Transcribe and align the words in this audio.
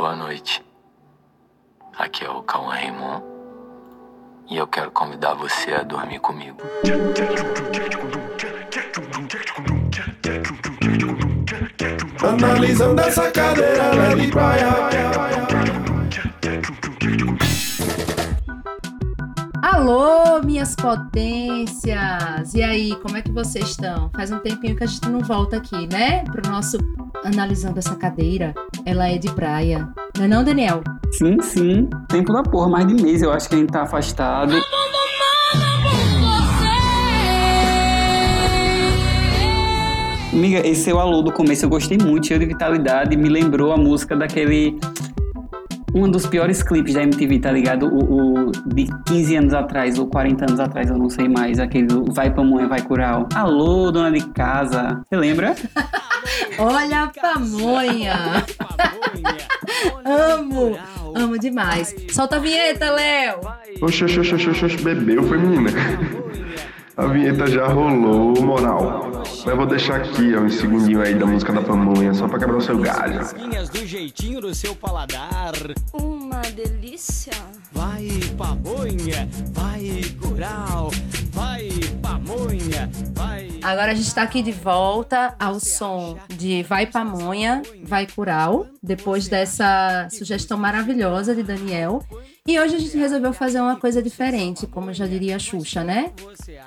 Boa 0.00 0.16
noite. 0.16 0.64
Aqui 1.98 2.24
é 2.24 2.30
o 2.30 2.42
Cauã 2.42 2.72
Raymond 2.72 3.22
e 4.48 4.56
eu 4.56 4.66
quero 4.66 4.90
convidar 4.92 5.34
você 5.34 5.74
a 5.74 5.82
dormir 5.82 6.18
comigo. 6.20 6.56
Analisando 12.26 13.02
essa 13.02 13.30
cadeira 13.30 14.16
de 14.16 14.28
praia. 14.28 14.68
Alô, 19.60 20.42
minhas 20.42 20.74
potências! 20.76 22.54
E 22.54 22.62
aí, 22.62 22.96
como 23.02 23.18
é 23.18 23.20
que 23.20 23.30
vocês 23.30 23.68
estão? 23.68 24.08
Faz 24.16 24.32
um 24.32 24.38
tempinho 24.38 24.74
que 24.74 24.84
a 24.84 24.86
gente 24.86 25.06
não 25.10 25.20
volta 25.20 25.58
aqui, 25.58 25.86
né? 25.92 26.24
Pro 26.24 26.50
nosso 26.50 26.78
Analisando 27.22 27.78
essa 27.78 27.94
cadeira. 27.94 28.54
Ela 28.90 29.08
é 29.08 29.18
de 29.18 29.30
praia. 29.30 29.88
Não 30.18 30.24
é 30.24 30.26
não, 30.26 30.42
Daniel? 30.42 30.82
Sim, 31.12 31.40
sim. 31.40 31.88
Tempo 32.08 32.32
da 32.32 32.42
porra, 32.42 32.68
mais 32.68 32.88
de 32.88 33.00
mês 33.00 33.22
eu 33.22 33.32
acho 33.32 33.48
que 33.48 33.54
a 33.54 33.58
gente 33.58 33.70
tá 33.70 33.82
afastado. 33.82 34.52
Amiga, 40.32 40.66
esse 40.66 40.82
seu 40.82 40.98
alô 40.98 41.22
do 41.22 41.30
começo 41.30 41.64
eu 41.64 41.68
gostei 41.68 41.98
muito, 41.98 42.26
cheio 42.26 42.40
de 42.40 42.46
vitalidade, 42.46 43.16
me 43.16 43.28
lembrou 43.28 43.72
a 43.72 43.76
música 43.76 44.16
daquele. 44.16 44.76
Um 45.94 46.10
dos 46.10 46.26
piores 46.26 46.60
clipes 46.60 46.94
da 46.94 47.04
MTV, 47.04 47.38
tá 47.38 47.52
ligado? 47.52 47.86
O, 47.86 48.48
o 48.48 48.52
de 48.74 48.88
15 49.06 49.36
anos 49.36 49.54
atrás, 49.54 50.00
ou 50.00 50.08
40 50.08 50.46
anos 50.46 50.58
atrás, 50.58 50.90
eu 50.90 50.98
não 50.98 51.08
sei 51.08 51.28
mais. 51.28 51.60
Aquele 51.60 51.86
do 51.86 52.12
Vai 52.12 52.34
Pamonha, 52.34 52.66
Vai 52.66 52.82
Cural. 52.82 53.28
Alô, 53.36 53.92
dona 53.92 54.10
de 54.10 54.26
casa. 54.30 55.00
Você 55.08 55.16
lembra? 55.16 55.54
Olha 56.60 57.04
a 57.04 57.06
pamonha! 57.08 58.44
Amo! 60.04 60.78
Amo 61.14 61.38
demais. 61.38 61.94
Solta 62.10 62.36
a 62.36 62.38
vinheta, 62.38 62.90
Léo! 62.90 63.40
Oxe, 63.80 64.04
oxe, 64.04 64.20
oxe, 64.20 64.34
oxe, 64.34 64.64
oxe, 64.66 64.76
bebeu, 64.76 65.22
foi 65.22 65.38
menina. 65.38 65.70
A 66.98 67.06
vinheta 67.06 67.46
já 67.46 67.66
rolou, 67.66 68.42
moral. 68.42 69.10
Mas 69.20 69.46
eu 69.46 69.56
vou 69.56 69.64
deixar 69.64 69.96
aqui, 69.96 70.34
ó, 70.34 70.40
um 70.40 70.50
segundinho 70.50 71.00
aí 71.00 71.14
da 71.14 71.24
música 71.24 71.50
da 71.50 71.62
pamonha, 71.62 72.12
só 72.12 72.28
pra 72.28 72.38
quebrar 72.38 72.58
o 72.58 72.60
seu 72.60 72.78
galho. 72.78 73.20
do 73.72 73.86
jeitinho 73.86 74.42
do 74.42 74.54
seu 74.54 74.74
paladar. 74.74 75.54
Uma 75.94 76.42
delícia. 76.54 77.32
Vai 77.72 78.06
pamonha, 78.36 79.26
vai 79.54 80.02
curau, 80.20 80.90
vai 81.32 81.70
pamonha. 82.02 82.90
Agora 83.62 83.92
a 83.92 83.94
gente 83.94 84.14
tá 84.14 84.22
aqui 84.22 84.42
de 84.42 84.52
volta 84.52 85.34
ao 85.38 85.60
som 85.60 86.18
de 86.28 86.62
Vai 86.62 86.86
Pamonha, 86.86 87.62
Vai 87.84 88.06
Cural, 88.06 88.66
depois 88.82 89.28
dessa 89.28 90.08
sugestão 90.10 90.56
maravilhosa 90.56 91.34
de 91.34 91.42
Daniel. 91.42 92.02
E 92.46 92.58
hoje 92.58 92.74
a 92.74 92.78
gente 92.78 92.96
resolveu 92.96 93.32
fazer 93.32 93.60
uma 93.60 93.76
coisa 93.76 94.02
diferente, 94.02 94.66
como 94.66 94.92
já 94.92 95.06
diria 95.06 95.36
a 95.36 95.38
Xuxa, 95.38 95.84
né? 95.84 96.10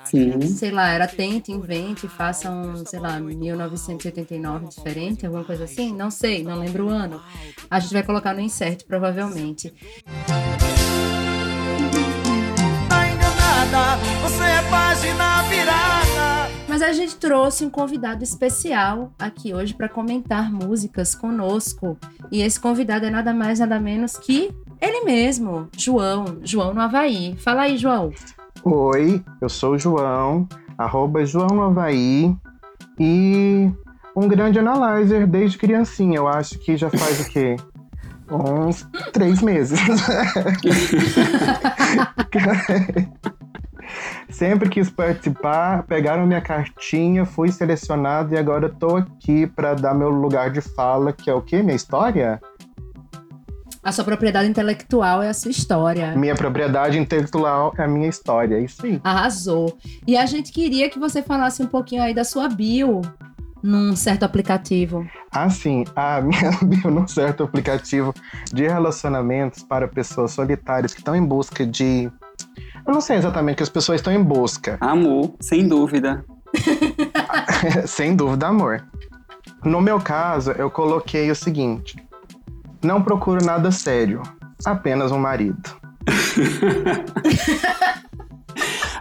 Sim. 0.04 0.40
Sei 0.42 0.70
lá, 0.70 0.90
era 0.90 1.06
tente, 1.06 1.50
invente, 1.50 2.06
faça 2.06 2.48
um, 2.50 2.86
sei 2.86 3.00
lá, 3.00 3.18
1989 3.18 4.68
diferente, 4.68 5.26
alguma 5.26 5.44
coisa 5.44 5.64
assim? 5.64 5.92
Não 5.92 6.10
sei, 6.10 6.42
não 6.44 6.58
lembro 6.58 6.86
o 6.86 6.90
ano. 6.90 7.20
A 7.68 7.80
gente 7.80 7.92
vai 7.92 8.02
colocar 8.02 8.32
no 8.32 8.40
insert, 8.40 8.84
provavelmente. 8.86 9.74
Mas 16.74 16.82
a 16.82 16.92
gente 16.92 17.14
trouxe 17.14 17.64
um 17.64 17.70
convidado 17.70 18.24
especial 18.24 19.12
aqui 19.16 19.54
hoje 19.54 19.72
para 19.72 19.88
comentar 19.88 20.52
músicas 20.52 21.14
conosco. 21.14 21.96
E 22.32 22.42
esse 22.42 22.58
convidado 22.58 23.06
é 23.06 23.10
nada 23.10 23.32
mais, 23.32 23.60
nada 23.60 23.78
menos 23.78 24.16
que 24.16 24.52
ele 24.80 25.04
mesmo, 25.04 25.68
João, 25.78 26.38
João 26.42 26.74
no 26.74 26.80
Havaí. 26.80 27.36
Fala 27.36 27.62
aí, 27.62 27.78
João. 27.78 28.12
Oi, 28.64 29.22
eu 29.40 29.48
sou 29.48 29.74
o 29.74 29.78
João, 29.78 30.48
arroba 30.76 31.24
João 31.24 31.46
no 31.46 31.62
Havaí, 31.62 32.36
e 32.98 33.70
um 34.16 34.26
grande 34.26 34.58
analyzer 34.58 35.28
desde 35.28 35.56
criancinha. 35.56 36.16
Eu 36.16 36.26
acho 36.26 36.58
que 36.58 36.76
já 36.76 36.90
faz 36.90 37.20
o 37.20 37.30
quê? 37.30 37.54
Uns 38.28 38.84
três 39.12 39.40
meses. 39.40 39.78
Sempre 44.28 44.68
quis 44.68 44.90
participar, 44.90 45.84
pegaram 45.84 46.26
minha 46.26 46.40
cartinha, 46.40 47.24
fui 47.24 47.50
selecionado 47.50 48.34
e 48.34 48.38
agora 48.38 48.68
tô 48.68 48.96
aqui 48.96 49.46
para 49.46 49.74
dar 49.74 49.94
meu 49.94 50.10
lugar 50.10 50.50
de 50.50 50.60
fala, 50.60 51.12
que 51.12 51.30
é 51.30 51.34
o 51.34 51.40
quê? 51.40 51.62
Minha 51.62 51.76
história? 51.76 52.40
A 53.84 53.92
sua 53.92 54.02
propriedade 54.02 54.48
intelectual 54.48 55.22
é 55.22 55.28
a 55.28 55.34
sua 55.34 55.50
história. 55.50 56.16
Minha 56.16 56.34
propriedade 56.34 56.98
intelectual 56.98 57.74
é 57.76 57.82
a 57.82 57.86
minha 57.86 58.08
história, 58.08 58.56
é 58.56 58.60
isso 58.60 58.84
aí. 58.86 58.98
Arrasou. 59.04 59.76
E 60.06 60.16
a 60.16 60.24
gente 60.24 60.50
queria 60.50 60.88
que 60.88 60.98
você 60.98 61.22
falasse 61.22 61.62
um 61.62 61.66
pouquinho 61.66 62.02
aí 62.02 62.14
da 62.14 62.24
sua 62.24 62.48
bio 62.48 63.02
num 63.62 63.96
certo 63.96 64.24
aplicativo. 64.24 65.06
Ah, 65.30 65.48
sim, 65.50 65.84
a 65.96 66.20
minha 66.24 66.50
bio 66.62 66.90
num 66.90 67.06
certo 67.06 67.44
aplicativo 67.44 68.14
de 68.52 68.68
relacionamentos 68.68 69.62
para 69.62 69.88
pessoas 69.88 70.32
solitárias 70.32 70.92
que 70.94 71.00
estão 71.00 71.14
em 71.14 71.24
busca 71.24 71.66
de. 71.66 72.10
Eu 72.86 72.92
não 72.92 73.00
sei 73.00 73.16
exatamente 73.16 73.54
o 73.54 73.56
que 73.58 73.62
as 73.62 73.68
pessoas 73.68 74.00
estão 74.00 74.12
em 74.12 74.22
busca. 74.22 74.76
Amor, 74.80 75.34
sem 75.40 75.66
dúvida. 75.66 76.24
Sem 77.86 78.14
dúvida, 78.14 78.46
amor. 78.46 78.84
No 79.64 79.80
meu 79.80 80.00
caso, 80.00 80.52
eu 80.52 80.70
coloquei 80.70 81.30
o 81.30 81.34
seguinte: 81.34 81.96
não 82.82 83.02
procuro 83.02 83.44
nada 83.44 83.72
sério, 83.72 84.22
apenas 84.64 85.10
um 85.10 85.18
marido. 85.18 85.70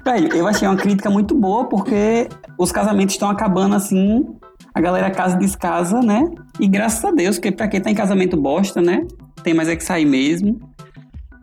Velho, 0.03 0.35
eu 0.35 0.47
achei 0.47 0.67
uma 0.67 0.75
crítica 0.75 1.09
muito 1.09 1.33
boa 1.33 1.69
porque 1.69 2.27
os 2.57 2.71
casamentos 2.71 3.15
estão 3.15 3.29
acabando 3.29 3.75
assim, 3.75 4.25
a 4.73 4.81
galera 4.81 5.11
casa 5.11 5.37
descasa, 5.37 6.01
né? 6.01 6.25
E 6.59 6.67
graças 6.67 7.03
a 7.05 7.11
Deus, 7.11 7.37
porque 7.37 7.51
pra 7.51 7.67
quem 7.67 7.79
tá 7.79 7.89
em 7.89 7.95
casamento 7.95 8.35
bosta, 8.35 8.81
né? 8.81 9.05
Tem 9.43 9.53
mais 9.53 9.69
é 9.69 9.75
que 9.75 9.83
sair 9.83 10.05
mesmo. 10.05 10.59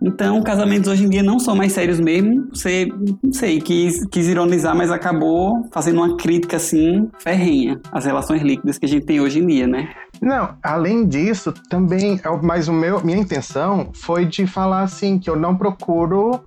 Então, 0.02 0.42
casamentos 0.42 0.88
hoje 0.90 1.04
em 1.04 1.10
dia 1.10 1.22
não 1.22 1.38
são 1.38 1.54
mais 1.54 1.72
sérios 1.72 2.00
mesmo. 2.00 2.48
Você, 2.54 2.88
não 3.22 3.32
sei, 3.32 3.60
quis, 3.60 4.04
quis 4.06 4.28
ironizar, 4.28 4.74
mas 4.74 4.90
acabou 4.90 5.68
fazendo 5.70 5.96
uma 5.96 6.16
crítica 6.16 6.56
assim, 6.56 7.10
ferrenha 7.18 7.78
às 7.92 8.06
relações 8.06 8.40
líquidas 8.42 8.78
que 8.78 8.86
a 8.86 8.88
gente 8.88 9.04
tem 9.04 9.20
hoje 9.20 9.40
em 9.40 9.46
dia, 9.46 9.66
né? 9.66 9.90
Não, 10.20 10.54
além 10.62 11.06
disso, 11.06 11.52
também, 11.68 12.18
é 12.24 12.30
mas 12.42 12.68
o 12.68 12.72
meu, 12.72 13.04
minha 13.04 13.18
intenção 13.18 13.90
foi 13.94 14.24
de 14.24 14.46
falar 14.46 14.82
assim, 14.82 15.18
que 15.18 15.28
eu 15.28 15.36
não 15.36 15.54
procuro, 15.54 16.40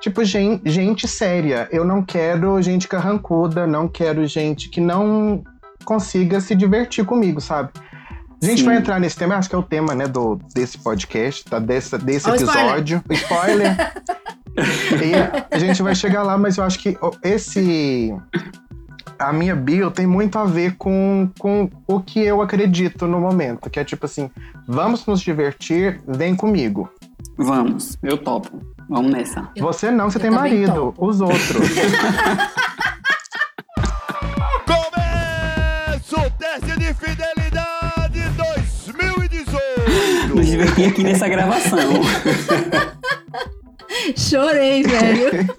tipo, 0.00 0.24
gente, 0.24 0.70
gente 0.70 1.08
séria. 1.08 1.68
Eu 1.72 1.84
não 1.84 2.02
quero 2.02 2.62
gente 2.62 2.86
carrancuda, 2.86 3.66
não 3.66 3.88
quero 3.88 4.24
gente 4.26 4.68
que 4.68 4.80
não 4.80 5.42
consiga 5.84 6.40
se 6.40 6.54
divertir 6.54 7.04
comigo, 7.04 7.40
sabe? 7.40 7.70
A 8.44 8.48
gente 8.50 8.58
Sim. 8.60 8.64
vai 8.66 8.76
entrar 8.76 9.00
nesse 9.00 9.16
tema, 9.16 9.36
acho 9.36 9.48
que 9.48 9.54
é 9.54 9.58
o 9.58 9.62
tema, 9.62 9.94
né, 9.94 10.06
do, 10.06 10.38
desse 10.54 10.76
podcast, 10.76 11.44
tá? 11.46 11.58
Desse, 11.58 11.96
desse 11.98 12.28
Ó, 12.28 12.32
o 12.32 12.36
spoiler. 12.36 12.64
episódio. 12.66 13.02
Spoiler! 13.10 13.76
e 15.02 15.54
a 15.54 15.58
gente 15.58 15.82
vai 15.82 15.94
chegar 15.94 16.22
lá, 16.22 16.36
mas 16.36 16.58
eu 16.58 16.64
acho 16.64 16.78
que 16.78 16.96
esse. 17.22 18.14
A 19.18 19.32
minha 19.32 19.54
bio 19.56 19.90
tem 19.90 20.06
muito 20.06 20.38
a 20.38 20.44
ver 20.44 20.74
com, 20.76 21.30
com 21.38 21.70
o 21.86 22.00
que 22.00 22.20
eu 22.20 22.42
acredito 22.42 23.06
no 23.06 23.18
momento, 23.20 23.70
que 23.70 23.80
é 23.80 23.84
tipo 23.84 24.04
assim: 24.06 24.30
vamos 24.68 25.06
nos 25.06 25.20
divertir, 25.20 26.00
vem 26.06 26.34
comigo. 26.36 26.90
Vamos, 27.38 27.96
eu 28.02 28.18
topo. 28.18 28.60
Vamos 28.88 29.10
nessa. 29.10 29.48
Eu- 29.56 29.64
Você 29.64 29.90
não, 29.90 30.10
você 30.10 30.18
eu 30.18 30.22
tem 30.22 30.30
marido, 30.30 30.74
topo. 30.74 31.06
os 31.06 31.20
outros. 31.20 31.48
2018. 40.54 40.54
Nos 40.54 40.54
divertir 40.54 40.86
aqui 40.86 41.02
nessa 41.02 41.28
gravação. 41.28 41.78
Chorei, 44.16 44.82
velho. 44.82 45.54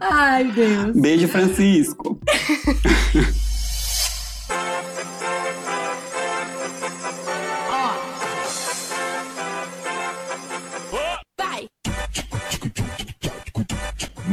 Ai, 0.00 0.44
Deus. 0.44 0.96
Beijo, 0.96 1.28
Francisco. 1.28 2.18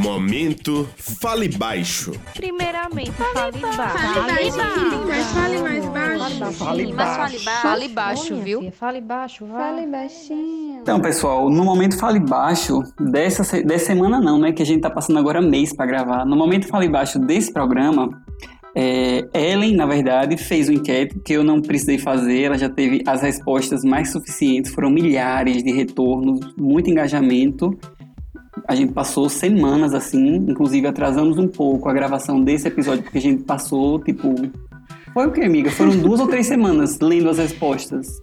Momento 0.02 0.88
Fale 0.98 1.48
Baixo. 1.48 2.12
Primeiramente, 2.34 3.12
fale 3.12 3.52
baixo. 3.62 3.98
Fale 4.18 4.52
baixo. 4.52 5.34
Fale 5.34 5.62
mais 5.62 5.86
baixo. 5.86 6.54
Fale 6.54 6.94
Mas 6.94 7.16
fale 7.16 7.40
baixo. 7.40 7.62
Fale 7.62 7.88
baixo, 7.88 8.34
Olha, 8.34 8.44
viu? 8.44 8.60
filha, 8.60 8.72
Fale 8.72 9.02
baixo, 9.02 9.46
vai. 9.46 9.76
Fale 9.76 9.88
baixinho. 9.88 10.80
Então, 10.82 11.00
pessoal, 11.00 11.50
no 11.52 11.64
momento 11.64 12.00
Fale 12.00 12.20
Baixo 12.20 12.82
dessa, 13.00 13.44
dessa 13.62 13.86
semana 13.86 14.20
não, 14.20 14.40
né? 14.40 14.52
Que 14.52 14.64
a 14.64 14.66
gente 14.66 14.82
tá 14.82 14.90
passando 14.90 15.20
agora 15.20 15.40
mês 15.40 15.72
pra 15.76 15.86
gravar. 15.86 16.26
No 16.26 16.36
momento 16.36 16.68
Fale 16.68 16.90
Baixo 16.90 17.20
desse 17.20 17.54
programa, 17.54 18.10
É, 18.74 19.26
Ellen, 19.34 19.76
na 19.76 19.86
verdade, 19.86 20.38
fez 20.38 20.70
uma 20.70 20.78
enquete 20.78 21.20
que 21.26 21.34
eu 21.34 21.44
não 21.44 21.62
precisei 21.62 21.98
fazer, 22.00 22.44
ela 22.44 22.58
já 22.58 22.70
teve 22.70 23.04
as 23.06 23.22
respostas 23.22 23.84
mais 23.84 24.14
suficientes, 24.14 24.74
foram 24.74 24.90
milhares 24.90 25.62
de 25.62 25.74
retornos, 25.74 26.40
muito 26.58 26.90
engajamento. 26.90 27.78
A 28.68 28.76
gente 28.76 28.94
passou 28.94 29.28
semanas 29.30 29.94
assim, 29.94 30.36
inclusive 30.36 30.88
atrasamos 30.88 31.38
um 31.38 31.48
pouco 31.48 31.90
a 31.90 31.94
gravação 31.94 32.44
desse 32.44 32.68
episódio, 32.68 33.04
porque 33.04 33.18
a 33.18 33.22
gente 33.22 33.44
passou, 33.44 34.00
tipo. 34.00 34.34
Foi 35.14 35.28
o 35.28 35.32
que, 35.32 35.42
amiga? 35.42 35.70
Foram 35.72 35.98
duas 35.98 36.20
ou 36.20 36.28
três 36.28 36.48
semanas 36.48 37.00
lendo 37.00 37.30
as 37.30 37.38
respostas. 37.38 38.22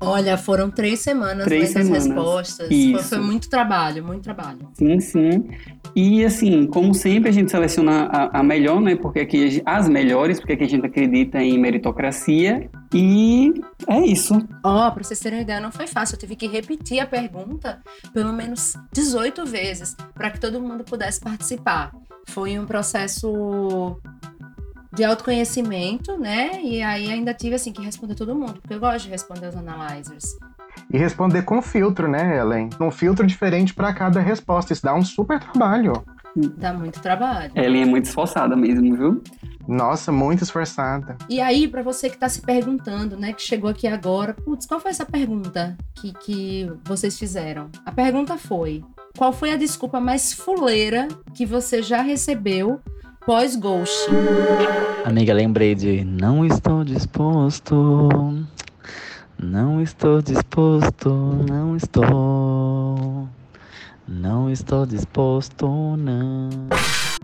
Olha, 0.00 0.36
foram 0.36 0.70
três 0.70 1.00
semanas 1.00 1.44
Três 1.44 1.70
semanas. 1.70 2.06
respostas. 2.06 2.66
Foi, 2.68 2.76
Isso. 2.76 3.08
foi 3.08 3.18
muito 3.18 3.48
trabalho, 3.48 4.04
muito 4.04 4.22
trabalho. 4.24 4.68
Sim, 4.74 5.00
sim. 5.00 5.48
E 5.94 6.24
assim, 6.24 6.66
como 6.66 6.92
sempre, 6.94 7.30
a 7.30 7.32
gente 7.32 7.50
seleciona 7.50 8.04
a, 8.06 8.40
a 8.40 8.42
melhor, 8.42 8.80
né? 8.80 8.94
Porque 8.96 9.20
aqui 9.20 9.48
gente- 9.50 9.62
as 9.64 9.88
melhores, 9.88 10.38
porque 10.38 10.52
aqui 10.52 10.64
a 10.64 10.68
gente 10.68 10.84
acredita 10.84 11.42
em 11.42 11.58
meritocracia. 11.58 12.68
E 12.94 13.52
é 13.88 14.00
isso. 14.06 14.34
Ó, 14.62 14.90
pra 14.90 15.02
vocês 15.02 15.18
terem 15.20 15.38
uma 15.38 15.42
ideia, 15.42 15.60
não 15.60 15.72
foi 15.72 15.86
fácil. 15.86 16.14
Eu 16.16 16.20
tive 16.20 16.36
que 16.36 16.46
repetir 16.46 17.00
a 17.00 17.06
pergunta 17.06 17.80
pelo 18.12 18.32
menos 18.32 18.74
18 18.92 19.46
vezes 19.46 19.96
para 20.14 20.30
que 20.30 20.38
todo 20.40 20.60
mundo 20.60 20.84
pudesse 20.84 21.20
participar. 21.20 21.92
Foi 22.28 22.58
um 22.58 22.66
processo 22.66 23.96
de 24.96 25.04
autoconhecimento, 25.04 26.16
né? 26.18 26.58
E 26.62 26.82
aí 26.82 27.12
ainda 27.12 27.34
tive 27.34 27.54
assim 27.54 27.70
que 27.70 27.82
responder 27.82 28.14
todo 28.14 28.34
mundo, 28.34 28.54
porque 28.54 28.74
eu 28.74 28.80
gosto 28.80 29.04
de 29.04 29.10
responder 29.10 29.48
os 29.48 29.56
analyzers. 29.56 30.36
E 30.90 30.96
responder 30.96 31.42
com 31.42 31.60
filtro, 31.60 32.08
né, 32.08 32.38
Ellen? 32.38 32.70
Um 32.80 32.90
filtro 32.90 33.26
diferente 33.26 33.74
pra 33.74 33.92
cada 33.92 34.20
resposta. 34.20 34.72
Isso 34.72 34.82
dá 34.82 34.94
um 34.94 35.02
super 35.02 35.38
trabalho. 35.38 36.02
Dá 36.56 36.72
muito 36.72 37.00
trabalho. 37.00 37.52
Ellen 37.54 37.82
é 37.82 37.86
muito 37.86 38.06
esforçada 38.06 38.56
mesmo, 38.56 38.96
viu? 38.96 39.22
Nossa, 39.68 40.10
muito 40.10 40.44
esforçada. 40.44 41.16
E 41.28 41.40
aí, 41.40 41.68
pra 41.68 41.82
você 41.82 42.08
que 42.08 42.16
tá 42.16 42.28
se 42.28 42.40
perguntando, 42.40 43.16
né, 43.18 43.32
que 43.32 43.42
chegou 43.42 43.68
aqui 43.68 43.86
agora, 43.86 44.32
putz, 44.32 44.64
qual 44.66 44.80
foi 44.80 44.90
essa 44.92 45.04
pergunta 45.04 45.76
que, 45.94 46.12
que 46.12 46.72
vocês 46.84 47.18
fizeram? 47.18 47.68
A 47.84 47.92
pergunta 47.92 48.38
foi: 48.38 48.82
qual 49.18 49.32
foi 49.32 49.52
a 49.52 49.56
desculpa 49.56 50.00
mais 50.00 50.32
fuleira 50.32 51.08
que 51.34 51.44
você 51.44 51.82
já 51.82 52.00
recebeu 52.00 52.80
pós-ghost? 53.26 54.08
Amiga, 55.04 55.34
lembrei 55.34 55.74
de 55.74 56.04
não 56.04 56.46
estou 56.46 56.84
disposto. 56.84 57.74
Não 59.38 59.82
estou 59.82 60.22
disposto, 60.22 61.10
não 61.48 61.76
estou. 61.76 63.28
Não 64.08 64.48
estou 64.48 64.86
disposto, 64.86 65.66
não. 65.96 66.48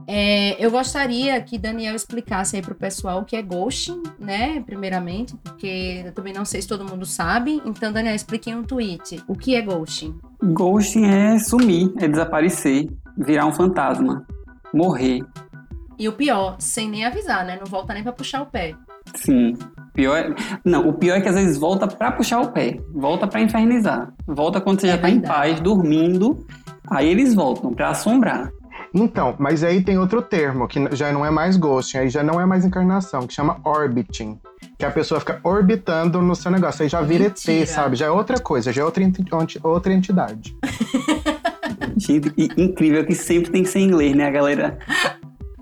É, 0.06 0.62
eu 0.62 0.72
gostaria 0.72 1.40
que 1.40 1.56
Daniel 1.56 1.94
explicasse 1.94 2.56
aí 2.56 2.62
pro 2.62 2.74
pessoal 2.74 3.20
o 3.20 3.24
que 3.24 3.36
é 3.36 3.42
ghosting, 3.42 4.02
né? 4.18 4.60
Primeiramente, 4.66 5.36
porque 5.36 6.02
eu 6.04 6.12
também 6.12 6.34
não 6.34 6.44
sei 6.44 6.60
se 6.60 6.66
todo 6.66 6.84
mundo 6.84 7.06
sabe. 7.06 7.62
Então, 7.64 7.92
Daniel, 7.92 8.14
explique 8.14 8.50
em 8.50 8.56
um 8.56 8.64
tweet 8.64 9.22
o 9.28 9.36
que 9.36 9.54
é 9.54 9.62
ghosting. 9.62 10.18
Ghosting 10.42 11.04
é 11.04 11.38
sumir, 11.38 11.92
é 11.98 12.08
desaparecer, 12.08 12.90
virar 13.16 13.46
um 13.46 13.52
fantasma, 13.52 14.26
morrer. 14.74 15.22
E 16.02 16.08
o 16.08 16.12
pior, 16.12 16.56
sem 16.58 16.90
nem 16.90 17.04
avisar, 17.04 17.44
né? 17.46 17.56
Não 17.60 17.64
volta 17.70 17.94
nem 17.94 18.02
pra 18.02 18.10
puxar 18.12 18.42
o 18.42 18.46
pé. 18.46 18.74
Sim. 19.14 19.56
Pior 19.94 20.16
é... 20.16 20.34
Não, 20.64 20.88
o 20.88 20.92
pior 20.94 21.16
é 21.16 21.20
que 21.20 21.28
às 21.28 21.36
vezes 21.36 21.56
volta 21.56 21.86
pra 21.86 22.10
puxar 22.10 22.40
o 22.40 22.48
pé, 22.50 22.76
volta 22.92 23.28
pra 23.28 23.40
infernizar. 23.40 24.12
Volta 24.26 24.60
quando 24.60 24.80
você 24.80 24.88
É 24.88 24.90
já 24.90 24.98
tá 24.98 25.08
em 25.08 25.20
paz, 25.20 25.60
dormindo. 25.60 26.44
Aí 26.90 27.08
eles 27.08 27.36
voltam 27.36 27.72
pra 27.72 27.90
assombrar. 27.90 28.50
Então, 28.92 29.36
mas 29.38 29.62
aí 29.62 29.80
tem 29.84 29.96
outro 29.96 30.20
termo, 30.20 30.66
que 30.66 30.88
já 30.90 31.12
não 31.12 31.24
é 31.24 31.30
mais 31.30 31.56
ghosting, 31.56 31.98
aí 31.98 32.08
já 32.08 32.24
não 32.24 32.40
é 32.40 32.44
mais 32.44 32.64
encarnação, 32.64 33.24
que 33.24 33.32
chama 33.32 33.60
orbiting. 33.64 34.40
Que 34.76 34.84
a 34.84 34.90
pessoa 34.90 35.20
fica 35.20 35.38
orbitando 35.44 36.20
no 36.20 36.34
seu 36.34 36.50
negócio. 36.50 36.82
Aí 36.82 36.88
já 36.88 37.00
vira 37.00 37.24
Mentira. 37.28 37.60
ET, 37.62 37.68
sabe? 37.68 37.94
Já 37.94 38.06
é 38.06 38.10
outra 38.10 38.40
coisa, 38.40 38.72
já 38.72 38.82
é 38.82 38.84
outra, 38.84 39.04
enti- 39.04 39.24
outra 39.62 39.92
entidade. 39.94 40.56
Gente, 41.96 42.32
incrível 42.56 43.06
que 43.06 43.14
sempre 43.14 43.52
tem 43.52 43.62
que 43.62 43.68
ser 43.68 43.78
em 43.78 43.84
inglês, 43.84 44.16
né, 44.16 44.26
a 44.26 44.30
galera? 44.32 44.78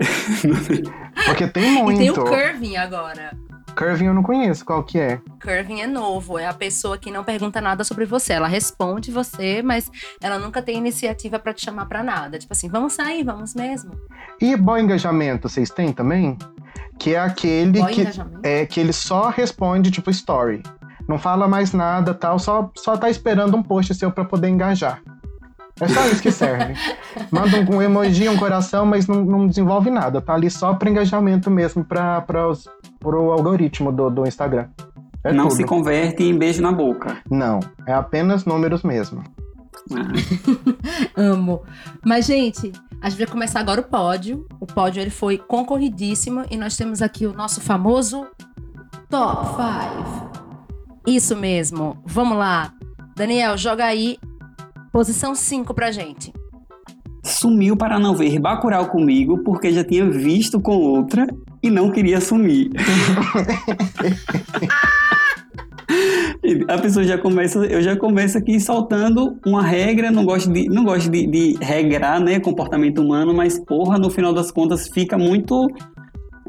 Porque 1.26 1.47
tem 1.47 1.79
E 1.79 1.82
muito. 1.82 1.99
tem 1.99 2.11
o 2.11 2.14
curving 2.14 2.76
agora. 2.76 3.37
Curving 3.76 4.06
eu 4.06 4.14
não 4.14 4.23
conheço, 4.23 4.64
qual 4.64 4.82
que 4.82 4.99
é? 4.99 5.20
Curving 5.41 5.81
é 5.81 5.87
novo, 5.87 6.38
é 6.38 6.47
a 6.47 6.52
pessoa 6.52 6.99
que 6.99 7.11
não 7.11 7.23
pergunta 7.23 7.61
nada 7.61 7.85
sobre 7.85 8.05
você. 8.05 8.32
Ela 8.32 8.49
responde 8.49 9.11
você, 9.12 9.62
mas 9.62 9.91
ela 10.20 10.38
nunca 10.38 10.61
tem 10.61 10.76
iniciativa 10.76 11.38
pra 11.38 11.55
te 11.55 11.64
chamar 11.64 11.87
pra 11.87 12.02
nada. 12.02 12.38
Tipo 12.38 12.52
assim, 12.52 12.69
vamos 12.69 12.94
sair, 12.94 13.23
vamos 13.23 13.55
mesmo. 13.55 13.93
E 14.41 14.56
boy 14.56 14.81
engajamento, 14.81 15.49
vocês 15.49 15.70
têm 15.70 15.93
também? 15.93 16.37
Que 16.99 17.14
é 17.14 17.20
aquele 17.20 17.81
Boy 17.81 17.94
que, 17.94 18.06
é, 18.43 18.67
que 18.67 18.81
ele 18.81 18.93
só 18.93 19.29
responde, 19.31 19.91
tipo, 19.91 20.11
story. 20.11 20.62
Não 21.08 21.19
fala 21.19 21.49
mais 21.49 21.73
nada, 21.73 22.12
tal, 22.12 22.38
só, 22.38 22.70
só 22.76 22.97
tá 22.97 23.08
esperando 23.08 23.56
um 23.56 23.62
post 23.62 23.94
seu 23.94 24.11
pra 24.12 24.25
poder 24.25 24.49
engajar. 24.49 25.00
É 25.81 25.88
só 25.88 26.06
isso 26.06 26.23
que 26.23 26.31
serve. 26.31 26.75
Manda 27.31 27.59
um, 27.75 27.81
emoji, 27.81 28.29
um 28.29 28.37
coração, 28.37 28.85
mas 28.85 29.06
não, 29.06 29.25
não 29.25 29.47
desenvolve 29.47 29.91
nada. 29.91 30.21
Tá 30.21 30.35
ali 30.35 30.50
só 30.50 30.75
para 30.75 30.91
engajamento 30.91 31.50
mesmo, 31.50 31.85
para 31.85 32.25
o 33.03 33.32
algoritmo 33.32 33.91
do, 33.91 34.11
do 34.11 34.27
Instagram. 34.27 34.69
É 35.25 35.32
não 35.32 35.49
tudo. 35.49 35.56
se 35.56 35.65
converte 35.65 36.23
em 36.23 36.37
beijo 36.37 36.62
na 36.62 36.73
boca. 36.73 37.19
Não, 37.31 37.61
é 37.87 37.93
apenas 37.93 38.44
números 38.44 38.82
mesmo. 38.82 39.23
Ah, 39.93 40.12
Amo. 41.17 41.62
Mas, 42.05 42.26
gente, 42.26 42.73
a 43.00 43.09
gente 43.09 43.19
vai 43.19 43.26
começar 43.26 43.61
agora 43.61 43.81
o 43.81 43.85
pódio. 43.85 44.47
O 44.59 44.67
pódio 44.67 45.00
ele 45.00 45.11
foi 45.11 45.38
concorridíssimo 45.38 46.44
e 46.50 46.56
nós 46.56 46.76
temos 46.76 47.03
aqui 47.03 47.26
o 47.26 47.33
nosso 47.33 47.61
famoso 47.61 48.26
Top 49.09 49.47
5. 49.56 50.31
Isso 51.06 51.37
mesmo. 51.37 51.99
Vamos 52.06 52.38
lá. 52.38 52.73
Daniel, 53.17 53.59
joga 53.59 53.85
aí 53.85 54.19
posição 54.92 55.34
5 55.34 55.72
pra 55.75 55.90
gente. 55.90 56.32
Sumiu 57.25 57.76
para 57.76 57.98
não 57.98 58.14
ver 58.14 58.38
Bacurau 58.38 58.87
comigo 58.88 59.38
porque 59.44 59.72
já 59.72 59.84
tinha 59.84 60.08
visto 60.08 60.60
com 60.60 60.76
outra 60.76 61.26
e 61.62 61.70
não 61.70 61.90
queria 61.90 62.19
assumir. 62.19 62.70
E 66.42 66.64
A 66.69 66.78
pessoa 66.78 67.04
já 67.04 67.19
começa, 67.19 67.58
eu 67.66 67.82
já 67.82 67.96
começo 67.96 68.38
aqui 68.38 68.58
soltando 68.60 69.38
uma 69.44 69.62
regra, 69.62 70.10
não 70.10 70.25
gosto 70.25 70.50
de, 70.50 70.69
não 70.69 70.84
gosto 70.84 71.10
de, 71.10 71.26
de 71.26 71.56
regrar, 71.60 72.20
né, 72.20 72.40
comportamento 72.40 73.02
humano, 73.02 73.34
mas 73.34 73.58
porra, 73.58 73.98
no 73.98 74.08
final 74.08 74.32
das 74.32 74.50
contas 74.50 74.88
fica 74.88 75.19
muito 75.19 75.69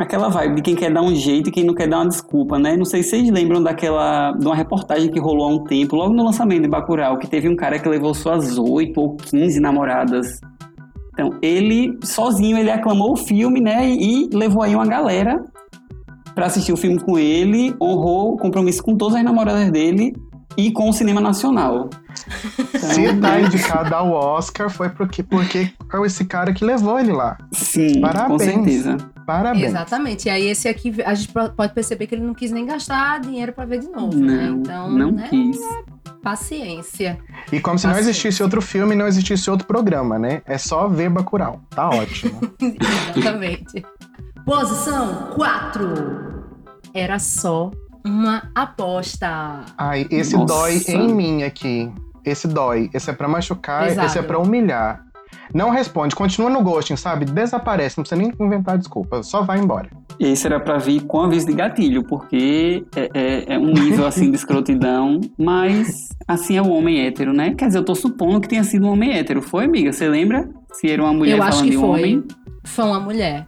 aquela 0.04 0.30
vibe 0.30 0.56
de 0.56 0.62
quem 0.62 0.76
quer 0.76 0.92
dar 0.92 1.02
um 1.02 1.14
jeito 1.16 1.50
e 1.50 1.52
quem 1.52 1.64
não 1.64 1.74
quer 1.74 1.88
dar 1.88 1.98
uma 2.00 2.08
desculpa, 2.08 2.58
né? 2.58 2.76
Não 2.76 2.86
sei 2.86 3.04
se 3.04 3.12
vocês 3.12 3.30
lembram 3.30 3.62
daquela, 3.62 4.32
de 4.34 4.46
uma 4.46 4.56
reportagem 4.56 5.10
que 5.12 5.20
rolou 5.20 5.46
há 5.46 5.50
um 5.50 5.64
tempo, 5.64 5.96
logo 5.96 6.14
no 6.14 6.24
lançamento 6.24 6.64
de 6.64 6.70
Bacurau, 6.70 7.18
que 7.18 7.28
teve 7.28 7.48
um 7.48 7.56
cara 7.56 7.80
que 7.80 7.88
levou 7.88 8.14
suas 8.14 8.58
8 8.58 9.00
ou 9.00 9.16
15 9.16 9.60
namoradas. 9.60 10.40
Então, 11.14 11.38
ele, 11.42 11.98
sozinho, 12.04 12.58
ele 12.58 12.72
aclamou 12.72 13.14
o 13.14 13.16
filme, 13.18 13.60
né? 13.60 13.88
E, 13.90 14.26
e 14.26 14.30
levou 14.34 14.64
aí 14.64 14.74
uma 14.74 14.86
galera 14.86 15.44
pra 16.34 16.46
assistir 16.46 16.72
o 16.72 16.78
filme 16.78 17.00
com 17.00 17.20
ele, 17.20 17.76
honrou 17.82 18.34
o 18.34 18.38
compromisso 18.38 18.82
com 18.82 18.96
todas 18.96 19.18
as 19.18 19.24
namoradas 19.24 19.70
dele 19.70 20.14
e 20.58 20.72
com 20.72 20.90
o 20.90 20.94
cinema 20.94 21.22
nacional. 21.22 21.90
Se 22.78 23.02
Então, 23.02 23.20
tá 23.20 23.32
né? 23.32 23.42
indicado 23.44 23.94
ao 23.94 24.12
Oscar, 24.12 24.70
foi 24.70 24.90
porque, 24.90 25.24
porque 25.24 25.72
é 25.94 26.06
esse 26.06 26.26
cara 26.26 26.54
que 26.54 26.64
levou 26.64 27.00
ele 27.00 27.12
lá. 27.12 27.38
Sim, 27.52 27.96
com 27.96 28.02
Parabéns. 28.02 28.42
certeza. 28.44 28.98
Parabéns. 29.38 29.66
Exatamente. 29.66 30.26
E 30.28 30.30
aí, 30.30 30.46
esse 30.48 30.68
aqui, 30.68 30.96
a 31.06 31.14
gente 31.14 31.30
po- 31.32 31.50
pode 31.50 31.74
perceber 31.74 32.08
que 32.08 32.16
ele 32.16 32.24
não 32.24 32.34
quis 32.34 32.52
nem 32.52 32.66
gastar 32.66 33.20
dinheiro 33.20 33.54
pra 33.54 33.66
ver 33.66 33.80
de 33.80 33.88
novo, 33.90 34.18
né? 34.18 34.48
Não, 34.50 34.58
Então, 34.58 34.90
não 34.92 35.12
né? 35.12 35.28
quis. 35.30 35.58
Paciência. 36.22 37.18
E 37.52 37.60
como 37.60 37.78
se 37.80 37.86
não 37.88 37.94
Paciência. 37.94 38.12
existisse 38.12 38.44
outro 38.44 38.62
filme, 38.62 38.96
não 38.96 39.08
existisse 39.08 39.50
outro 39.50 39.66
programa, 39.66 40.20
né? 40.20 40.42
É 40.46 40.58
só 40.58 40.88
ver 40.88 41.10
Bacurau. 41.10 41.62
Tá 41.70 41.90
ótimo. 41.90 42.40
Exatamente. 43.16 43.84
Posição 44.46 45.30
4. 45.36 46.44
Era 46.94 47.18
só 47.20 47.72
uma 48.06 48.44
aposta. 48.54 49.62
Ai, 49.78 50.08
esse 50.12 50.34
Nossa. 50.36 50.46
dói 50.54 50.78
em 50.88 51.14
mim 51.14 51.44
aqui. 51.44 51.92
Esse 52.24 52.48
dói. 52.48 52.90
Esse 52.94 53.10
é 53.10 53.14
pra 53.14 53.28
machucar, 53.28 53.88
Pesado. 53.88 54.08
esse 54.08 54.20
é 54.20 54.22
pra 54.22 54.38
humilhar. 54.40 55.04
Não 55.54 55.70
responde, 55.70 56.16
continua 56.16 56.50
no 56.50 56.62
ghosting, 56.64 56.96
sabe? 56.96 57.26
Desaparece, 57.26 57.98
não 57.98 58.04
precisa 58.04 58.22
nem 58.22 58.32
inventar 58.40 58.78
desculpa, 58.78 59.22
só 59.24 59.42
vai 59.44 59.60
embora. 59.60 59.90
Esse 60.20 60.46
era 60.48 60.60
pra 60.60 60.78
vir 60.78 61.02
com 61.02 61.20
aviso 61.22 61.48
de 61.48 61.54
gatilho, 61.54 62.04
porque 62.04 62.86
é, 62.96 63.10
é- 63.14 63.54
é 63.56 63.60
um 63.60 63.74
nível 63.74 64.06
assim 64.06 64.30
de 64.30 64.36
escrotidão, 64.38 65.20
mas 65.38 66.10
assim 66.28 66.58
é 66.58 66.62
o 66.62 66.70
homem 66.70 67.06
hétero, 67.06 67.34
né? 67.34 67.54
Quer 67.56 67.68
dizer, 67.68 67.80
eu 67.80 67.86
tô 67.86 67.96
supondo 67.96 68.40
que 68.40 68.48
tenha 68.48 68.64
sido 68.64 68.86
um 68.88 68.92
homem 68.92 69.12
hétero. 69.18 69.42
Foi, 69.42 69.66
amiga? 69.66 69.92
Você 69.92 70.08
lembra? 70.08 70.50
Se 70.74 70.90
era 70.90 71.04
uma 71.04 71.14
mulher 71.14 71.38
Eu 71.38 71.44
acho 71.44 71.52
falando 71.58 71.66
que 71.66 71.72
de 71.72 71.78
um 71.78 71.82
foi. 71.82 71.90
homem. 71.90 72.24
Foi 72.64 72.86
uma 72.86 73.00
mulher. 73.00 73.48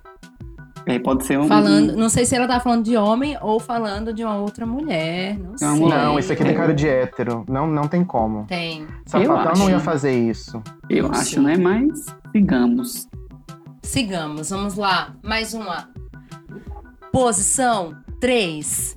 É, 0.85 0.99
pode 0.99 1.25
ser 1.25 1.39
um. 1.39 1.47
Falando, 1.47 1.95
não 1.95 2.09
sei 2.09 2.25
se 2.25 2.35
ela 2.35 2.45
tava 2.47 2.59
falando 2.59 2.83
de 2.83 2.97
homem 2.97 3.37
ou 3.41 3.59
falando 3.59 4.13
de 4.13 4.23
uma 4.23 4.35
outra 4.35 4.65
mulher. 4.65 5.37
Não 5.37 5.53
É 5.53 5.57
sei. 5.57 5.79
Não, 5.87 6.19
esse 6.19 6.33
aqui 6.33 6.43
tem 6.43 6.55
cara 6.55 6.73
de 6.73 6.87
hétero. 6.87 7.45
Não, 7.47 7.65
não 7.67 7.87
tem 7.87 8.03
como. 8.03 8.45
Tem. 8.47 8.85
Sapatão 9.05 9.51
acho. 9.53 9.61
não 9.61 9.69
ia 9.69 9.79
fazer 9.79 10.11
isso. 10.11 10.61
Eu 10.89 11.05
Não 11.07 11.11
acho, 11.15 11.29
sei. 11.35 11.41
né? 11.41 11.57
Mas 11.57 12.05
sigamos. 12.33 13.07
Sigamos, 13.81 14.49
vamos 14.49 14.75
lá. 14.75 15.13
Mais 15.23 15.53
uma. 15.53 15.87
Posição 17.11 17.95
3. 18.19 18.95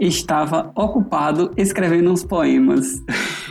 Estava 0.00 0.72
ocupado 0.74 1.52
escrevendo 1.56 2.10
uns 2.10 2.24
poemas. 2.24 3.00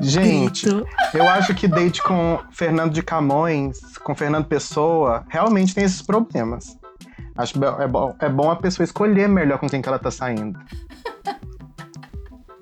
Gente, 0.00 0.66
Grito. 0.66 0.86
eu 1.14 1.28
acho 1.28 1.54
que 1.54 1.68
date 1.68 2.02
com 2.02 2.38
Fernando 2.50 2.92
de 2.92 3.02
Camões, 3.02 3.78
com 3.98 4.14
Fernando 4.14 4.46
Pessoa, 4.46 5.24
realmente 5.28 5.74
tem 5.74 5.84
esses 5.84 6.02
problemas. 6.02 6.76
Acho 7.36 7.58
é 7.80 7.86
bom, 7.86 8.14
é 8.20 8.28
bom 8.28 8.50
a 8.50 8.56
pessoa 8.56 8.84
escolher 8.84 9.28
melhor 9.28 9.58
com 9.58 9.68
quem 9.68 9.80
que 9.80 9.88
ela 9.88 9.98
tá 9.98 10.10
saindo. 10.10 10.58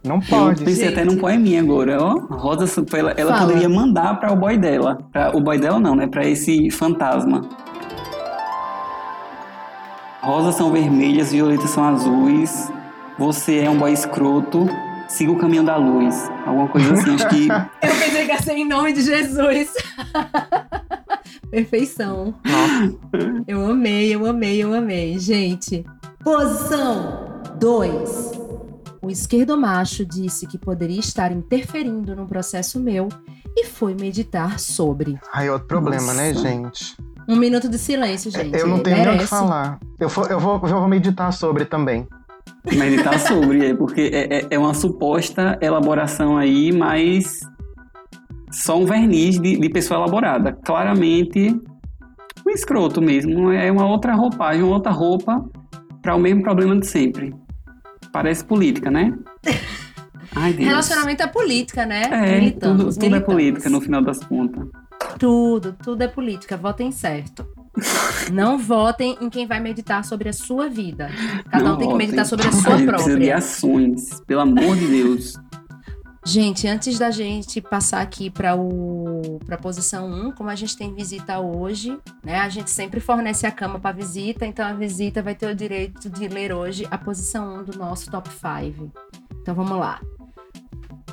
Não 0.04 0.20
pode. 0.20 0.60
Eu 0.60 0.66
pensei 0.66 0.84
gente. 0.86 0.92
até 0.94 1.04
num 1.04 1.18
poeminha 1.18 1.60
agora, 1.60 2.02
ó. 2.02 2.14
Rosa, 2.34 2.64
ela, 2.94 3.12
ela 3.12 3.32
Fala. 3.34 3.46
poderia 3.46 3.68
mandar 3.68 4.18
para 4.18 4.32
o 4.32 4.36
boy 4.36 4.56
dela. 4.56 4.98
Pra, 5.12 5.36
o 5.36 5.40
boy 5.40 5.58
dela 5.58 5.80
não, 5.80 5.94
né? 5.94 6.06
Para 6.06 6.26
esse 6.26 6.70
fantasma. 6.70 7.42
Rosas 10.22 10.54
são 10.54 10.70
vermelhas, 10.70 11.32
violetas 11.32 11.70
são 11.70 11.84
azuis. 11.84 12.70
Você 13.18 13.58
é 13.58 13.70
um 13.70 13.76
boy 13.78 13.92
escroto. 13.92 14.68
Siga 15.08 15.32
o 15.32 15.38
caminho 15.38 15.64
da 15.64 15.76
luz. 15.76 16.30
Alguma 16.46 16.68
coisa 16.68 16.92
assim, 16.92 17.14
acho 17.14 17.28
que. 17.28 17.48
Eu 17.82 17.94
pensei 17.98 18.26
que 18.26 18.32
ia 18.32 18.42
ser 18.42 18.52
em 18.52 18.68
nome 18.68 18.92
de 18.92 19.02
Jesus. 19.02 19.72
Perfeição. 21.50 22.34
Eu 23.46 23.66
amei, 23.66 24.14
eu 24.14 24.26
amei, 24.26 24.62
eu 24.62 24.74
amei. 24.74 25.18
Gente, 25.18 25.84
posição 26.22 27.40
2. 27.58 28.32
O 29.00 29.08
esquerdomacho 29.08 30.04
disse 30.04 30.46
que 30.46 30.58
poderia 30.58 31.00
estar 31.00 31.32
interferindo 31.32 32.14
num 32.14 32.26
processo 32.26 32.78
meu 32.78 33.08
e 33.56 33.64
foi 33.64 33.94
meditar 33.94 34.60
sobre. 34.60 35.18
Ai, 35.32 35.48
outro 35.48 35.68
problema, 35.68 36.12
né, 36.12 36.32
Nossa. 36.32 36.46
gente? 36.46 36.96
Um 37.26 37.36
minuto 37.36 37.68
de 37.68 37.78
silêncio, 37.78 38.30
gente. 38.30 38.58
eu 38.58 38.66
não 38.66 38.80
tenho 38.80 38.96
nem 38.96 39.16
o 39.16 39.18
que 39.18 39.26
falar. 39.26 39.78
Eu 39.98 40.08
vou, 40.08 40.26
eu, 40.26 40.38
vou, 40.38 40.54
eu 40.54 40.80
vou 40.80 40.88
meditar 40.88 41.32
sobre 41.32 41.64
também. 41.64 42.06
Meditar 42.72 43.18
sobre, 43.20 43.66
é, 43.66 43.74
porque 43.74 44.10
é, 44.12 44.38
é- 44.40 44.46
é 44.50 44.58
uma 44.58 44.74
suposta 44.74 45.58
elaboração 45.60 46.36
aí, 46.36 46.72
mas 46.72 47.40
só 48.50 48.78
um 48.78 48.84
verniz 48.86 49.38
de, 49.38 49.58
de 49.58 49.68
pessoa 49.68 50.00
elaborada. 50.00 50.52
Claramente, 50.64 51.50
um 52.46 52.50
escroto 52.50 53.00
mesmo. 53.00 53.50
É 53.52 53.70
uma 53.70 53.86
outra 53.86 54.14
roupagem, 54.14 54.62
uma 54.62 54.74
outra 54.74 54.90
roupa 54.92 55.44
para 56.02 56.14
o 56.14 56.18
mesmo 56.18 56.42
problema 56.42 56.76
de 56.78 56.86
sempre. 56.86 57.34
Parece 58.12 58.44
política, 58.44 58.90
né? 58.90 59.12
Ai. 60.36 60.52
Relacionamento 60.52 61.22
é 61.22 61.26
política, 61.26 61.84
né? 61.86 62.02
É, 62.10 62.38
Militamos, 62.38 62.94
tudo, 62.94 63.00
tudo 63.06 63.16
é 63.16 63.20
política 63.20 63.68
no 63.68 63.80
final 63.80 64.02
das 64.02 64.18
contas. 64.24 64.68
Tudo, 65.18 65.74
tudo 65.82 66.02
é 66.02 66.08
política. 66.08 66.56
Votem 66.56 66.92
certo. 66.92 67.46
Não 68.32 68.58
votem 68.58 69.16
em 69.20 69.28
quem 69.30 69.46
vai 69.46 69.60
meditar 69.60 70.04
sobre 70.04 70.28
a 70.28 70.32
sua 70.32 70.68
vida. 70.68 71.10
Cada 71.50 71.64
um 71.64 71.68
Não 71.68 71.76
tem 71.78 71.86
que 71.88 71.92
votem. 71.92 72.06
meditar 72.06 72.26
sobre 72.26 72.46
a 72.46 72.48
A 72.50 72.52
sua 72.52 72.76
gente 72.76 72.86
precisa 72.88 73.10
de 73.10 73.14
própria. 73.16 73.36
ações, 73.36 74.20
pelo 74.26 74.40
amor 74.40 74.76
de 74.76 74.86
Deus. 74.86 75.34
Gente, 76.24 76.68
antes 76.68 76.98
da 76.98 77.10
gente 77.10 77.58
passar 77.60 78.02
aqui 78.02 78.28
para 78.28 78.54
o 78.54 79.38
para 79.46 79.56
posição 79.56 80.06
1, 80.10 80.32
como 80.32 80.50
a 80.50 80.54
gente 80.54 80.76
tem 80.76 80.94
visita 80.94 81.38
hoje, 81.40 81.98
né? 82.22 82.40
A 82.40 82.48
gente 82.50 82.70
sempre 82.70 83.00
fornece 83.00 83.46
a 83.46 83.50
cama 83.50 83.78
para 83.80 83.92
visita, 83.96 84.44
então 84.44 84.66
a 84.66 84.74
visita 84.74 85.22
vai 85.22 85.34
ter 85.34 85.46
o 85.50 85.54
direito 85.54 86.10
de 86.10 86.28
ler 86.28 86.52
hoje 86.52 86.86
a 86.90 86.98
posição 86.98 87.60
1 87.60 87.64
do 87.64 87.78
nosso 87.78 88.10
top 88.10 88.28
5. 88.28 88.90
Então 89.40 89.54
vamos 89.54 89.78
lá. 89.78 90.00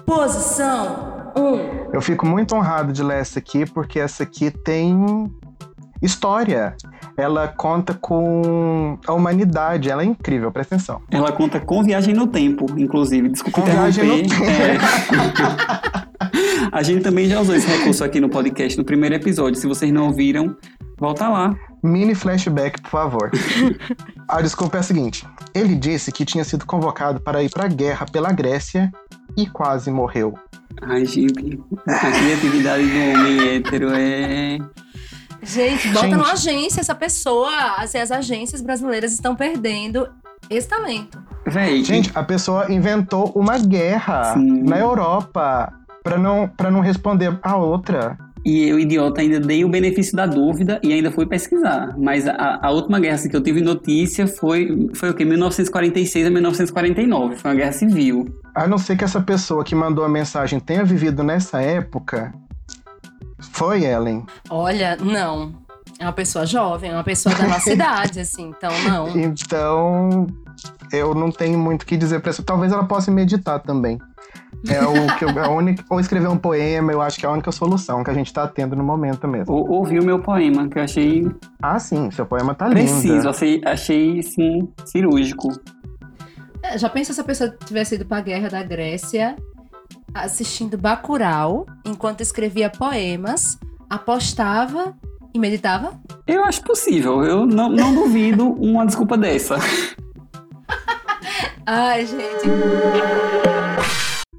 Posição 0.06 1.32
1. 1.38 1.94
Eu 1.94 2.02
fico 2.02 2.26
muito 2.26 2.54
honrado 2.54 2.92
de 2.92 3.02
ler 3.02 3.20
essa 3.22 3.40
aqui, 3.40 3.66
porque 3.66 4.00
essa 4.00 4.24
aqui 4.24 4.52
tem 4.52 4.94
história. 6.06 6.76
Ela 7.18 7.48
conta 7.48 7.94
com 7.94 8.98
a 9.08 9.14
humanidade, 9.14 9.90
ela 9.90 10.02
é 10.02 10.06
incrível, 10.06 10.52
presta 10.52 10.76
atenção. 10.76 11.02
Ela 11.10 11.32
conta 11.32 11.60
com 11.60 11.84
viagem 11.84 12.14
no 12.14 12.28
tempo, 12.28 12.66
inclusive. 12.78 13.30
Desculpa 13.30 13.62
Com 13.62 13.68
viagem 13.68 14.06
no 14.06 14.18
interromper. 14.18 14.78
É. 15.92 16.06
A 16.72 16.84
gente 16.84 17.04
também 17.04 17.28
já 17.28 17.40
usou 17.40 17.56
esse 17.56 17.68
recurso 17.68 18.04
aqui 18.04 18.20
no 18.20 18.30
podcast, 18.30 18.78
no 18.78 18.84
primeiro 18.84 19.16
episódio. 19.16 19.60
Se 19.60 19.66
vocês 19.66 19.92
não 19.94 20.08
ouviram, 20.08 20.58
volta 20.98 21.30
lá. 21.30 21.56
Mini 21.82 22.14
flashback, 22.14 22.82
por 22.82 22.90
favor. 22.90 23.32
a 24.28 24.42
desculpa 24.42 24.78
é 24.78 24.80
a 24.82 24.84
seguinte: 24.84 25.26
ele 25.54 25.76
disse 25.76 26.12
que 26.12 26.26
tinha 26.26 26.44
sido 26.44 26.66
convocado 26.66 27.22
para 27.22 27.42
ir 27.44 27.50
para 27.50 27.66
a 27.66 27.70
guerra 27.70 28.06
pela 28.12 28.32
Grécia 28.34 28.92
e 29.38 29.48
quase 29.48 29.90
morreu. 29.90 30.34
Ai, 30.82 31.06
gente, 31.06 31.60
a 31.88 32.12
criatividade 32.12 32.84
do 32.84 33.00
homem 33.00 33.56
hétero 33.56 33.90
é. 33.94 34.58
Gente, 35.46 35.88
bota 35.90 36.08
Gente. 36.08 36.16
numa 36.18 36.32
agência 36.34 36.82
essa 36.82 36.96
pessoa. 36.96 37.50
Assim, 37.78 37.98
as 37.98 38.12
agências 38.12 38.62
brasileiras 38.62 39.14
estão 39.14 39.36
perdendo 39.36 40.08
esse 40.50 40.68
talento. 40.68 41.18
Véi, 41.48 41.84
Gente, 41.84 42.12
a 42.16 42.24
pessoa 42.24 42.72
inventou 42.72 43.32
uma 43.36 43.58
guerra 43.58 44.34
Sim. 44.34 44.64
na 44.64 44.80
Europa 44.80 45.72
para 46.04 46.18
não, 46.18 46.48
pra 46.48 46.70
não 46.72 46.82
responder 46.82 47.38
a 47.42 47.56
outra. 47.56 48.18
e 48.46 48.68
eu, 48.70 48.80
idiota, 48.80 49.22
ainda 49.22 49.40
dei 49.40 49.66
o 49.66 49.70
benefício 49.70 50.16
da 50.16 50.28
dúvida 50.28 50.80
e 50.84 50.94
ainda 50.94 51.12
fui 51.12 51.26
pesquisar. 51.26 51.96
Mas 51.98 52.28
a, 52.28 52.60
a 52.62 52.70
última 52.72 53.00
guerra 53.00 53.16
assim, 53.16 53.30
que 53.30 53.36
eu 53.36 53.42
tive 53.42 53.60
notícia 53.62 54.28
foi, 54.28 54.90
foi 54.96 55.10
o 55.10 55.14
quê? 55.16 55.26
1946 55.26 56.28
a 56.28 56.30
1949. 56.30 57.36
Foi 57.38 57.52
uma 57.52 57.58
guerra 57.58 57.72
civil. 57.72 58.26
A 58.56 58.68
não 58.68 58.78
ser 58.78 58.96
que 58.98 59.04
essa 59.04 59.20
pessoa 59.22 59.64
que 59.64 59.74
mandou 59.74 60.06
a 60.06 60.10
mensagem 60.10 60.60
tenha 60.60 60.84
vivido 60.84 61.24
nessa 61.24 61.60
época. 61.62 62.34
Foi, 63.52 63.84
Ellen. 63.84 64.26
Olha, 64.50 64.96
não. 64.98 65.54
É 66.00 66.04
uma 66.06 66.14
pessoa 66.14 66.46
jovem, 66.46 66.92
é 66.92 66.94
uma 66.94 67.04
pessoa 67.04 67.34
da 67.36 67.48
nossa 67.48 67.72
idade, 67.74 68.20
assim. 68.20 68.50
Então, 68.50 68.72
não. 68.84 69.10
Então, 69.18 70.28
eu 70.92 71.14
não 71.16 71.32
tenho 71.32 71.58
muito 71.58 71.84
o 71.84 71.86
que 71.86 71.96
dizer 71.96 72.20
pra 72.20 72.32
essa. 72.32 72.44
Talvez 72.44 72.72
ela 72.72 72.84
possa 72.86 73.10
meditar 73.12 73.60
também. 73.62 73.98
É 74.68 74.82
o 74.84 75.18
que 75.18 75.24
eu, 75.26 75.30
a 75.44 75.50
única, 75.50 75.84
ou 75.90 76.00
escrever 76.00 76.28
um 76.28 76.38
poema, 76.38 76.92
eu 76.92 77.00
acho 77.02 77.20
que 77.20 77.26
é 77.26 77.30
a 77.30 77.32
única 77.32 77.52
solução 77.52 78.04
que 78.04 78.10
a 78.10 78.14
gente 78.14 78.34
tá 78.34 78.48
tendo 78.48 78.76
no 78.76 78.84
momento 78.84 79.28
mesmo. 79.28 79.54
Ou, 79.54 79.70
ouvi 79.70 80.00
o 80.00 80.04
meu 80.04 80.20
poema, 80.20 80.68
que 80.68 80.80
eu 80.80 80.84
achei 80.84 81.28
Ah, 81.62 81.78
sim, 81.78 82.10
seu 82.10 82.26
poema 82.26 82.56
tá 82.56 82.68
preciso, 82.70 83.14
lindo. 83.16 83.30
achei, 83.30 83.62
achei 83.64 84.24
sim, 84.24 84.68
cirúrgico. 84.86 85.50
É, 86.64 86.78
Já 86.80 86.90
pensa 86.90 87.14
se 87.14 87.22
a 87.22 87.24
pessoa 87.24 87.56
tivesse 87.64 87.94
ido 87.96 88.06
pra 88.06 88.22
guerra 88.22 88.50
da 88.50 88.64
Grécia 88.64 89.36
assistindo 90.14 90.78
Bacurau, 90.78 91.66
enquanto 91.86 92.22
escrevia 92.22 92.70
poemas, 92.70 93.60
apostava 93.90 94.96
e 95.34 95.40
meditava? 95.40 96.00
Eu 96.26 96.46
acho 96.46 96.64
possível, 96.64 97.24
eu 97.24 97.46
não, 97.46 97.70
não 97.70 97.94
duvido 97.94 98.54
uma 98.54 98.86
desculpa 98.86 99.18
dessa. 99.18 99.58
Ai, 101.66 102.06
gente. 102.06 102.46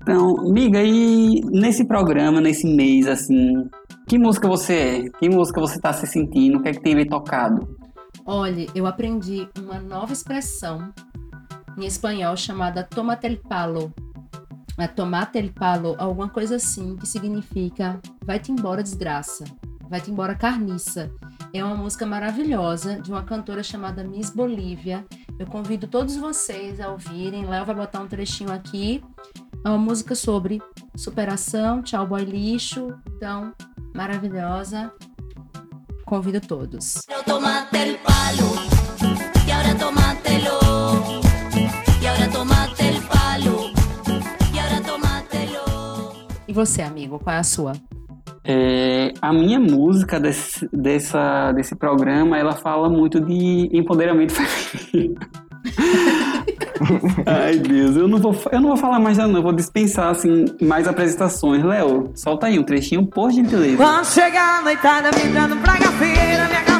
Então, 0.00 0.36
miga, 0.52 0.82
e 0.82 1.40
nesse 1.50 1.84
programa, 1.84 2.40
nesse 2.40 2.66
mês, 2.66 3.08
assim, 3.08 3.68
que 4.08 4.16
música 4.16 4.46
você 4.46 4.74
é? 4.74 5.10
Que 5.18 5.28
música 5.28 5.60
você 5.60 5.80
tá 5.80 5.92
se 5.92 6.06
sentindo? 6.06 6.58
O 6.58 6.62
que 6.62 6.68
é 6.68 6.72
que 6.72 6.80
tem 6.80 6.94
lhe 6.94 7.04
tocado? 7.04 7.76
Olha, 8.24 8.66
eu 8.74 8.86
aprendi 8.86 9.48
uma 9.58 9.80
nova 9.80 10.12
expressão 10.12 10.92
em 11.76 11.84
espanhol 11.84 12.36
chamada 12.36 12.84
tomate 12.84 13.26
el 13.26 13.36
palo. 13.36 13.92
É 14.78 14.86
tomate 14.86 15.38
el 15.38 15.52
palo, 15.52 15.96
alguma 15.98 16.28
coisa 16.28 16.56
assim, 16.56 16.96
que 16.96 17.06
significa 17.06 17.98
vai-te 18.24 18.52
embora 18.52 18.82
desgraça, 18.82 19.44
vai-te 19.88 20.10
embora 20.10 20.34
carniça. 20.34 21.10
É 21.52 21.64
uma 21.64 21.74
música 21.74 22.04
maravilhosa 22.04 23.00
de 23.00 23.10
uma 23.10 23.22
cantora 23.22 23.62
chamada 23.62 24.04
Miss 24.04 24.30
Bolívia. 24.30 25.06
Eu 25.38 25.46
convido 25.46 25.86
todos 25.86 26.16
vocês 26.16 26.80
a 26.80 26.90
ouvirem. 26.90 27.46
Léo 27.46 27.64
vai 27.64 27.74
botar 27.74 28.00
um 28.00 28.06
trechinho 28.06 28.52
aqui. 28.52 29.02
É 29.64 29.68
uma 29.68 29.78
música 29.78 30.14
sobre 30.14 30.60
superação, 30.94 31.82
tchau 31.82 32.06
boy 32.06 32.24
lixo. 32.24 32.94
Então, 33.16 33.54
maravilhosa. 33.94 34.92
Convido 36.04 36.40
todos. 36.40 37.00
Tomaste 37.24 37.82
el 37.82 37.98
palo 37.98 38.54
y 39.46 39.50
ahora 39.50 39.74
tómatelo. 39.76 41.25
Você, 46.56 46.82
amigo, 46.82 47.18
qual 47.18 47.36
é 47.36 47.38
a 47.38 47.44
sua? 47.44 47.72
É, 48.44 49.12
a 49.20 49.32
minha 49.32 49.60
música 49.60 50.18
desse, 50.18 50.68
dessa, 50.72 51.52
desse 51.52 51.76
programa, 51.76 52.38
ela 52.38 52.52
fala 52.52 52.88
muito 52.88 53.20
de 53.20 53.68
empoderamento 53.72 54.32
feminino. 54.34 55.16
Ai, 57.26 57.58
Deus, 57.58 57.96
eu 57.96 58.06
não 58.06 58.18
vou, 58.18 58.34
eu 58.52 58.60
não 58.60 58.68
vou 58.68 58.76
falar 58.76 59.00
mais 59.00 59.18
nada, 59.18 59.28
não. 59.30 59.40
Eu 59.40 59.42
vou 59.42 59.52
dispensar, 59.52 60.10
assim, 60.10 60.44
mais 60.62 60.86
apresentações. 60.86 61.62
Léo, 61.62 62.12
solta 62.14 62.46
aí 62.46 62.58
um 62.58 62.62
trechinho, 62.62 63.06
por 63.06 63.30
gentileza. 63.30 63.76
Quando 63.76 64.04
chegar 64.06 64.60
a 64.60 64.62
noitada, 64.62 65.10
me 65.12 65.32
dando 65.32 65.56
minha 65.56 66.75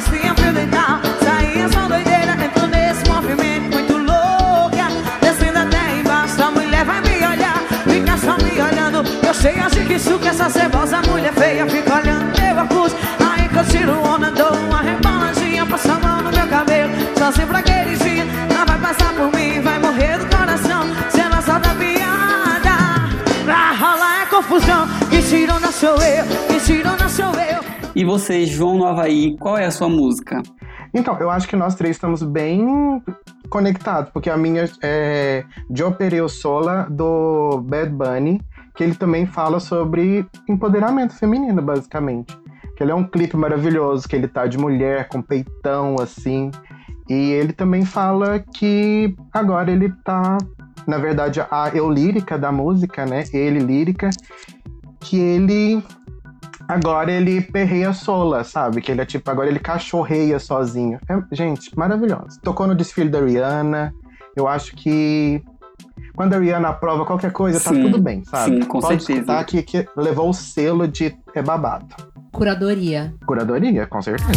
sei, 9.37 9.59
acho 9.59 9.85
que 9.85 9.93
isso 9.93 10.17
que 10.19 10.27
essa 10.27 10.49
cebosa 10.49 11.01
mulher 11.03 11.33
feia 11.33 11.67
fica 11.69 11.95
olhando 11.95 12.39
meu 12.39 12.59
abuso. 12.59 12.95
Aí 13.19 13.47
que 13.47 13.55
eu 13.55 13.65
tiro 13.65 13.93
onda, 14.03 14.31
dou 14.31 14.53
uma 14.53 14.81
reboladinha, 14.81 15.65
passa 15.65 15.93
a 15.93 15.99
mão 15.99 16.23
no 16.23 16.31
meu 16.31 16.47
cabelo, 16.47 16.91
só 17.17 17.31
se 17.31 17.45
pra 17.45 17.59
aquele 17.59 17.95
dia. 17.97 18.25
Ela 18.49 18.65
vai 18.65 18.79
passar 18.79 19.13
por 19.13 19.31
mim, 19.35 19.61
vai 19.61 19.79
morrer 19.79 20.17
do 20.17 20.25
coração, 20.35 20.83
se 21.09 21.19
ela 21.19 21.41
só 21.41 21.59
da 21.59 21.73
piada. 21.75 22.77
Pra 23.45 23.73
rolar 23.73 24.23
é 24.23 24.25
confusão, 24.25 24.87
que 25.09 25.21
tirona 25.21 25.71
sou 25.71 26.01
eu, 26.01 26.25
que 26.47 26.59
tirona 26.65 27.07
sou 27.07 27.33
eu. 27.35 27.63
E 27.95 28.03
vocês 28.03 28.49
João 28.49 28.77
no 28.77 28.85
Havaí, 28.85 29.37
qual 29.37 29.57
é 29.57 29.65
a 29.65 29.71
sua 29.71 29.89
música? 29.89 30.41
Então, 30.93 31.17
eu 31.19 31.29
acho 31.29 31.47
que 31.47 31.55
nós 31.55 31.75
três 31.75 31.95
estamos 31.95 32.23
bem 32.23 33.03
conectados, 33.49 34.09
porque 34.11 34.29
a 34.29 34.37
minha 34.37 34.69
é 34.81 35.43
Yo 35.69 35.91
Pereo 35.91 36.27
Sola, 36.27 36.87
do 36.89 37.61
Bad 37.61 37.91
Bunny, 37.91 38.41
que 38.77 38.83
ele 38.83 38.93
também 38.93 39.25
fala 39.25 39.59
sobre 39.59 40.25
empoderamento 40.47 41.15
feminino, 41.15 41.59
basicamente. 41.63 42.37
Que 42.75 42.83
ele 42.83 42.91
é 42.91 42.95
um 42.95 43.03
clipe 43.03 43.35
maravilhoso, 43.35 44.07
que 44.07 44.15
ele 44.15 44.27
tá 44.27 44.45
de 44.45 44.55
mulher, 44.55 45.07
com 45.09 45.19
peitão, 45.19 45.95
assim. 45.99 46.51
E 47.09 47.31
ele 47.31 47.53
também 47.53 47.83
fala 47.83 48.37
que 48.39 49.15
agora 49.33 49.71
ele 49.71 49.91
tá, 50.03 50.37
na 50.85 50.99
verdade, 50.99 51.41
a 51.41 51.71
eu 51.73 51.89
lírica 51.89 52.37
da 52.37 52.51
música, 52.51 53.03
né? 53.03 53.23
Ele 53.33 53.57
lírica, 53.57 54.11
que 54.99 55.17
ele 55.17 55.83
agora 56.67 57.11
ele 57.11 57.41
perreia 57.41 57.93
sola, 57.93 58.43
sabe? 58.43 58.79
Que 58.79 58.91
ele 58.91 59.01
é 59.01 59.05
tipo, 59.05 59.27
agora 59.31 59.49
ele 59.49 59.59
cachorreia 59.59 60.37
sozinho. 60.37 60.99
É, 61.09 61.35
gente, 61.35 61.75
maravilhoso. 61.75 62.39
Tocou 62.43 62.67
no 62.67 62.75
desfile 62.75 63.09
da 63.09 63.21
Rihanna. 63.21 63.91
Eu 64.35 64.47
acho 64.47 64.75
que 64.75 65.41
quando 66.17 66.33
a 66.33 66.39
Rihanna 66.39 66.69
aprova 66.69 67.05
qualquer 67.05 67.31
coisa, 67.31 67.59
tá 67.59 67.69
Sim, 67.69 67.83
tudo 67.83 68.01
bem, 68.01 68.23
sabe? 68.25 68.55
sim, 68.55 68.67
com 68.67 68.79
Pode 68.79 69.03
certeza. 69.03 69.43
que, 69.43 69.61
que 69.61 69.87
levou 69.95 70.31
o 70.31 70.33
selo 70.33 70.87
de 70.87 71.15
é 71.35 71.43
babado. 71.43 71.85
Curadoria. 72.31 73.13
Curadoria, 73.23 73.85
com 73.85 74.01
certeza. 74.01 74.31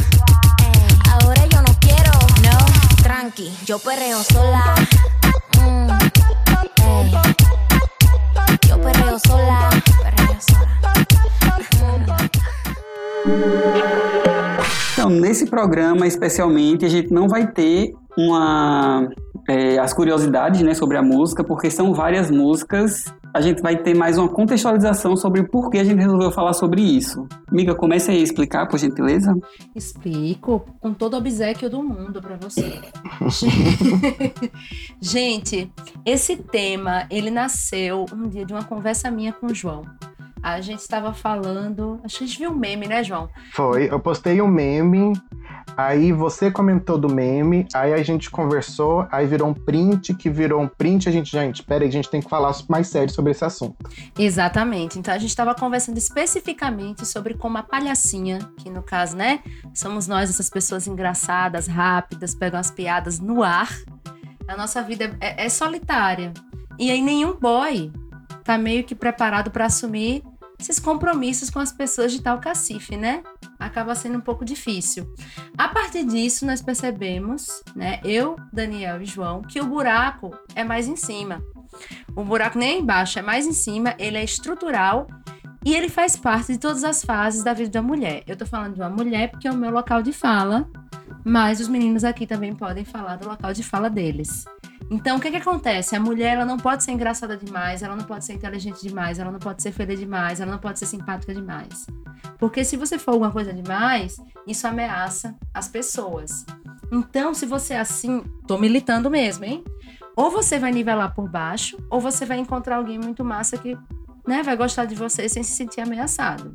Ahora 1.10 1.40
yo 1.50 1.62
no 1.62 1.74
quiero, 1.80 2.12
no, 2.44 3.02
tranqui, 3.02 3.50
yo 3.66 3.78
perreo 3.78 4.22
sola. 4.30 4.74
Mm. 5.56 5.88
Yo 8.68 8.78
perreo 8.78 9.18
sola, 9.26 9.70
perreo 10.02 10.20
Então, 14.92 15.08
nesse 15.08 15.46
programa, 15.46 16.06
especialmente, 16.06 16.84
a 16.84 16.90
gente 16.90 17.10
não 17.10 17.26
vai 17.26 17.46
ter 17.46 17.94
uma 18.28 19.08
é, 19.48 19.78
as 19.78 19.92
curiosidades 19.92 20.60
né, 20.62 20.74
sobre 20.74 20.96
a 20.96 21.02
música, 21.02 21.42
porque 21.42 21.70
são 21.70 21.94
várias 21.94 22.30
músicas. 22.30 23.04
A 23.32 23.40
gente 23.40 23.62
vai 23.62 23.76
ter 23.76 23.94
mais 23.94 24.18
uma 24.18 24.28
contextualização 24.28 25.16
sobre 25.16 25.40
o 25.40 25.48
porquê 25.48 25.78
a 25.78 25.84
gente 25.84 25.98
resolveu 25.98 26.32
falar 26.32 26.52
sobre 26.52 26.82
isso. 26.82 27.26
Miga, 27.50 27.74
comece 27.74 28.10
aí 28.10 28.18
a 28.18 28.22
explicar, 28.22 28.66
por 28.66 28.78
gentileza. 28.78 29.32
Explico 29.74 30.64
com 30.80 30.92
todo 30.92 31.14
o 31.14 31.18
obsequio 31.18 31.70
do 31.70 31.82
mundo 31.82 32.20
pra 32.20 32.36
você. 32.36 32.80
Gente, 35.00 35.72
esse 36.04 36.36
tema, 36.36 37.06
ele 37.08 37.30
nasceu 37.30 38.06
um 38.12 38.28
dia 38.28 38.44
de 38.44 38.52
uma 38.52 38.64
conversa 38.64 39.10
minha 39.10 39.32
com 39.32 39.46
o 39.46 39.54
João. 39.54 39.84
A 40.42 40.60
gente 40.60 40.80
estava 40.80 41.12
falando, 41.12 42.00
acho 42.02 42.18
que 42.18 42.24
a 42.24 42.26
gente 42.26 42.38
viu 42.38 42.50
um 42.50 42.54
meme, 42.54 42.86
né, 42.86 43.04
João? 43.04 43.28
Foi, 43.52 43.90
eu 43.90 44.00
postei 44.00 44.40
um 44.40 44.48
meme, 44.48 45.12
aí 45.76 46.12
você 46.12 46.50
comentou 46.50 46.96
do 46.96 47.12
meme, 47.12 47.66
aí 47.74 47.92
a 47.92 48.02
gente 48.02 48.30
conversou, 48.30 49.06
aí 49.10 49.26
virou 49.26 49.48
um 49.48 49.54
print, 49.54 50.14
que 50.14 50.30
virou 50.30 50.62
um 50.62 50.66
print, 50.66 51.08
a 51.08 51.12
gente, 51.12 51.30
gente, 51.30 51.62
peraí, 51.62 51.88
a 51.88 51.92
gente 51.92 52.08
tem 52.08 52.22
que 52.22 52.28
falar 52.28 52.54
mais 52.68 52.88
sério 52.88 53.12
sobre 53.12 53.32
esse 53.32 53.44
assunto. 53.44 53.76
Exatamente. 54.18 54.98
Então 54.98 55.12
a 55.12 55.18
gente 55.18 55.30
estava 55.30 55.54
conversando 55.54 55.98
especificamente 55.98 57.06
sobre 57.06 57.34
como 57.34 57.58
a 57.58 57.62
palhacinha, 57.62 58.38
que 58.56 58.70
no 58.70 58.82
caso, 58.82 59.16
né, 59.16 59.40
somos 59.74 60.06
nós, 60.06 60.30
essas 60.30 60.48
pessoas 60.48 60.86
engraçadas, 60.86 61.66
rápidas, 61.66 62.34
pegam 62.34 62.58
as 62.58 62.70
piadas 62.70 63.20
no 63.20 63.42
ar. 63.42 63.70
A 64.48 64.56
nossa 64.56 64.82
vida 64.82 65.16
é, 65.20 65.44
é 65.44 65.48
solitária. 65.50 66.32
E 66.78 66.90
aí 66.90 67.02
nenhum 67.02 67.38
boy 67.38 67.92
tá 68.42 68.56
meio 68.56 68.82
que 68.84 68.94
preparado 68.94 69.50
para 69.50 69.66
assumir 69.66 70.24
esses 70.60 70.78
compromissos 70.78 71.48
com 71.48 71.58
as 71.58 71.72
pessoas 71.72 72.12
de 72.12 72.20
tal 72.20 72.38
cacife, 72.38 72.96
né? 72.96 73.22
Acaba 73.58 73.94
sendo 73.94 74.18
um 74.18 74.20
pouco 74.20 74.44
difícil. 74.44 75.12
A 75.56 75.68
partir 75.68 76.04
disso, 76.04 76.44
nós 76.44 76.60
percebemos, 76.60 77.62
né, 77.74 78.00
eu, 78.04 78.36
Daniel 78.52 79.00
e 79.00 79.06
João, 79.06 79.42
que 79.42 79.60
o 79.60 79.66
buraco 79.66 80.30
é 80.54 80.62
mais 80.62 80.86
em 80.86 80.96
cima. 80.96 81.42
O 82.14 82.22
buraco 82.22 82.58
nem 82.58 82.70
é 82.70 82.78
embaixo, 82.78 83.18
é 83.18 83.22
mais 83.22 83.46
em 83.46 83.52
cima, 83.52 83.94
ele 83.98 84.18
é 84.18 84.24
estrutural 84.24 85.06
e 85.64 85.74
ele 85.74 85.88
faz 85.88 86.16
parte 86.16 86.52
de 86.52 86.58
todas 86.58 86.84
as 86.84 87.04
fases 87.04 87.42
da 87.42 87.52
vida 87.52 87.70
da 87.70 87.82
mulher. 87.82 88.22
Eu 88.26 88.36
tô 88.36 88.44
falando 88.44 88.74
de 88.74 88.80
uma 88.80 88.90
mulher 88.90 89.30
porque 89.30 89.48
é 89.48 89.50
o 89.50 89.56
meu 89.56 89.70
local 89.70 90.02
de 90.02 90.12
fala, 90.12 90.68
mas 91.24 91.60
os 91.60 91.68
meninos 91.68 92.04
aqui 92.04 92.26
também 92.26 92.54
podem 92.54 92.84
falar 92.84 93.16
do 93.16 93.28
local 93.28 93.52
de 93.52 93.62
fala 93.62 93.88
deles. 93.88 94.44
Então, 94.90 95.18
o 95.18 95.20
que 95.20 95.30
que 95.30 95.36
acontece? 95.36 95.94
A 95.94 96.00
mulher, 96.00 96.34
ela 96.34 96.44
não 96.44 96.56
pode 96.56 96.82
ser 96.82 96.90
engraçada 96.90 97.36
demais, 97.36 97.80
ela 97.80 97.94
não 97.94 98.04
pode 98.04 98.24
ser 98.24 98.32
inteligente 98.32 98.82
demais, 98.82 99.20
ela 99.20 99.30
não 99.30 99.38
pode 99.38 99.62
ser 99.62 99.70
feia 99.70 99.96
demais, 99.96 100.40
ela 100.40 100.50
não 100.50 100.58
pode 100.58 100.80
ser 100.80 100.86
simpática 100.86 101.32
demais. 101.32 101.86
Porque 102.38 102.64
se 102.64 102.76
você 102.76 102.98
for 102.98 103.12
alguma 103.12 103.30
coisa 103.30 103.52
demais, 103.52 104.16
isso 104.44 104.66
ameaça 104.66 105.36
as 105.54 105.68
pessoas. 105.68 106.44
Então, 106.90 107.32
se 107.32 107.46
você 107.46 107.74
é 107.74 107.80
assim, 107.80 108.24
tô 108.48 108.58
militando 108.58 109.08
mesmo, 109.08 109.44
hein? 109.44 109.62
Ou 110.16 110.28
você 110.28 110.58
vai 110.58 110.72
nivelar 110.72 111.14
por 111.14 111.28
baixo, 111.28 111.78
ou 111.88 112.00
você 112.00 112.26
vai 112.26 112.38
encontrar 112.38 112.76
alguém 112.76 112.98
muito 112.98 113.24
massa 113.24 113.56
que, 113.56 113.78
né, 114.26 114.42
vai 114.42 114.56
gostar 114.56 114.86
de 114.86 114.96
você 114.96 115.28
sem 115.28 115.44
se 115.44 115.52
sentir 115.52 115.82
ameaçado. 115.82 116.52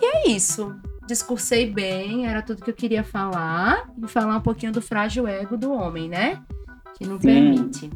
E 0.00 0.04
é 0.04 0.30
isso. 0.30 0.74
Discursei 1.06 1.70
bem, 1.70 2.26
era 2.26 2.40
tudo 2.40 2.62
que 2.62 2.70
eu 2.70 2.74
queria 2.74 3.04
falar. 3.04 3.90
E 4.02 4.08
falar 4.08 4.36
um 4.36 4.40
pouquinho 4.40 4.72
do 4.72 4.80
frágil 4.80 5.26
ego 5.26 5.58
do 5.58 5.72
homem, 5.72 6.08
né? 6.08 6.42
Que 7.00 7.06
não 7.06 7.18
Sim. 7.18 7.54
permite. 7.54 7.90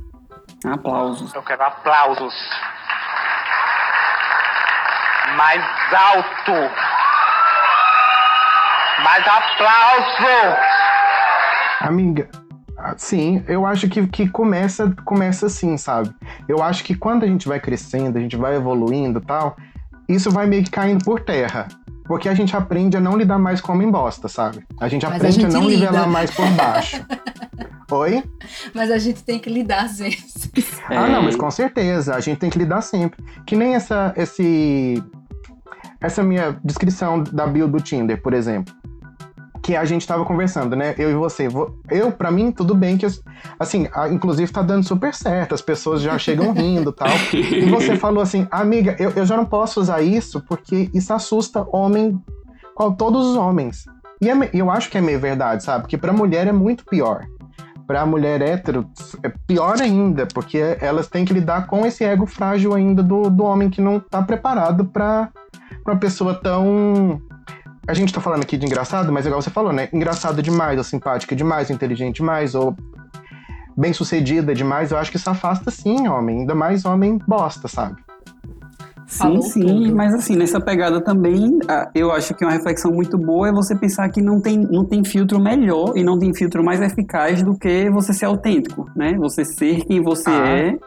Aplausos. 0.65 1.35
Eu 1.35 1.43
quero 1.43 1.63
aplausos. 1.63 2.35
Mais 5.37 5.63
alto. 5.93 6.53
Mais 9.03 9.27
aplauso. 9.29 10.57
Amiga, 11.81 12.31
sim, 12.97 13.45
eu 13.47 13.67
acho 13.67 13.91
que, 13.91 14.07
que 14.07 14.27
começa, 14.27 14.91
começa 15.05 15.47
assim, 15.47 15.77
sabe? 15.77 16.11
Eu 16.49 16.63
acho 16.63 16.83
que 16.83 16.95
quando 16.95 17.25
a 17.25 17.27
gente 17.27 17.47
vai 17.47 17.61
crescendo, 17.61 18.17
a 18.17 18.21
gente 18.23 18.37
vai 18.37 18.57
evoluindo 18.57 19.21
tal, 19.21 19.55
isso 20.09 20.31
vai 20.31 20.47
meio 20.47 20.65
que 20.65 20.71
caindo 20.71 21.05
por 21.05 21.21
terra. 21.21 21.69
Porque 22.05 22.29
a 22.29 22.35
gente 22.35 22.55
aprende 22.55 22.97
a 22.97 23.01
não 23.01 23.17
lidar 23.17 23.39
mais 23.39 23.61
com 23.61 23.73
homem 23.73 23.91
bosta, 23.91 24.29
sabe? 24.29 24.65
A 24.79 24.89
gente 24.89 25.05
Mas 25.05 25.13
a 25.13 25.17
aprende 25.17 25.39
a, 25.39 25.43
gente 25.43 25.53
não 25.53 25.69
lida. 25.69 25.87
nivelar 25.87 26.09
mais 26.09 26.31
por 26.31 26.49
baixo. 26.51 27.05
Oi? 27.91 28.23
Mas 28.75 28.91
a 28.91 28.99
gente 28.99 29.23
tem 29.23 29.39
que 29.39 29.49
lidar 29.49 29.85
às 29.85 29.99
vezes. 29.99 30.51
Ah, 30.89 31.07
não, 31.07 31.23
mas 31.23 31.37
com 31.37 31.51
certeza, 31.51 32.15
a 32.15 32.21
gente 32.21 32.39
tem 32.39 32.51
que 32.51 32.59
lidar 32.59 32.83
sempre. 32.83 33.25
Que 33.47 33.57
nem 33.57 33.75
essa, 33.75 34.13
esse, 34.17 35.03
essa 36.01 36.23
minha 36.23 36.59
descrição 36.65 37.23
da 37.23 37.47
bio 37.47 37.69
do 37.69 37.81
Tinder, 37.81 38.21
por 38.21 38.33
exemplo. 38.35 38.75
Que 39.65 39.75
a 39.75 39.85
gente 39.87 40.07
tava 40.07 40.27
conversando, 40.27 40.77
né? 40.77 40.95
Eu 40.99 41.11
e 41.11 41.15
você. 41.15 41.49
Vo- 41.49 41.75
Eu, 41.91 42.13
pra 42.13 42.31
mim, 42.31 42.53
tudo 42.53 42.75
bem 42.75 42.99
que, 42.99 43.07
assim, 43.59 43.89
inclusive 44.13 44.53
tá 44.53 44.61
dando 44.61 44.87
super 44.87 45.15
certo, 45.15 45.55
as 45.55 45.63
pessoas 45.63 46.03
já 46.03 46.19
chegam 46.19 46.53
rindo 46.55 46.91
e 46.91 46.93
tal. 46.93 47.09
E 47.33 47.65
você 47.71 47.97
falou 47.97 48.23
assim, 48.23 48.47
amiga, 48.51 48.95
eu, 48.99 49.11
eu 49.17 49.25
já 49.25 49.39
não 49.39 49.47
posso 49.47 49.81
usar 49.81 50.03
isso 50.03 50.45
porque 50.47 50.91
isso 50.93 51.15
assusta 51.15 51.67
homem, 51.73 52.21
com 52.75 52.93
todos 52.93 53.27
os 53.29 53.37
homens. 53.37 53.87
E 54.21 54.29
é 54.29 54.35
eu 54.53 54.71
acho 54.71 54.91
que 54.91 54.99
é 54.99 55.01
meio 55.01 55.19
verdade, 55.19 55.65
sabe? 55.65 55.85
Porque 55.85 55.97
pra 55.97 56.13
mulher 56.13 56.47
é 56.47 56.53
muito 56.53 56.85
pior. 56.85 57.25
Pra 57.87 58.05
mulher 58.07 58.43
hétero, 58.43 58.87
é 59.23 59.31
pior 59.47 59.81
ainda, 59.81 60.27
porque 60.27 60.77
elas 60.81 61.07
têm 61.09 61.25
que 61.25 61.33
lidar 61.35 61.67
com 61.67 61.87
esse 61.87 62.05
ego 62.05 62.27
frágil 62.27 62.75
ainda 62.75 63.03
do, 63.03 63.29
do 63.31 63.45
homem 63.45 63.69
que 63.71 63.81
não 63.81 63.99
tá 63.99 64.23
preparado 64.23 64.85
pra, 64.87 65.31
pra 65.83 65.95
uma 65.95 66.01
pessoa 66.01 66.35
tão. 66.35 67.21
A 67.87 67.93
gente 67.95 68.13
tá 68.13 68.21
falando 68.21 68.43
aqui 68.43 68.57
de 68.57 68.65
engraçado, 68.67 69.13
mas 69.13 69.27
igual 69.27 69.43
você 69.43 69.51
falou, 69.51 69.73
né? 69.73 69.89
Engraçado 69.93 70.43
demais, 70.43 70.79
ou 70.79 70.85
simpática 70.85 71.37
demais, 71.37 71.69
ou 71.69 71.77
inteligente 71.77 72.17
demais, 72.17 72.55
ou 72.55 72.75
bem 73.77 73.93
sucedida 73.93 74.55
demais. 74.55 74.91
Eu 74.91 74.99
acho 74.99 75.11
que 75.11 75.17
isso 75.19 75.29
afasta 75.29 75.71
sim, 75.71 76.09
homem. 76.09 76.41
Ainda 76.41 76.55
mais 76.55 76.85
homem 76.85 77.19
bosta, 77.27 77.69
sabe? 77.69 77.97
Sim, 79.07 79.19
Falou 79.19 79.43
sim, 79.43 79.61
tudo. 79.61 79.95
mas 79.97 80.15
assim, 80.15 80.35
nessa 80.35 80.59
pegada 80.59 80.99
também, 81.01 81.59
eu 81.95 82.11
acho 82.11 82.35
que 82.35 82.43
uma 82.43 82.51
reflexão 82.53 82.91
muito 82.91 83.19
boa 83.19 83.49
é 83.49 83.53
você 83.53 83.77
pensar 83.77 84.09
que 84.09 84.23
não 84.23 84.41
tem, 84.41 84.59
não 84.59 84.83
tem 84.85 85.05
filtro 85.05 85.39
melhor 85.39 85.93
e 85.95 86.03
não 86.03 86.19
tem 86.19 86.33
filtro 86.35 86.65
mais 86.65 86.81
eficaz 86.81 87.43
do 87.43 87.57
que 87.57 87.91
você 87.91 88.15
ser 88.15 88.25
autêntico, 88.25 88.87
né? 88.97 89.13
Você 89.19 89.45
ser 89.45 89.85
quem 89.85 90.03
você 90.03 90.31
Ah. 90.31 90.49
é 90.59 90.79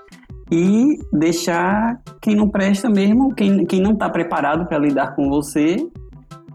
e 0.52 0.98
deixar 1.14 2.00
quem 2.20 2.36
não 2.36 2.50
presta 2.50 2.90
mesmo, 2.90 3.36
quem, 3.36 3.66
quem 3.66 3.82
não 3.82 3.96
tá 3.96 4.10
preparado 4.10 4.66
para 4.68 4.80
lidar 4.80 5.16
com 5.16 5.30
você, 5.30 5.78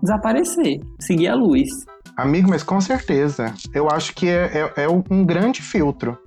desaparecer, 0.03 0.81
seguir 1.01 1.29
a 1.29 1.35
luz. 1.35 1.69
Amigo, 2.17 2.51
mas 2.51 2.63
com 2.63 2.81
certeza. 2.81 3.55
Eu 3.73 3.89
acho 3.91 4.15
que 4.15 4.29
é, 4.29 4.71
é- 4.77 4.83
é 4.85 4.89
um 4.89 5.25
grande 5.25 5.63
filtro. 5.63 6.19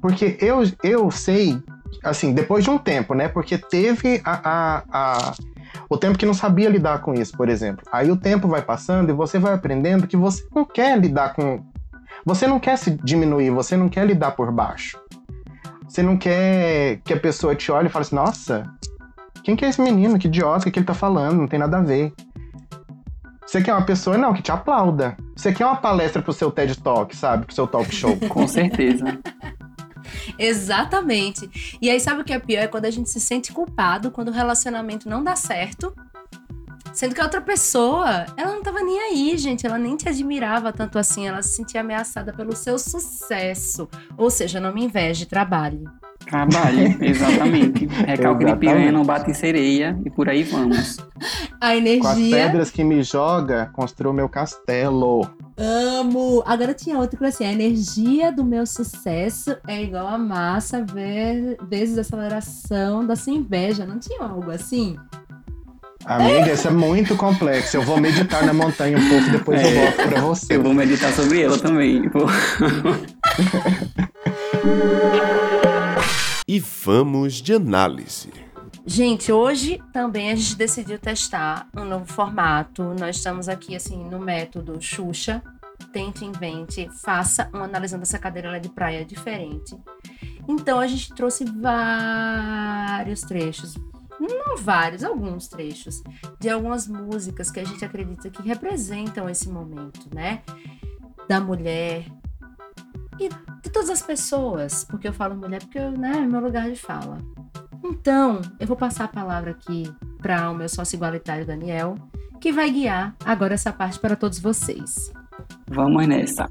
Porque 0.00 0.36
eu, 0.40 0.62
eu 0.82 1.10
sei, 1.10 1.60
assim, 2.04 2.32
depois 2.32 2.64
de 2.64 2.70
um 2.70 2.78
tempo, 2.78 3.14
né? 3.14 3.28
Porque 3.28 3.56
teve 3.58 4.20
a, 4.24 4.40
a- 4.50 4.82
a- 4.92 5.34
o 5.88 5.96
tempo 5.96 6.18
que 6.18 6.26
não 6.26 6.34
sabia 6.34 6.68
lidar 6.68 7.00
com 7.00 7.14
isso, 7.14 7.36
por 7.36 7.48
exemplo. 7.48 7.84
Aí 7.92 8.10
o 8.10 8.16
tempo 8.16 8.48
vai 8.48 8.62
passando 8.62 9.10
e 9.10 9.12
você 9.12 9.38
vai 9.38 9.54
aprendendo 9.54 10.06
que 10.06 10.16
você 10.16 10.42
não 10.54 10.64
quer 10.64 10.98
lidar 10.98 11.34
com. 11.34 11.62
Você 12.24 12.46
não 12.46 12.58
quer 12.58 12.76
se 12.76 12.90
diminuir, 12.90 13.50
você 13.50 13.76
não 13.76 13.88
quer 13.88 14.06
lidar 14.06 14.32
por 14.32 14.50
baixo. 14.50 14.98
Você 15.88 16.02
não 16.02 16.16
quer 16.16 16.98
que 17.04 17.12
a 17.14 17.20
pessoa 17.20 17.54
te 17.54 17.70
olhe 17.72 17.86
e 17.86 17.90
fale 17.90 18.02
assim, 18.04 18.16
nossa, 18.16 18.64
Quem 19.42 19.56
que 19.56 19.64
é 19.64 19.68
esse 19.68 19.80
menino? 19.80 20.18
Que 20.18 20.26
idiota, 20.28 20.64
que, 20.64 20.70
que 20.72 20.78
ele 20.80 20.86
tá 20.86 20.92
falando? 20.94 21.38
Não 21.38 21.46
tem 21.48 21.58
nada 21.58 21.78
a 21.78 21.82
ver. 21.82 22.12
Você 23.48 23.62
quer 23.62 23.72
uma 23.72 23.86
pessoa, 23.86 24.18
não, 24.18 24.34
que 24.34 24.42
te 24.42 24.52
aplauda. 24.52 25.16
Você 25.34 25.50
quer 25.54 25.64
uma 25.64 25.76
palestra 25.76 26.20
pro 26.20 26.34
seu 26.34 26.50
TED 26.50 26.76
Talk, 26.82 27.16
sabe? 27.16 27.46
Pro 27.46 27.54
seu 27.54 27.66
talk 27.66 27.90
show. 27.94 28.14
Com 28.28 28.46
certeza. 28.46 29.18
Exatamente. 30.38 31.78
E 31.80 31.88
aí, 31.88 31.98
sabe 31.98 32.20
o 32.20 32.24
que 32.26 32.34
é 32.34 32.38
pior? 32.38 32.60
É 32.60 32.66
quando 32.66 32.84
a 32.84 32.90
gente 32.90 33.08
se 33.08 33.18
sente 33.18 33.50
culpado 33.50 34.10
quando 34.10 34.28
o 34.28 34.32
relacionamento 34.32 35.08
não 35.08 35.24
dá 35.24 35.34
certo. 35.34 35.94
Sendo 36.92 37.14
que 37.14 37.22
a 37.22 37.24
outra 37.24 37.40
pessoa, 37.40 38.26
ela 38.36 38.52
não 38.52 38.62
tava 38.62 38.82
nem 38.82 39.00
aí, 39.00 39.38
gente. 39.38 39.66
Ela 39.66 39.78
nem 39.78 39.96
te 39.96 40.06
admirava 40.06 40.70
tanto 40.70 40.98
assim. 40.98 41.26
Ela 41.26 41.40
se 41.40 41.56
sentia 41.56 41.80
ameaçada 41.80 42.34
pelo 42.34 42.54
seu 42.54 42.78
sucesso. 42.78 43.88
Ou 44.18 44.28
seja, 44.28 44.60
não 44.60 44.74
me 44.74 44.84
inveje, 44.84 45.24
trabalhe. 45.24 45.82
Trabalhe, 46.28 46.96
exatamente. 47.08 47.86
Recalque 47.86 48.44
de 48.44 48.54
piranha 48.56 48.92
não 48.92 49.04
bate 49.04 49.30
em 49.30 49.34
sereia 49.34 49.98
e 50.04 50.10
por 50.10 50.28
aí 50.28 50.42
vamos. 50.44 50.98
A 50.98 51.58
Com 51.58 51.66
as 51.66 51.76
energia. 51.78 52.36
pedras 52.36 52.70
que 52.70 52.84
me 52.84 53.02
joga, 53.02 53.70
construo 53.72 54.12
meu 54.12 54.28
castelo. 54.28 55.28
Amo! 55.56 56.42
Agora 56.46 56.72
tinha 56.74 56.98
outro 56.98 57.16
que 57.16 57.24
era 57.24 57.30
assim: 57.30 57.44
a 57.44 57.52
energia 57.52 58.30
do 58.30 58.44
meu 58.44 58.66
sucesso 58.66 59.56
é 59.66 59.82
igual 59.82 60.06
a 60.06 60.18
massa 60.18 60.84
ve- 60.84 61.56
vezes 61.68 61.96
a 61.98 62.02
aceleração 62.02 63.04
da 63.06 63.16
sua 63.16 63.32
inveja. 63.32 63.84
Não 63.86 63.98
tinha 63.98 64.22
algo 64.22 64.50
assim? 64.50 64.96
Amiga, 66.04 66.52
isso 66.52 66.68
é 66.68 66.70
muito 66.70 67.16
complexo. 67.16 67.76
Eu 67.76 67.82
vou 67.82 68.00
meditar 68.00 68.46
na 68.46 68.52
montanha 68.54 68.96
um 68.96 69.08
pouco, 69.08 69.30
depois 69.30 69.60
eu 69.60 69.68
É. 69.68 69.74
volto 69.90 70.08
pra 70.08 70.20
você. 70.20 70.56
Eu 70.56 70.62
vou 70.62 70.72
meditar 70.72 71.12
sobre 71.12 71.42
ela 71.42 71.58
também. 71.58 72.08
Vou- 72.08 72.28
vamos 76.88 77.34
de 77.34 77.52
análise. 77.52 78.32
Gente, 78.86 79.30
hoje 79.30 79.78
também 79.92 80.32
a 80.32 80.34
gente 80.34 80.56
decidiu 80.56 80.98
testar 80.98 81.68
um 81.76 81.84
novo 81.84 82.06
formato. 82.06 82.82
Nós 82.98 83.16
estamos 83.16 83.46
aqui, 83.46 83.76
assim, 83.76 84.02
no 84.08 84.18
método 84.18 84.80
Xuxa. 84.80 85.42
Tente, 85.92 86.24
invente, 86.24 86.88
faça 87.02 87.50
um 87.52 87.58
analisando 87.58 88.04
essa 88.04 88.18
cadeira 88.18 88.48
ela 88.48 88.56
é 88.56 88.60
de 88.60 88.70
praia 88.70 89.04
diferente. 89.04 89.76
Então 90.48 90.80
a 90.80 90.86
gente 90.86 91.14
trouxe 91.14 91.44
vários 91.44 93.20
trechos, 93.20 93.74
não 94.18 94.56
vários, 94.56 95.04
alguns 95.04 95.46
trechos, 95.46 96.02
de 96.40 96.48
algumas 96.48 96.88
músicas 96.88 97.50
que 97.50 97.60
a 97.60 97.64
gente 97.64 97.84
acredita 97.84 98.30
que 98.30 98.40
representam 98.40 99.28
esse 99.28 99.50
momento, 99.50 100.08
né? 100.14 100.40
Da 101.28 101.38
mulher 101.38 102.06
e 103.18 103.28
de 103.28 103.70
todas 103.70 103.90
as 103.90 104.02
pessoas. 104.02 104.84
Porque 104.84 105.08
eu 105.08 105.12
falo 105.12 105.36
mulher 105.36 105.62
porque 105.62 105.80
né, 105.80 106.12
é 106.16 106.26
meu 106.26 106.40
lugar 106.40 106.70
de 106.70 106.76
fala. 106.76 107.18
Então, 107.84 108.40
eu 108.58 108.66
vou 108.66 108.76
passar 108.76 109.04
a 109.04 109.08
palavra 109.08 109.52
aqui 109.52 109.90
para 110.20 110.50
o 110.50 110.54
meu 110.54 110.68
sócio 110.68 110.96
igualitário 110.96 111.46
Daniel, 111.46 111.94
que 112.40 112.52
vai 112.52 112.70
guiar 112.70 113.14
agora 113.24 113.54
essa 113.54 113.72
parte 113.72 113.98
para 113.98 114.16
todos 114.16 114.38
vocês. 114.38 115.12
Vamos 115.68 116.06
nessa. 116.06 116.48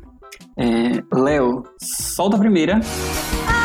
É, 0.58 1.04
Léo, 1.14 1.64
solta 1.80 2.38
a 2.38 2.40
primeira. 2.40 2.80
Eu 3.52 3.57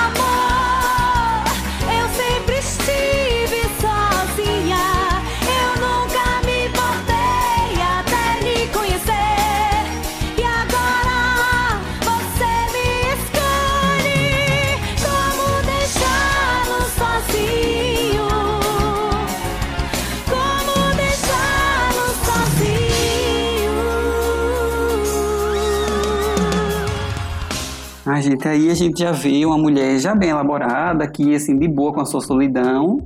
A 28.12 28.20
gente 28.20 28.46
aí 28.46 28.68
a 28.70 28.74
gente 28.74 28.98
já 29.00 29.10
vê 29.10 29.44
uma 29.46 29.56
mulher 29.56 29.98
já 29.98 30.14
bem 30.14 30.28
elaborada, 30.28 31.08
que 31.10 31.34
assim 31.34 31.58
de 31.58 31.66
boa 31.66 31.92
com 31.94 32.00
a 32.02 32.04
sua 32.04 32.20
solidão, 32.20 32.98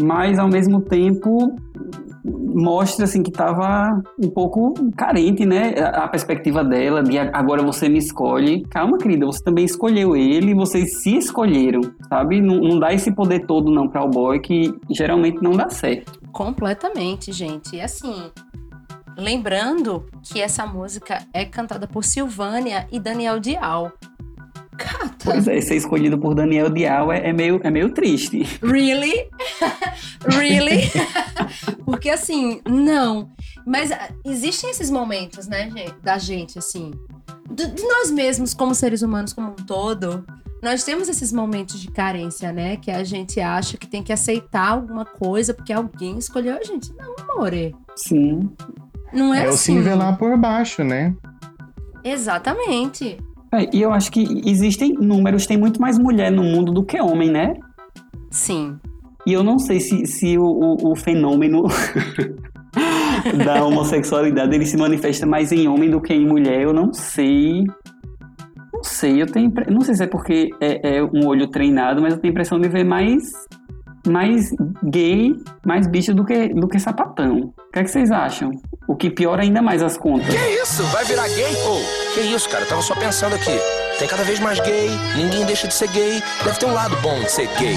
mas 0.00 0.36
ao 0.38 0.48
mesmo 0.48 0.80
tempo 0.80 1.54
mostra 2.24 3.04
assim 3.04 3.22
que 3.22 3.30
estava 3.30 4.02
um 4.20 4.28
pouco 4.28 4.74
carente, 4.96 5.46
né? 5.46 5.74
A 5.94 6.08
perspectiva 6.08 6.64
dela 6.64 7.04
de 7.04 7.16
"A- 7.16 7.30
agora 7.32 7.62
você 7.62 7.88
me 7.88 7.98
escolhe. 7.98 8.64
Calma, 8.64 8.98
querida, 8.98 9.24
você 9.26 9.42
também 9.44 9.64
escolheu 9.64 10.16
ele, 10.16 10.54
vocês 10.54 11.02
se 11.02 11.16
escolheram, 11.16 11.80
sabe? 12.08 12.40
Não, 12.40 12.56
não 12.56 12.80
dá 12.80 12.92
esse 12.92 13.14
poder 13.14 13.46
todo 13.46 13.70
não 13.70 13.88
para 13.88 14.04
o 14.04 14.08
boy 14.10 14.40
que 14.40 14.74
geralmente 14.90 15.40
não 15.40 15.52
dá 15.52 15.68
certo. 15.70 16.18
Completamente, 16.32 17.30
gente. 17.32 17.76
E 17.76 17.80
assim, 17.80 18.14
lembrando 19.16 20.04
que 20.22 20.40
essa 20.40 20.66
música 20.66 21.18
é 21.32 21.44
cantada 21.44 21.86
por 21.86 22.04
Silvânia 22.04 22.86
e 22.90 22.98
Daniel 22.98 23.38
Dial. 23.38 23.92
Cata. 24.78 25.16
Pois 25.24 25.46
é, 25.48 25.60
ser 25.60 25.76
escolhido 25.76 26.16
por 26.18 26.34
Daniel 26.34 26.70
Dial 26.70 27.12
é, 27.12 27.28
é 27.28 27.32
meio, 27.32 27.60
é 27.62 27.70
meio 27.70 27.92
triste. 27.92 28.44
Really? 28.62 29.28
really? 30.24 30.90
Porque 31.84 32.08
assim, 32.10 32.60
não. 32.66 33.30
Mas 33.66 33.92
ah, 33.92 34.08
existem 34.24 34.70
esses 34.70 34.90
momentos, 34.90 35.46
né, 35.46 35.70
gente, 35.70 35.94
da 36.02 36.16
gente, 36.18 36.58
assim. 36.58 36.92
do- 37.50 37.66
de 37.68 37.82
nós 37.82 38.10
mesmos, 38.10 38.54
como 38.54 38.74
seres 38.74 39.02
humanos 39.02 39.32
como 39.32 39.48
um 39.50 39.54
todo. 39.54 40.24
Nós 40.62 40.82
temos 40.82 41.08
esses 41.08 41.32
momentos 41.32 41.78
de 41.80 41.88
carência, 41.88 42.50
né? 42.52 42.76
Que 42.76 42.90
a 42.90 43.04
gente 43.04 43.40
acha 43.40 43.76
que 43.76 43.86
tem 43.86 44.02
que 44.02 44.12
aceitar 44.12 44.68
alguma 44.70 45.04
coisa 45.04 45.54
porque 45.54 45.72
alguém 45.72 46.18
escolheu 46.18 46.56
a 46.58 46.62
gente. 46.64 46.92
Não, 46.94 47.14
amore. 47.30 47.76
Sim. 47.94 48.50
Não 49.12 49.32
é, 49.32 49.44
É 49.44 49.46
o 49.46 49.50
assim. 49.50 49.56
se 49.58 49.72
nivelar 49.72 50.18
por 50.18 50.36
baixo, 50.36 50.82
né? 50.82 51.14
Exatamente. 52.02 53.18
É, 53.52 53.68
e 53.76 53.80
eu 53.82 53.92
acho 53.92 54.10
que 54.12 54.22
existem 54.48 54.92
números, 54.94 55.46
tem 55.46 55.56
muito 55.56 55.80
mais 55.80 55.98
mulher 55.98 56.30
no 56.30 56.42
mundo 56.42 56.72
do 56.72 56.84
que 56.84 57.00
homem, 57.00 57.30
né? 57.30 57.54
Sim. 58.30 58.76
E 59.26 59.32
eu 59.32 59.42
não 59.42 59.58
sei 59.58 59.80
se, 59.80 60.06
se 60.06 60.38
o, 60.38 60.42
o- 60.44 60.92
o 60.92 60.96
fenômeno 60.96 61.62
da 63.44 63.64
homossexualidade 63.64 64.54
ele 64.54 64.66
se 64.66 64.76
manifesta 64.76 65.26
mais 65.26 65.50
em 65.52 65.66
homem 65.68 65.90
do 65.90 66.00
que 66.00 66.12
em 66.14 66.26
mulher. 66.26 66.62
Eu 66.62 66.72
não 66.72 66.92
sei. 66.92 67.64
Não 68.72 68.82
sei, 68.82 69.20
eu 69.22 69.26
tenho. 69.26 69.50
Não 69.70 69.80
sei 69.80 69.94
se 69.94 70.04
é 70.04 70.06
porque 70.06 70.50
é, 70.60 70.98
é 70.98 71.02
um 71.02 71.26
olho 71.26 71.48
treinado, 71.50 72.00
mas 72.00 72.14
eu 72.14 72.20
tenho 72.20 72.30
a 72.32 72.34
impressão 72.34 72.60
de 72.60 72.68
ver 72.68 72.84
mais. 72.84 73.22
Mais 74.08 74.50
gay, 74.84 75.36
mais 75.64 75.86
bicho 75.86 76.14
do 76.14 76.24
que, 76.24 76.48
do 76.48 76.66
que 76.66 76.78
sapatão. 76.78 77.52
O 77.56 77.72
que, 77.72 77.78
é 77.78 77.84
que 77.84 77.90
vocês 77.90 78.10
acham? 78.10 78.50
O 78.88 78.96
que 78.96 79.10
piora 79.10 79.42
ainda 79.42 79.60
mais 79.60 79.82
as 79.82 79.96
contas. 79.96 80.34
Que 80.34 80.62
isso? 80.62 80.82
Vai 80.84 81.04
virar 81.04 81.28
gay? 81.28 81.54
Ô, 81.66 82.14
que 82.14 82.20
isso, 82.20 82.48
cara? 82.48 82.64
Eu 82.64 82.68
tava 82.68 82.82
só 82.82 82.94
pensando 82.94 83.34
aqui. 83.34 83.58
Tem 83.98 84.06
cada 84.06 84.22
vez 84.22 84.38
mais 84.38 84.60
gay, 84.60 84.88
ninguém 85.16 85.44
deixa 85.44 85.66
de 85.66 85.74
ser 85.74 85.88
gay. 85.88 86.22
Deve 86.44 86.58
ter 86.58 86.66
um 86.66 86.72
lado 86.72 86.96
bom 87.02 87.18
de 87.20 87.30
ser 87.30 87.48
gay. 87.58 87.76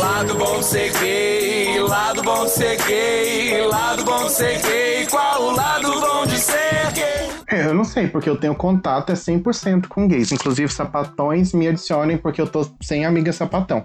Lado 0.00 0.34
bom 0.36 0.58
de 0.58 0.64
ser 0.64 0.92
gay, 0.98 1.78
lado 1.80 2.22
bom 2.22 2.44
de 2.44 2.50
ser 2.50 2.76
gay, 2.84 3.66
lado 3.66 4.04
bom 4.04 4.24
de 4.24 4.32
ser 4.32 4.62
gay. 4.62 5.06
Qual 5.10 5.42
o 5.42 5.50
lado 5.54 6.00
bom 6.00 6.26
de 6.26 6.38
ser 6.38 6.92
gay? 6.94 7.32
É, 7.52 7.66
eu 7.66 7.74
não 7.74 7.84
sei, 7.84 8.08
porque 8.08 8.30
eu 8.30 8.36
tenho 8.36 8.54
contato 8.54 9.10
é 9.10 9.14
100% 9.14 9.86
com 9.86 10.08
gays. 10.08 10.32
Inclusive, 10.32 10.72
sapatões 10.72 11.52
me 11.52 11.68
adicionem, 11.68 12.16
porque 12.16 12.40
eu 12.40 12.46
tô 12.46 12.66
sem 12.80 13.04
amiga 13.04 13.30
sapatão. 13.30 13.84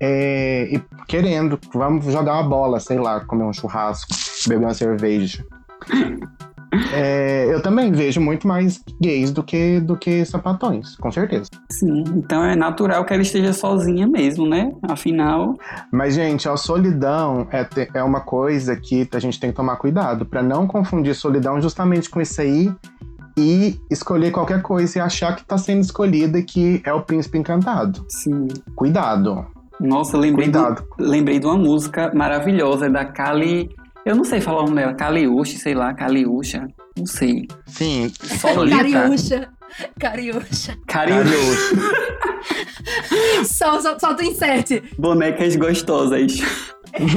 É, 0.00 0.68
e 0.72 0.80
querendo, 1.06 1.58
vamos 1.72 2.04
jogar 2.06 2.34
uma 2.34 2.48
bola, 2.48 2.80
sei 2.80 2.98
lá, 2.98 3.20
comer 3.20 3.44
um 3.44 3.52
churrasco, 3.52 4.10
beber 4.46 4.64
uma 4.66 4.74
cerveja. 4.74 5.44
É, 6.92 7.48
eu 7.50 7.62
também 7.62 7.90
vejo 7.90 8.20
muito 8.20 8.46
mais 8.46 8.82
gays 9.00 9.30
do 9.30 9.42
que, 9.42 9.80
do 9.80 9.96
que 9.96 10.22
sapatões, 10.24 10.96
com 10.96 11.10
certeza. 11.10 11.48
Sim, 11.72 12.04
então 12.14 12.44
é 12.44 12.54
natural 12.54 13.04
que 13.04 13.12
ela 13.12 13.22
esteja 13.22 13.52
sozinha 13.54 14.06
mesmo, 14.06 14.46
né? 14.46 14.70
Afinal. 14.82 15.54
Mas, 15.90 16.14
gente, 16.14 16.46
a 16.48 16.56
solidão 16.56 17.48
é, 17.50 17.64
te- 17.64 17.88
é 17.94 18.02
uma 18.02 18.20
coisa 18.20 18.76
que 18.76 19.08
a 19.12 19.18
gente 19.18 19.40
tem 19.40 19.50
que 19.50 19.56
tomar 19.56 19.76
cuidado 19.76 20.26
para 20.26 20.42
não 20.42 20.66
confundir 20.66 21.14
solidão 21.14 21.60
justamente 21.60 22.10
com 22.10 22.20
isso 22.20 22.40
aí 22.40 22.70
e 23.36 23.80
escolher 23.90 24.30
qualquer 24.30 24.60
coisa 24.60 24.98
e 24.98 25.00
achar 25.00 25.34
que 25.34 25.44
tá 25.46 25.56
sendo 25.56 25.80
escolhida 25.80 26.38
e 26.38 26.42
que 26.42 26.82
é 26.84 26.92
o 26.92 27.00
príncipe 27.00 27.38
encantado. 27.38 28.04
Sim. 28.10 28.48
Cuidado. 28.76 29.46
Nossa, 29.80 30.16
eu 30.16 30.20
lembrei, 30.20 30.48
do- 30.48 30.76
lembrei 30.98 31.38
de 31.38 31.46
uma 31.46 31.56
música 31.56 32.10
maravilhosa 32.14 32.90
da 32.90 33.04
Kali. 33.04 33.70
Eu 34.04 34.16
não 34.16 34.24
sei 34.24 34.40
falar 34.40 34.62
o 34.62 34.64
nome 34.64 34.76
dela, 34.80 34.94
Kaliushi, 34.94 35.58
sei 35.58 35.74
lá, 35.74 35.94
Kaliusha, 35.94 36.66
não 36.96 37.06
sei. 37.06 37.46
Sim, 37.66 38.10
Solita. 38.40 38.76
Cariúcha. 38.76 39.48
Cariúcha. 40.00 40.76
Cariúcha. 40.86 41.76
Sol, 43.44 43.80
sol, 43.82 43.98
solta 44.00 44.22
o 44.22 44.26
insert. 44.26 44.82
Bonecas 44.98 45.54
gostosas. 45.56 46.38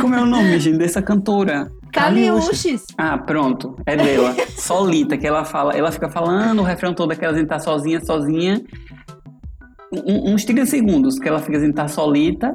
Como 0.00 0.14
é 0.14 0.22
o 0.22 0.26
nome, 0.26 0.58
gente, 0.58 0.78
dessa 0.78 1.02
cantora? 1.02 1.70
Caliuches. 1.94 2.84
Ah, 2.98 3.16
pronto, 3.18 3.76
é 3.86 3.96
dela. 3.96 4.34
Solita, 4.56 5.16
que 5.16 5.26
ela 5.26 5.44
fala, 5.44 5.72
ela 5.72 5.90
fica 5.92 6.08
falando 6.10 6.60
o 6.60 6.62
refrão 6.64 6.92
todo 6.94 7.14
que 7.16 7.24
ela 7.24 7.46
tá 7.46 7.58
sozinha, 7.58 8.00
sozinha. 8.04 8.60
um- 9.92 10.34
uns 10.34 10.44
30 10.44 10.66
segundos 10.66 11.18
que 11.18 11.28
ela 11.28 11.38
fica 11.40 11.56
assim, 11.58 11.72
tá 11.72 11.86
solita. 11.88 12.54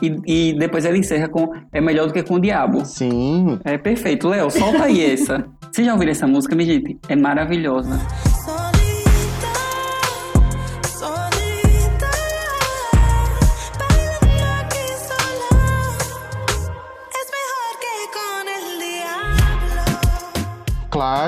E, 0.00 0.50
e 0.50 0.52
depois 0.58 0.84
ela 0.84 0.96
encerra 0.96 1.28
com 1.28 1.52
É 1.72 1.80
melhor 1.80 2.06
do 2.06 2.12
que 2.12 2.22
com 2.22 2.34
o 2.34 2.40
diabo. 2.40 2.84
Sim. 2.84 3.58
É 3.64 3.76
perfeito. 3.76 4.28
Léo, 4.28 4.48
solta 4.50 4.84
aí 4.84 5.02
essa. 5.12 5.44
Vocês 5.72 5.86
já 5.86 5.92
ouviram 5.92 6.12
essa 6.12 6.26
música, 6.26 6.54
minha 6.56 6.72
gente? 6.74 6.98
É 7.08 7.16
maravilhosa. 7.16 7.98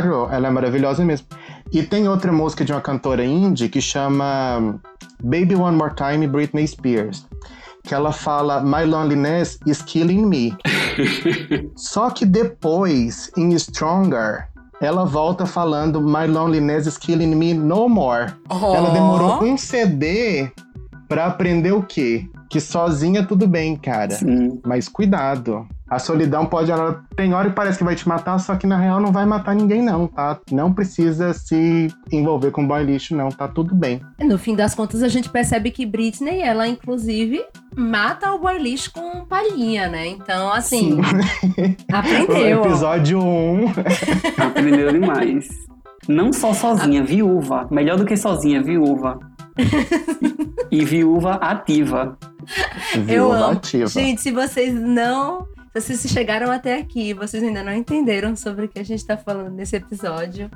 Claro, 0.01 0.29
ela 0.31 0.49
é 0.49 0.51
maravilhosa 0.51 1.05
mesmo. 1.05 1.27
E 1.73 1.83
tem 1.83 2.09
outra 2.09 2.33
música 2.33 2.65
de 2.65 2.73
uma 2.73 2.81
cantora 2.81 3.25
indie 3.25 3.69
que 3.69 3.81
chama 3.81 4.81
Baby 5.23 5.55
One 5.55 5.77
More 5.77 5.95
Time, 5.95 6.27
Britney 6.27 6.67
Spears. 6.67 7.27
Que 7.85 7.95
ela 7.95 8.13
fala 8.13 8.63
My 8.63 8.85
loneliness 8.85 9.59
is 9.67 9.83
killing 9.83 10.27
me. 10.27 10.57
Só 11.77 12.11
que 12.11 12.25
depois, 12.27 13.31
em 13.37 13.57
Stronger, 13.59 14.49
ela 14.81 15.05
volta 15.05 15.47
falando 15.47 16.01
My 16.01 16.27
loneliness 16.27 16.87
is 16.87 16.99
killing 16.99 17.35
me 17.35 17.55
no 17.55 17.89
more. 17.89 18.33
Oh. 18.49 18.75
Ela 18.75 18.91
demorou 18.91 19.45
um 19.45 19.57
CD 19.57 20.51
pra 21.09 21.27
aprender 21.27 21.73
o 21.73 21.83
quê? 21.83 22.29
Que 22.49 22.61
sozinha 22.61 23.25
tudo 23.25 23.47
bem, 23.47 23.77
cara. 23.77 24.19
Mas 24.67 24.89
cuidado. 24.89 25.67
A 25.91 25.99
solidão 25.99 26.47
pode. 26.47 26.71
Ela 26.71 27.03
tem 27.17 27.35
hora 27.35 27.49
que 27.49 27.57
parece 27.57 27.79
que 27.79 27.85
vai 27.85 27.97
te 27.97 28.09
matar, 28.09 28.39
só 28.39 28.55
que 28.55 28.67
na 28.67 28.77
real 28.77 29.01
não 29.01 29.11
vai 29.11 29.27
matar 29.27 29.57
ninguém, 29.57 29.83
não, 29.83 30.07
tá? 30.07 30.39
Não 30.53 30.73
precisa 30.73 31.35
se 31.35 31.89
envolver 32.13 32.53
com 32.53 32.67
boy 32.67 32.85
lixo, 32.85 33.17
não, 33.17 33.29
tá 33.29 33.49
tudo 33.49 33.75
bem. 33.75 34.01
No 34.21 34.39
fim 34.39 34.55
das 34.55 34.75
contas, 34.75 35.03
a 35.03 35.09
gente 35.09 35.29
percebe 35.29 35.73
que 35.73 35.85
Britney, 35.85 36.41
ela 36.41 36.69
inclusive 36.69 37.45
mata 37.77 38.33
o 38.33 38.39
boy 38.39 38.57
lixo 38.59 38.93
com 38.93 39.25
palhinha, 39.25 39.89
né? 39.89 40.07
Então, 40.07 40.53
assim, 40.53 40.99
aprendeu. 41.93 42.63
O 42.63 42.67
episódio 42.67 43.21
1. 43.21 43.65
Aprendeu 44.39 44.93
demais. 44.93 45.49
Não 46.09 46.33
só 46.33 46.55
sozinha, 46.55 47.03
viúva. 47.03 47.67
Melhor 47.71 47.99
do 47.99 48.05
que 48.05 48.17
sozinha, 48.17 48.63
viúva. 48.63 49.19
e 50.71 50.85
viúva 50.85 51.35
ativa. 51.35 52.17
Eu 53.09 53.33
amo. 53.33 53.61
Gente, 53.87 54.21
se 54.21 54.31
vocês 54.31 54.73
não. 54.73 55.47
Se 55.79 55.97
vocês 55.97 56.13
chegaram 56.13 56.51
até 56.51 56.79
aqui 56.79 57.11
e 57.11 57.15
vocês 57.15 57.43
ainda 57.43 57.63
não 57.63 57.73
entenderam 57.73 58.35
sobre 58.35 58.65
o 58.65 58.69
que 58.69 58.79
a 58.79 58.83
gente 58.83 59.05
tá 59.07 59.17
falando 59.17 59.51
nesse 59.51 59.77
episódio, 59.77 60.51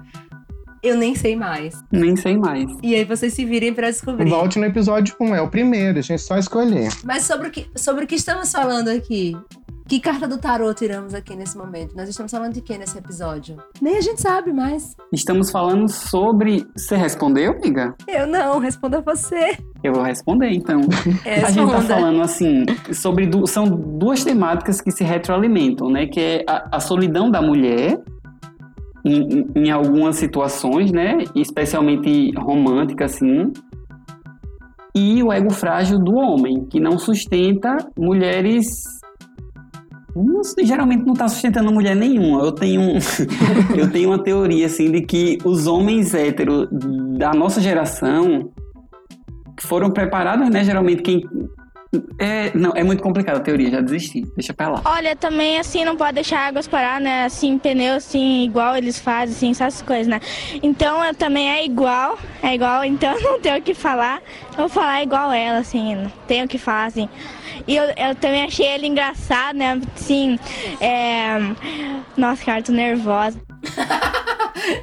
eu 0.83 0.97
nem 0.97 1.15
sei 1.15 1.37
mais. 1.37 1.83
Nem 1.91 2.17
sei 2.17 2.37
mais. 2.37 2.71
E 2.83 2.95
aí 2.95 3.05
vocês 3.05 3.33
se 3.33 3.45
virem 3.45 3.73
pra 3.73 3.91
descobrir. 3.91 4.29
Volte 4.29 4.59
no 4.59 4.67
episódio 4.67 5.15
1, 5.19 5.35
é 5.35 5.41
o 5.41 5.49
primeiro, 5.49 5.99
a 5.99 6.03
gente 6.03 6.21
só 6.21 6.37
escolher. 6.37 6.91
Mas 7.05 7.23
sobre 7.23 7.49
o 7.49 7.51
que, 7.51 7.67
sobre 7.77 8.05
o 8.05 8.07
que 8.07 8.17
estamos 8.17 8.51
falando 8.51 8.89
aqui? 8.89 9.37
Que 9.87 10.01
carta 10.01 10.27
do 10.27 10.39
tarô 10.39 10.73
tiramos 10.73 11.13
aqui 11.13 11.37
nesse 11.37 11.59
momento? 11.59 11.95
Nós 11.95 12.09
estamos 12.09 12.33
falando 12.33 12.55
de 12.55 12.63
quê 12.63 12.79
nesse 12.79 12.97
episódio? 12.97 13.57
Nem 13.83 13.99
a 13.99 14.01
gente 14.01 14.19
sabe 14.21 14.51
mais. 14.51 14.97
Estamos 15.13 15.51
falando 15.51 15.89
sobre. 15.91 16.67
Você 16.75 16.97
respondeu, 16.97 17.53
amiga? 17.53 17.95
Eu 18.09 18.27
não, 18.27 18.59
responda 18.59 19.03
você. 19.03 19.59
Eu 19.83 19.93
vou 19.93 20.03
responder, 20.03 20.51
então. 20.55 20.81
A 21.27 21.51
gente 21.51 21.67
tá 21.67 21.77
Responda. 21.77 21.83
falando, 21.83 22.23
assim, 22.23 22.65
sobre. 22.95 23.27
du- 23.27 23.47
São 23.47 23.65
duas 23.67 24.25
temáticas 24.25 24.81
que 24.81 24.91
se 24.91 25.05
retroalimentam, 25.05 25.91
né? 25.91 26.07
Que 26.07 26.21
é 26.21 26.45
a, 26.49 26.77
a 26.77 26.81
solidão 26.81 27.31
da 27.31 27.43
mulher, 27.43 28.01
em- 29.05 29.47
em 29.55 29.71
algumas 29.71 30.17
situações, 30.17 30.91
né? 30.93 31.19
Especialmente 31.37 32.33
romântica, 32.39 33.05
assim. 33.05 33.53
E 34.97 35.23
o 35.23 35.31
ego 35.31 35.53
frágil 35.53 35.99
do 35.99 36.15
homem, 36.15 36.65
que 36.71 36.81
não 36.81 36.99
sustenta 36.99 37.77
mulheres. 37.99 38.65
Geralmente 40.63 41.05
não 41.05 41.15
tá 41.15 41.27
sustentando 41.29 41.73
mulher 41.73 41.97
nenhuma. 41.97 42.41
Eu 42.45 42.53
tenho, 42.53 42.81
um- 42.81 42.99
eu 43.77 43.91
tenho 43.91 44.11
uma 44.11 44.23
teoria, 44.23 44.67
assim, 44.67 44.91
de 44.91 45.01
que 45.03 45.39
os 45.45 45.67
homens 45.67 46.15
héteros 46.15 46.69
da 47.19 47.33
nossa 47.33 47.61
geração 47.61 48.51
foram 49.61 49.91
preparados, 49.91 50.49
né? 50.51 50.63
Geralmente 50.65 51.03
quem. 51.03 51.23
É, 52.19 52.57
não, 52.57 52.73
é 52.75 52.83
muito 52.83 53.03
complicado 53.03 53.37
a 53.37 53.41
teoria, 53.41 53.71
já 53.71 53.81
desisti. 53.81 54.23
Deixa 54.37 54.53
pra 54.53 54.69
lá. 54.69 54.83
Olha, 54.85 55.15
também 55.15 55.59
assim, 55.59 55.85
não 55.85 55.97
pode 55.97 56.15
deixar 56.15 56.49
águas 56.49 56.67
parar, 56.67 57.01
né? 57.01 57.25
Assim, 57.25 57.59
pneu 57.59 57.95
assim, 57.95 58.45
igual 58.45 58.77
eles 58.77 58.99
fazem, 58.99 59.35
assim, 59.35 59.51
essas 59.51 59.83
coisas, 59.83 60.07
né? 60.07 60.21
Então 60.63 61.05
eu 61.05 61.15
também 61.15 61.51
é 61.51 61.65
igual, 61.65 62.19
é 62.43 62.55
igual, 62.55 62.85
então 62.85 63.19
não 63.21 63.41
tenho 63.41 63.59
o 63.59 63.63
que 63.63 63.75
falar. 63.75 64.23
Eu 64.53 64.59
vou 64.59 64.69
falar 64.69 65.03
igual 65.03 65.33
ela, 65.33 65.59
assim, 65.59 65.95
não 65.95 66.13
tenho 66.27 66.45
o 66.45 66.49
que 66.49 66.59
falar, 66.59 66.87
assim. 66.87 67.09
E 67.67 67.77
eu, 67.77 67.85
eu 67.85 68.15
também 68.15 68.45
achei 68.45 68.67
ele 68.67 68.87
engraçado, 68.87 69.57
né? 69.57 69.81
Assim, 69.95 70.39
é... 70.81 71.39
Nossa, 72.17 72.45
cara, 72.45 72.63
tô 72.63 72.73
nervosa. 72.73 73.41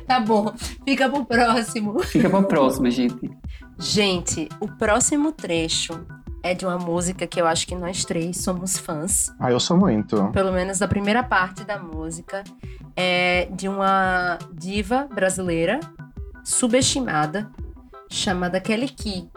Tá 0.06 0.20
bom, 0.20 0.54
fica 0.86 1.10
pro 1.10 1.26
próximo. 1.26 2.00
Fica 2.04 2.30
pra 2.30 2.44
próxima, 2.44 2.92
gente. 2.92 3.32
Gente, 3.80 4.48
o 4.60 4.68
próximo 4.68 5.32
trecho 5.32 6.06
é 6.44 6.54
de 6.54 6.66
uma 6.66 6.78
música 6.78 7.28
que 7.28 7.40
eu 7.40 7.48
acho 7.48 7.68
que 7.68 7.76
nós 7.76 8.04
três 8.04 8.38
somos 8.38 8.78
fãs. 8.78 9.32
Ah, 9.40 9.52
eu 9.52 9.60
sou 9.60 9.78
muito. 9.78 10.30
Pelo 10.32 10.52
menos 10.52 10.80
da 10.80 10.88
primeira 10.88 11.24
parte 11.24 11.64
da 11.64 11.78
música. 11.78 12.44
É 12.96 13.48
de 13.52 13.68
uma 13.68 14.38
diva 14.52 15.08
brasileira 15.14 15.80
subestimada 16.44 17.50
chamada 18.10 18.60
Kelly 18.60 18.90
Key. 18.90 19.30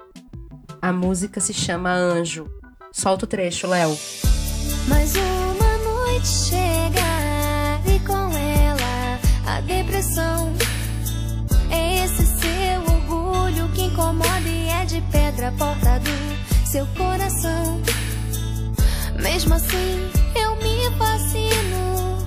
A 0.81 0.93
música 0.93 1.41
se 1.41 1.53
chama 1.53 1.91
Anjo. 1.93 2.47
Solta 2.93 3.25
o 3.25 3.29
trecho, 3.29 3.67
Léo. 3.67 3.97
Mais 4.89 5.15
uma 5.17 5.79
noite 5.79 6.27
chega 6.27 7.81
e 7.87 7.99
com 8.01 8.37
ela 8.37 9.19
a 9.47 9.61
depressão. 9.61 10.53
É 11.71 12.05
esse 12.05 12.27
seu 12.27 12.81
orgulho 12.83 13.69
que 13.73 13.83
incomoda 13.83 14.49
e 14.49 14.69
é 14.69 14.85
de 14.85 15.01
pedra 15.11 15.49
a 15.49 15.53
porta 15.53 15.99
do 16.01 16.34
seu 16.75 16.87
coração. 16.97 17.81
Mesmo 19.23 19.55
assim, 19.55 20.11
eu 20.35 20.57
me 20.57 20.91
fascino. 20.99 22.19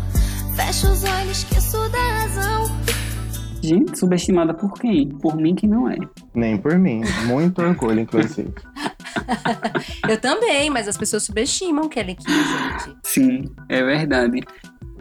Fecho 0.56 0.88
os 0.88 1.04
olhos, 1.04 1.40
esqueço 1.40 1.78
da 1.90 1.98
razão. 1.98 2.72
Gente, 3.62 4.00
subestimada 4.00 4.54
por 4.54 4.72
quem? 4.76 5.10
Por 5.10 5.36
mim 5.36 5.54
que 5.54 5.68
não 5.68 5.90
é. 5.90 5.98
Nem 6.34 6.56
por 6.56 6.80
mim. 6.80 7.02
Muito 7.26 7.62
orgulho, 7.62 8.00
inclusive. 8.00 8.54
Eu 10.08 10.18
também, 10.18 10.70
mas 10.70 10.88
as 10.88 10.96
pessoas 10.96 11.24
subestimam 11.24 11.90
Kelly 11.90 12.16
Key, 12.16 12.32
gente. 12.32 12.98
Sim, 13.04 13.44
é 13.68 13.84
verdade. 13.84 14.46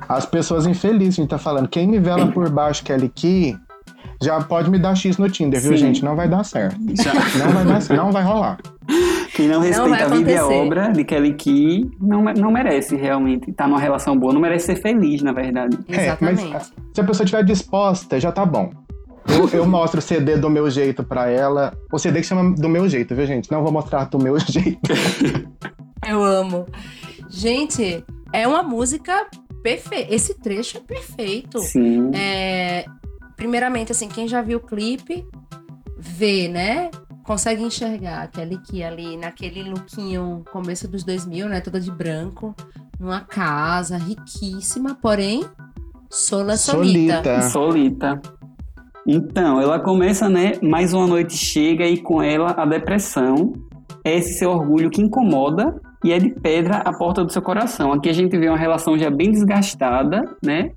As 0.09 0.27
pessoas 0.27 0.67
infelizes, 0.67 1.21
a 1.21 1.23
gente 1.23 1.31
tá 1.31 1.39
falando. 1.39 1.69
Quem 1.69 1.87
nivela 1.87 2.33
por 2.33 2.51
baixo 2.51 2.83
Kelly 2.83 3.11
Key 3.11 3.57
já 4.21 4.41
pode 4.41 4.69
me 4.71 4.79
dar 4.81 4.97
X 4.97 5.19
no 5.19 5.31
Tinder, 5.31 5.61
viu, 5.61 5.71
Sim. 5.73 5.79
gente? 5.79 6.05
Não 6.05 6.17
vai 6.17 6.29
dar 6.29 6.45
certo. 6.45 6.77
Não 6.81 7.53
vai 7.53 7.65
dar 7.65 7.81
certo, 7.81 8.03
não 8.03 8.11
vai 8.11 8.25
rolar. 8.25 8.59
Quem 9.37 9.49
não 9.49 9.61
respeita 9.61 10.07
a 10.07 10.09
vida 10.09 10.33
e 10.33 10.37
a 10.39 10.47
obra 10.47 10.91
de 10.91 11.05
Kelly 11.05 11.35
Key 11.35 11.91
não, 12.01 12.23
não 12.23 12.51
merece 12.51 12.97
realmente. 12.97 13.53
Tá 13.53 13.69
numa 13.69 13.79
relação 13.79 14.19
boa, 14.19 14.33
não 14.33 14.41
merece 14.41 14.65
ser 14.65 14.77
feliz, 14.77 15.21
na 15.21 15.31
verdade. 15.31 15.79
É, 15.91 16.17
mas 16.23 16.73
se 16.95 17.01
a 17.03 17.05
pessoa 17.05 17.23
estiver 17.23 17.45
disposta, 17.45 18.19
já 18.19 18.33
tá 18.33 18.47
bom. 18.47 18.71
Eu, 19.29 19.47
eu 19.51 19.67
mostro 19.67 19.99
o 19.99 20.03
CD 20.03 20.39
do 20.39 20.49
meu 20.49 20.71
jeito 20.71 21.05
pra 21.05 21.29
ela. 21.29 21.77
O 21.93 21.99
CD 21.99 22.23
que 22.23 22.27
chama 22.27 22.55
do 22.55 22.67
meu 22.67 22.89
jeito, 22.89 23.15
viu, 23.15 23.27
gente? 23.27 23.53
Não 23.53 23.63
vou 23.63 23.71
mostrar 23.71 24.05
do 24.05 24.19
meu 24.19 24.39
jeito. 24.41 24.81
Eu 26.09 26.25
amo. 26.25 26.65
Gente, 27.29 28.03
é 28.33 28.49
uma 28.49 28.63
música 28.63 29.27
perfeita. 29.63 30.15
Esse 30.15 30.33
trecho 30.33 30.79
é 30.79 30.81
perfeito. 30.81 31.59
Sim. 31.59 32.11
É, 32.15 32.87
primeiramente, 33.37 33.93
assim, 33.93 34.09
quem 34.09 34.27
já 34.27 34.41
viu 34.41 34.57
o 34.57 34.67
clipe, 34.67 35.27
vê, 35.99 36.49
né? 36.49 36.91
Consegue 37.27 37.65
enxergar 37.65 38.23
a 38.23 38.27
Kelly 38.29 38.59
Key 38.59 38.85
ali 38.85 39.17
naquele 39.17 39.65
lookinho 39.65 40.45
começo 40.53 40.87
dos 40.87 41.03
2000, 41.03 41.49
né? 41.49 41.61
Toda 41.61 41.81
de 41.81 41.91
branco, 41.91 42.55
numa 43.01 43.21
casa 43.21 43.99
riquíssima, 43.99 44.95
porém, 44.95 45.45
sola 46.09 46.57
solita. 46.57 47.43
Solita. 47.51 48.23
Então, 49.05 49.61
ela 49.61 49.81
começa, 49.81 50.29
né? 50.29 50.53
Mais 50.63 50.95
uma 50.95 51.09
noite 51.09 51.37
chega 51.37 51.85
e 51.85 52.01
com 52.01 52.23
ela 52.23 52.53
a 52.57 52.65
depressão. 52.65 53.53
É 54.05 54.17
esse 54.17 54.39
seu 54.39 54.51
orgulho 54.51 54.89
que 54.89 55.03
incomoda 55.03 55.81
e 56.05 56.13
é 56.13 56.19
de 56.21 56.31
pedra 56.31 56.77
a 56.77 56.97
porta 56.97 57.25
do 57.25 57.33
seu 57.33 57.43
coração. 57.43 57.93
Aqui 57.93 58.09
a 58.09 58.13
gente 58.13 58.39
vê 58.39 58.49
uma 58.49 58.57
relação 58.57 58.97
já 58.97 59.11
bem 59.11 59.33
desgastada, 59.33 60.23
né? 60.41 60.71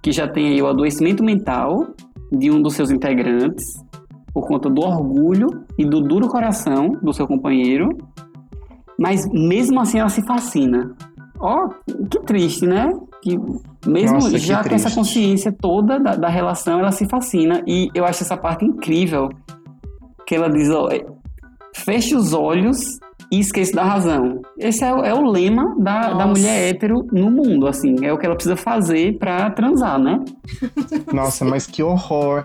Que 0.00 0.12
já 0.12 0.28
tem 0.28 0.50
aí 0.50 0.62
o 0.62 0.68
adoecimento 0.68 1.24
mental 1.24 1.88
de 2.30 2.52
um 2.52 2.62
dos 2.62 2.74
seus 2.74 2.92
integrantes 2.92 3.87
por 4.32 4.46
conta 4.46 4.68
do 4.68 4.82
orgulho 4.82 5.64
e 5.76 5.84
do 5.84 6.00
duro 6.00 6.28
coração 6.28 6.92
do 7.02 7.12
seu 7.12 7.26
companheiro. 7.26 7.88
Mas 8.98 9.28
mesmo 9.30 9.80
assim 9.80 10.00
ela 10.00 10.08
se 10.08 10.22
fascina. 10.22 10.94
Ó, 11.38 11.68
que 12.10 12.20
triste, 12.20 12.66
né? 12.66 12.90
Que 13.22 13.38
mesmo 13.86 14.14
Nossa, 14.14 14.30
que 14.30 14.38
já 14.38 14.62
com 14.62 14.74
essa 14.74 14.90
consciência 14.90 15.52
toda 15.52 16.00
da, 16.00 16.16
da 16.16 16.28
relação, 16.28 16.80
ela 16.80 16.90
se 16.90 17.08
fascina. 17.08 17.62
E 17.66 17.88
eu 17.94 18.04
acho 18.04 18.22
essa 18.22 18.36
parte 18.36 18.64
incrível. 18.64 19.28
Que 20.26 20.34
ela 20.34 20.50
diz, 20.50 20.68
ó, 20.70 20.88
é, 20.88 21.06
feche 21.74 22.14
os 22.14 22.32
olhos 22.32 22.98
e 23.30 23.40
esqueça 23.40 23.72
da 23.74 23.84
razão. 23.84 24.40
Esse 24.58 24.84
é, 24.84 24.92
o- 24.94 25.04
é 25.04 25.12
o 25.14 25.22
lema 25.30 25.74
da, 25.78 26.14
da 26.14 26.26
mulher 26.26 26.70
hétero 26.70 27.06
no 27.12 27.30
mundo, 27.30 27.66
assim. 27.66 27.96
É 28.04 28.12
o 28.12 28.18
que 28.18 28.24
ela 28.26 28.34
precisa 28.34 28.56
fazer 28.56 29.18
pra 29.18 29.50
transar, 29.50 29.98
né? 29.98 30.18
Nossa, 31.12 31.44
mas 31.44 31.66
que 31.66 31.82
horror. 31.82 32.44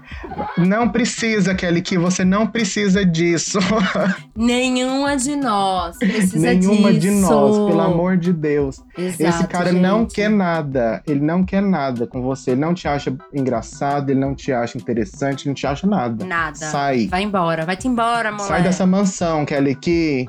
Não 0.57 0.89
precisa, 0.89 1.55
Kelly, 1.55 1.81
que 1.81 1.97
você 1.97 2.23
não 2.25 2.45
precisa 2.47 3.05
disso. 3.05 3.59
Nenhuma 4.35 5.15
de 5.15 5.35
nós 5.35 5.97
precisa 5.97 6.39
Nenhuma 6.53 6.91
de 6.93 6.99
disso. 6.99 7.21
nós, 7.21 7.55
pelo 7.69 7.81
amor 7.81 8.17
de 8.17 8.33
Deus. 8.33 8.81
Exato, 8.97 9.23
Esse 9.23 9.47
cara 9.47 9.71
não 9.71 10.01
gente. 10.01 10.15
quer 10.15 10.29
nada. 10.29 11.01
Ele 11.07 11.19
não 11.21 11.43
quer 11.43 11.61
nada 11.61 12.07
com 12.07 12.21
você. 12.21 12.51
Ele 12.51 12.61
não 12.61 12.73
te 12.73 12.87
acha 12.87 13.15
engraçado, 13.33 14.09
ele 14.09 14.19
não 14.19 14.35
te 14.35 14.51
acha 14.51 14.77
interessante, 14.77 15.41
ele 15.43 15.49
não 15.49 15.55
te 15.55 15.67
acha 15.67 15.87
nada. 15.87 16.25
Nada. 16.25 16.55
Sai. 16.55 17.07
Vai 17.07 17.23
embora, 17.23 17.65
vai-te 17.65 17.87
embora, 17.87 18.31
mulher. 18.31 18.47
Sai 18.47 18.63
dessa 18.63 18.85
mansão, 18.85 19.45
Kelly, 19.45 19.75
que. 19.75 20.25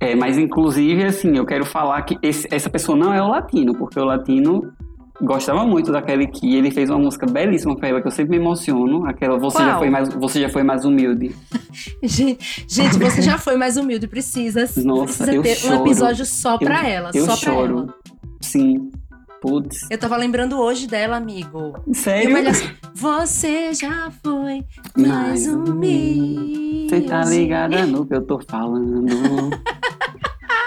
É, 0.00 0.14
mas 0.14 0.36
inclusive, 0.38 1.04
assim, 1.04 1.36
eu 1.36 1.46
quero 1.46 1.64
falar 1.64 2.02
que 2.02 2.18
esse- 2.22 2.46
essa 2.50 2.68
pessoa 2.68 2.96
não 2.96 3.12
é 3.14 3.22
o 3.22 3.28
latino, 3.28 3.74
porque 3.76 3.98
o 3.98 4.04
latino 4.04 4.70
gostava 5.22 5.64
muito 5.64 5.90
daquele 5.90 6.26
que 6.26 6.54
ele 6.54 6.70
fez 6.70 6.90
uma 6.90 6.98
música 6.98 7.24
belíssima 7.24 7.74
pra 7.74 7.88
ela, 7.88 8.02
que 8.02 8.06
eu 8.06 8.10
sempre 8.10 8.32
me 8.38 8.44
emociono. 8.44 9.06
Aquela 9.06 9.38
Você, 9.38 9.58
já 9.58 9.78
foi, 9.78 9.88
mais, 9.88 10.08
você 10.14 10.40
já 10.42 10.48
foi 10.50 10.62
mais 10.62 10.84
humilde. 10.84 11.34
Gente, 12.02 12.64
gente, 12.68 12.98
você 12.98 13.22
já 13.22 13.38
foi 13.38 13.56
mais 13.56 13.76
humilde, 13.78 14.06
precisa, 14.06 14.60
Nossa, 14.84 15.24
precisa 15.24 15.34
eu 15.34 15.42
ter 15.42 15.54
choro. 15.56 15.74
um 15.78 15.86
episódio 15.86 16.26
só 16.26 16.58
pra 16.58 16.82
Eu- 16.82 16.88
ela, 16.90 17.10
eu 17.14 17.24
só 17.24 17.36
choro. 17.36 17.74
pra 17.74 17.82
ela. 17.84 17.94
Sim. 18.42 18.90
Putz. 19.40 19.86
Eu 19.90 19.98
tava 19.98 20.16
lembrando 20.16 20.58
hoje 20.58 20.86
dela, 20.86 21.16
amigo. 21.16 21.74
Sério? 21.92 22.36
Assim, 22.48 22.68
você 22.94 23.72
já 23.74 24.10
foi 24.24 24.64
mais 24.96 25.46
humilde. 25.46 26.86
Você 26.88 27.00
tá 27.02 27.22
ligada 27.24 27.86
no 27.86 28.06
que 28.06 28.14
eu 28.14 28.22
tô 28.22 28.40
falando. 28.40 29.06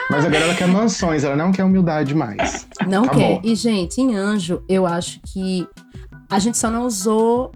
Mas 0.09 0.25
agora 0.25 0.43
ela 0.43 0.55
quer 0.55 0.67
mansões, 0.67 1.23
ela 1.23 1.35
não 1.35 1.51
quer 1.51 1.63
humildade 1.63 2.15
mais. 2.15 2.67
Não 2.87 3.03
Acabou. 3.03 3.39
quer. 3.41 3.47
E, 3.47 3.53
gente, 3.55 4.01
em 4.01 4.15
Anjo, 4.15 4.63
eu 4.67 4.87
acho 4.87 5.19
que 5.21 5.67
a 6.29 6.39
gente 6.39 6.57
só 6.57 6.69
não 6.71 6.85
usou. 6.85 7.51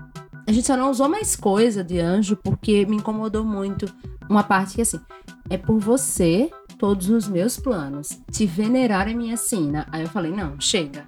A 0.47 0.51
gente 0.51 0.67
só 0.67 0.77
não 0.77 0.91
usou 0.91 1.09
mais 1.09 1.35
coisa 1.35 1.83
de 1.83 1.99
Anjo 1.99 2.35
porque 2.35 2.85
me 2.85 2.97
incomodou 2.97 3.43
muito 3.43 3.85
uma 4.29 4.43
parte 4.43 4.75
que, 4.75 4.81
assim, 4.81 4.99
é 5.49 5.57
por 5.57 5.79
você 5.79 6.49
todos 6.77 7.09
os 7.09 7.27
meus 7.27 7.57
planos. 7.57 8.19
Te 8.29 8.45
venerar 8.45 9.09
é 9.09 9.13
minha 9.13 9.37
sina. 9.37 9.87
Aí 9.91 10.03
eu 10.03 10.09
falei, 10.09 10.31
não, 10.31 10.59
chega. 10.59 11.05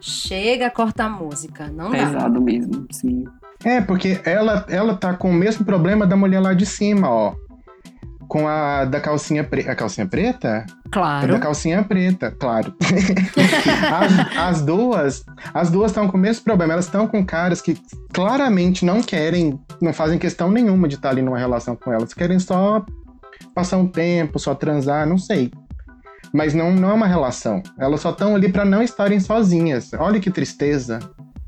Chega, 0.00 0.70
corta 0.70 1.04
a 1.04 1.08
música. 1.10 1.68
Não 1.68 1.90
dá. 1.90 2.06
Pesado 2.06 2.40
mesmo, 2.40 2.86
sim. 2.90 3.24
É, 3.64 3.80
porque 3.80 4.20
ela, 4.24 4.64
ela 4.68 4.94
tá 4.94 5.14
com 5.14 5.30
o 5.30 5.34
mesmo 5.34 5.64
problema 5.64 6.06
da 6.06 6.16
mulher 6.16 6.40
lá 6.40 6.54
de 6.54 6.64
cima, 6.64 7.10
ó. 7.10 7.34
Com 8.28 8.48
a 8.48 8.84
da 8.84 9.00
calcinha 9.00 9.44
preta. 9.44 9.72
A 9.72 9.74
calcinha 9.74 10.06
preta? 10.06 10.66
Claro. 10.90 11.32
Da 11.32 11.38
calcinha 11.38 11.82
preta, 11.82 12.30
claro. 12.30 12.74
as, 13.92 14.36
as 14.36 14.62
duas, 14.62 15.24
as 15.54 15.70
duas 15.70 15.90
estão 15.90 16.08
com 16.08 16.16
o 16.16 16.20
mesmo 16.20 16.44
problema. 16.44 16.72
Elas 16.72 16.86
estão 16.86 17.06
com 17.06 17.24
caras 17.24 17.60
que 17.60 17.76
claramente 18.12 18.84
não 18.84 19.02
querem, 19.02 19.58
não 19.80 19.92
fazem 19.92 20.18
questão 20.18 20.50
nenhuma 20.50 20.88
de 20.88 20.96
estar 20.96 21.10
ali 21.10 21.22
numa 21.22 21.38
relação 21.38 21.76
com 21.76 21.92
elas. 21.92 22.12
Querem 22.12 22.38
só 22.38 22.84
passar 23.54 23.76
um 23.76 23.86
tempo, 23.86 24.38
só 24.38 24.54
transar, 24.54 25.06
não 25.06 25.18
sei. 25.18 25.52
Mas 26.32 26.52
não, 26.54 26.72
não 26.72 26.90
é 26.90 26.94
uma 26.94 27.06
relação. 27.06 27.62
Elas 27.78 28.00
só 28.00 28.10
estão 28.10 28.34
ali 28.34 28.50
pra 28.50 28.64
não 28.64 28.82
estarem 28.82 29.20
sozinhas. 29.20 29.92
Olha 29.94 30.20
que 30.20 30.30
tristeza. 30.30 30.98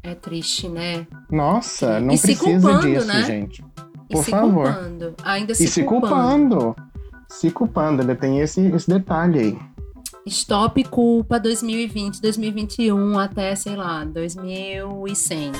É 0.02 0.14
triste, 0.14 0.68
né? 0.68 1.06
Nossa, 1.30 2.00
não 2.00 2.14
E 2.14 2.18
precisa 2.18 2.78
disso, 2.78 3.06
né? 3.06 3.22
gente. 3.24 3.64
E 4.08 4.14
Por 4.14 4.24
se 4.24 4.30
favor. 4.30 4.72
culpando. 4.72 5.14
Ainda 5.22 5.54
se, 5.54 5.64
E 5.64 5.68
se 5.68 5.84
culpando. 5.84 6.56
culpando. 6.56 6.76
Se 7.28 7.50
culpando, 7.50 8.00
ainda 8.02 8.14
tem 8.16 8.40
esse, 8.40 8.60
esse 8.68 8.88
detalhe 8.88 9.38
aí. 9.38 9.58
Stop 10.26 10.82
culpa 10.84 11.38
2020, 11.38 12.20
2021 12.20 13.18
até, 13.18 13.54
sei 13.54 13.76
lá, 13.76 14.04
2100. 14.04 15.52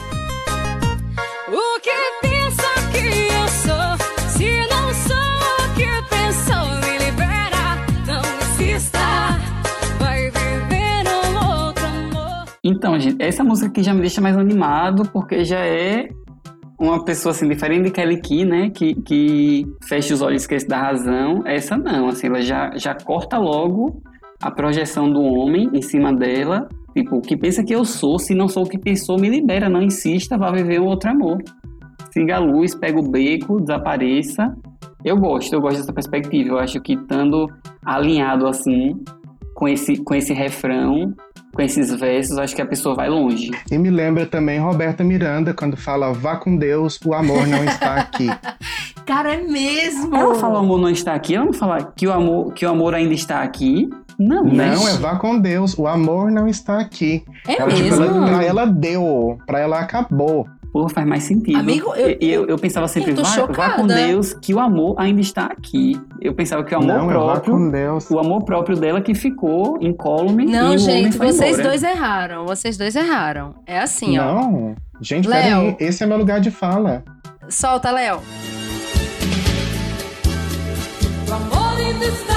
O 1.48 1.80
que 1.80 1.90
pensa 2.22 2.62
que 2.92 3.32
eu 3.32 3.48
sou? 3.48 4.28
Se 4.30 4.50
não 4.68 4.92
sou 4.94 5.16
o 5.16 5.74
que 5.74 5.86
pensou, 6.08 6.68
me 6.90 6.98
libera. 7.04 7.76
Não 8.06 8.22
insista, 8.46 8.98
vai 9.98 10.30
viver 10.30 11.08
um 11.08 11.64
outro 11.66 11.86
amor. 11.86 12.44
Então, 12.62 12.98
gente, 13.00 13.22
essa 13.22 13.42
música 13.42 13.68
aqui 13.68 13.82
já 13.82 13.94
me 13.94 14.00
deixa 14.00 14.20
mais 14.20 14.36
animado, 14.36 15.08
porque 15.10 15.44
já 15.44 15.60
é 15.60 16.08
uma 16.78 17.04
pessoa 17.04 17.32
assim, 17.32 17.48
diferente 17.48 17.84
de 17.84 17.90
Kelly 17.90 18.20
Key, 18.20 18.44
né? 18.44 18.70
Que, 18.70 18.94
que 18.94 19.66
fecha 19.86 20.14
os 20.14 20.22
olhos 20.22 20.42
e 20.42 20.44
esquece 20.44 20.68
da 20.68 20.80
razão. 20.80 21.42
Essa 21.44 21.76
não, 21.76 22.08
assim, 22.08 22.28
ela 22.28 22.40
já, 22.40 22.70
já 22.76 22.94
corta 22.94 23.36
logo 23.36 24.00
a 24.40 24.50
projeção 24.50 25.10
do 25.10 25.20
homem 25.20 25.68
em 25.74 25.82
cima 25.82 26.12
dela. 26.12 26.68
Tipo, 26.96 27.16
o 27.16 27.20
que 27.20 27.36
pensa 27.36 27.64
que 27.64 27.74
eu 27.74 27.84
sou, 27.84 28.18
se 28.18 28.34
não 28.34 28.48
sou 28.48 28.64
o 28.64 28.68
que 28.68 28.78
pensou, 28.78 29.18
me 29.18 29.28
libera, 29.28 29.68
não 29.68 29.82
insista, 29.82 30.38
vá 30.38 30.50
viver 30.52 30.80
um 30.80 30.86
outro 30.86 31.10
amor. 31.10 31.38
Siga 32.12 32.36
a 32.36 32.38
luz, 32.38 32.74
pega 32.74 32.98
o 32.98 33.10
beco, 33.10 33.60
desapareça. 33.60 34.54
Eu 35.04 35.16
gosto, 35.16 35.52
eu 35.52 35.60
gosto 35.60 35.78
dessa 35.78 35.92
perspectiva. 35.92 36.50
Eu 36.50 36.58
acho 36.58 36.80
que 36.80 36.94
estando 36.94 37.48
alinhado 37.84 38.46
assim, 38.46 38.94
com 39.54 39.68
esse, 39.68 39.96
com 40.02 40.14
esse 40.14 40.32
refrão, 40.32 41.12
com 41.54 41.62
esses 41.62 41.92
versos, 41.98 42.38
acho 42.38 42.54
que 42.54 42.62
a 42.62 42.66
pessoa 42.66 42.94
vai 42.94 43.08
longe. 43.08 43.50
E 43.70 43.78
me 43.78 43.90
lembra 43.90 44.26
também 44.26 44.58
Roberta 44.60 45.02
Miranda 45.02 45.52
quando 45.54 45.76
fala: 45.76 46.12
Vá 46.12 46.36
com 46.36 46.56
Deus, 46.56 46.98
o 47.04 47.14
amor 47.14 47.46
não 47.46 47.64
está 47.64 47.94
aqui. 47.96 48.28
Cara, 49.06 49.34
é 49.34 49.42
mesmo! 49.42 50.14
Ela 50.14 50.34
fala 50.34 50.54
o 50.56 50.58
amor 50.58 50.78
não 50.78 50.90
está 50.90 51.14
aqui, 51.14 51.34
ela 51.34 51.46
não 51.46 51.52
fala 51.54 51.92
que 51.96 52.06
o 52.06 52.12
amor, 52.12 52.52
que 52.52 52.66
o 52.66 52.68
amor 52.68 52.94
ainda 52.94 53.14
está 53.14 53.42
aqui. 53.42 53.88
Não, 54.18 54.44
né? 54.44 54.74
Não, 54.74 54.86
é 54.88 54.94
vá 54.96 55.16
com 55.16 55.38
Deus, 55.38 55.78
o 55.78 55.86
amor 55.86 56.30
não 56.30 56.46
está 56.48 56.78
aqui. 56.80 57.24
É 57.46 57.60
ela, 57.60 57.70
tipo, 57.70 57.82
mesmo? 57.88 58.04
ela- 58.04 58.26
pra 58.26 58.44
ela 58.44 58.66
deu, 58.66 59.38
pra 59.46 59.60
ela 59.60 59.78
acabou. 59.78 60.46
Pô, 60.72 60.88
faz 60.88 61.06
mais 61.06 61.24
sentido. 61.24 61.58
Amigo, 61.58 61.94
eu- 61.94 62.10
E- 62.10 62.18
e 62.20 62.30
eu, 62.32 62.46
eu 62.46 62.58
pensava 62.58 62.86
sempre, 62.86 63.12
eu 63.12 63.16
tô 63.16 63.22
vá, 63.52 63.70
com 63.70 63.86
Deus, 63.86 64.34
que 64.34 64.52
o 64.52 64.60
amor 64.60 64.94
ainda 64.98 65.20
está 65.20 65.46
aqui. 65.46 65.98
Eu 66.20 66.34
pensava 66.34 66.62
que 66.62 66.74
o 66.74 66.78
amor 66.78 66.86
Não, 66.86 67.06
vá 67.06 67.12
próprio, 67.12 67.54
com 67.54 67.70
Deus. 67.70 68.10
o 68.10 68.18
amor 68.18 68.42
próprio 68.44 68.76
dela 68.76 69.00
que 69.00 69.14
ficou 69.14 69.78
incólume 69.80 70.44
e 70.44 70.50
Não, 70.50 70.60
o 70.60 70.64
homem 70.66 70.78
gente, 70.78 71.16
vocês 71.16 71.52
embora. 71.54 71.62
dois 71.70 71.82
erraram. 71.82 72.44
Vocês 72.46 72.76
dois 72.76 72.94
erraram. 72.94 73.54
É 73.66 73.78
assim, 73.80 74.18
ó. 74.18 74.34
Não, 74.34 74.74
gente, 75.00 75.26
Léo. 75.26 75.42
peraí, 75.72 75.76
esse 75.80 76.04
é 76.04 76.06
meu 76.06 76.18
lugar 76.18 76.38
de 76.40 76.50
fala. 76.50 77.02
Solta, 77.48 77.90
Léo. 77.90 78.20
O 81.28 81.32
amor 81.32 81.78
ainda 81.80 82.04
está 82.04 82.27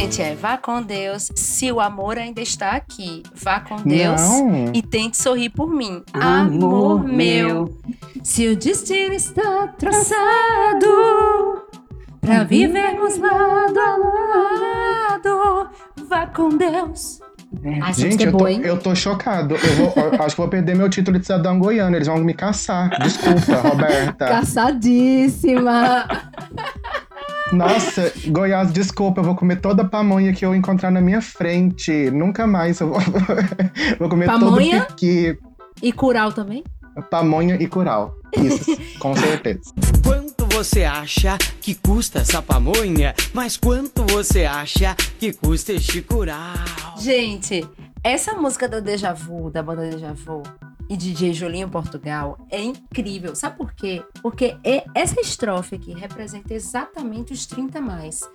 Gente, 0.00 0.22
é 0.22 0.34
vá 0.34 0.56
com 0.56 0.80
Deus 0.82 1.30
se 1.34 1.70
o 1.70 1.78
amor 1.78 2.16
ainda 2.16 2.40
está 2.40 2.70
aqui. 2.70 3.22
Vá 3.34 3.60
com 3.60 3.76
Deus 3.76 4.20
Não. 4.20 4.72
e 4.72 4.80
tente 4.80 5.18
sorrir 5.22 5.50
por 5.50 5.68
mim. 5.70 6.02
Amor 6.14 7.00
Amor 7.00 7.04
meu. 7.04 7.78
Se 8.22 8.48
o 8.48 8.56
destino 8.56 9.12
está 9.12 9.66
traçado 9.78 10.86
para 12.18 12.44
vivermos 12.44 13.18
lado 13.18 13.78
a 13.78 13.96
lado, 15.18 15.68
vá 16.08 16.26
com 16.26 16.48
Deus. 16.48 17.20
Essa 17.86 18.00
Gente, 18.00 18.24
é 18.24 18.28
eu 18.28 18.32
tô, 18.32 18.38
boa, 18.38 18.50
eu 18.52 18.78
tô 18.78 18.94
chocado. 18.94 19.54
Eu 19.56 19.74
vou- 19.76 20.22
acho 20.24 20.34
que 20.34 20.40
vou 20.40 20.48
perder 20.48 20.76
meu 20.76 20.88
título 20.88 21.18
de 21.18 21.26
cidadão 21.26 21.58
goiano. 21.58 21.94
Eles 21.94 22.06
vão 22.08 22.16
me 22.18 22.32
caçar. 22.32 22.88
Desculpa, 23.02 23.56
Roberta. 23.68 24.26
Caçadíssima. 24.28 26.06
Nossa, 27.52 28.12
Goiás, 28.28 28.72
desculpa, 28.72 29.20
eu 29.20 29.24
vou 29.24 29.34
comer 29.34 29.60
toda 29.60 29.82
a 29.82 29.88
pamonha 29.88 30.32
que 30.32 30.44
eu 30.44 30.54
encontrar 30.54 30.90
na 30.90 31.00
minha 31.00 31.20
frente. 31.20 32.10
Nunca 32.10 32.46
mais 32.46 32.78
eu 32.80 32.88
vou, 32.90 33.00
vou 33.98 34.08
comer 34.08 34.26
Pamonha? 34.26 34.84
todo 34.84 34.94
piqui, 34.94 35.38
E 35.82 35.92
Curau 35.92 36.32
também? 36.32 36.62
pamonha 37.10 37.54
e 37.54 37.66
curau. 37.66 38.14
Isso, 38.36 38.76
com 38.98 39.14
certeza. 39.16 39.60
Quanto 40.04 40.44
você 40.54 40.84
acha 40.84 41.38
que 41.60 41.74
custa 41.74 42.18
essa 42.18 42.42
pamonha? 42.42 43.14
Mas 43.32 43.56
quanto 43.56 44.04
você 44.04 44.44
acha 44.44 44.94
que 45.18 45.32
custa 45.32 45.72
este 45.72 46.02
curau? 46.02 46.36
Gente, 46.98 47.66
essa 48.04 48.34
música 48.34 48.68
da 48.68 48.80
Deja 48.80 49.12
Vu, 49.14 49.50
da 49.50 49.62
banda 49.62 49.88
Deja 49.88 50.12
Vu 50.12 50.42
e 50.90 50.96
DJ 50.96 51.32
Julinho 51.32 51.70
Portugal 51.70 52.36
é 52.50 52.60
incrível. 52.60 53.36
Sabe 53.36 53.56
por 53.56 53.72
quê? 53.72 54.04
Porque 54.20 54.56
é- 54.64 54.84
essa 54.92 55.20
estrofe 55.20 55.76
aqui 55.76 55.94
representa 55.94 56.52
exatamente 56.52 57.32
os 57.32 57.46
30 57.46 57.80
mais. 57.80 58.28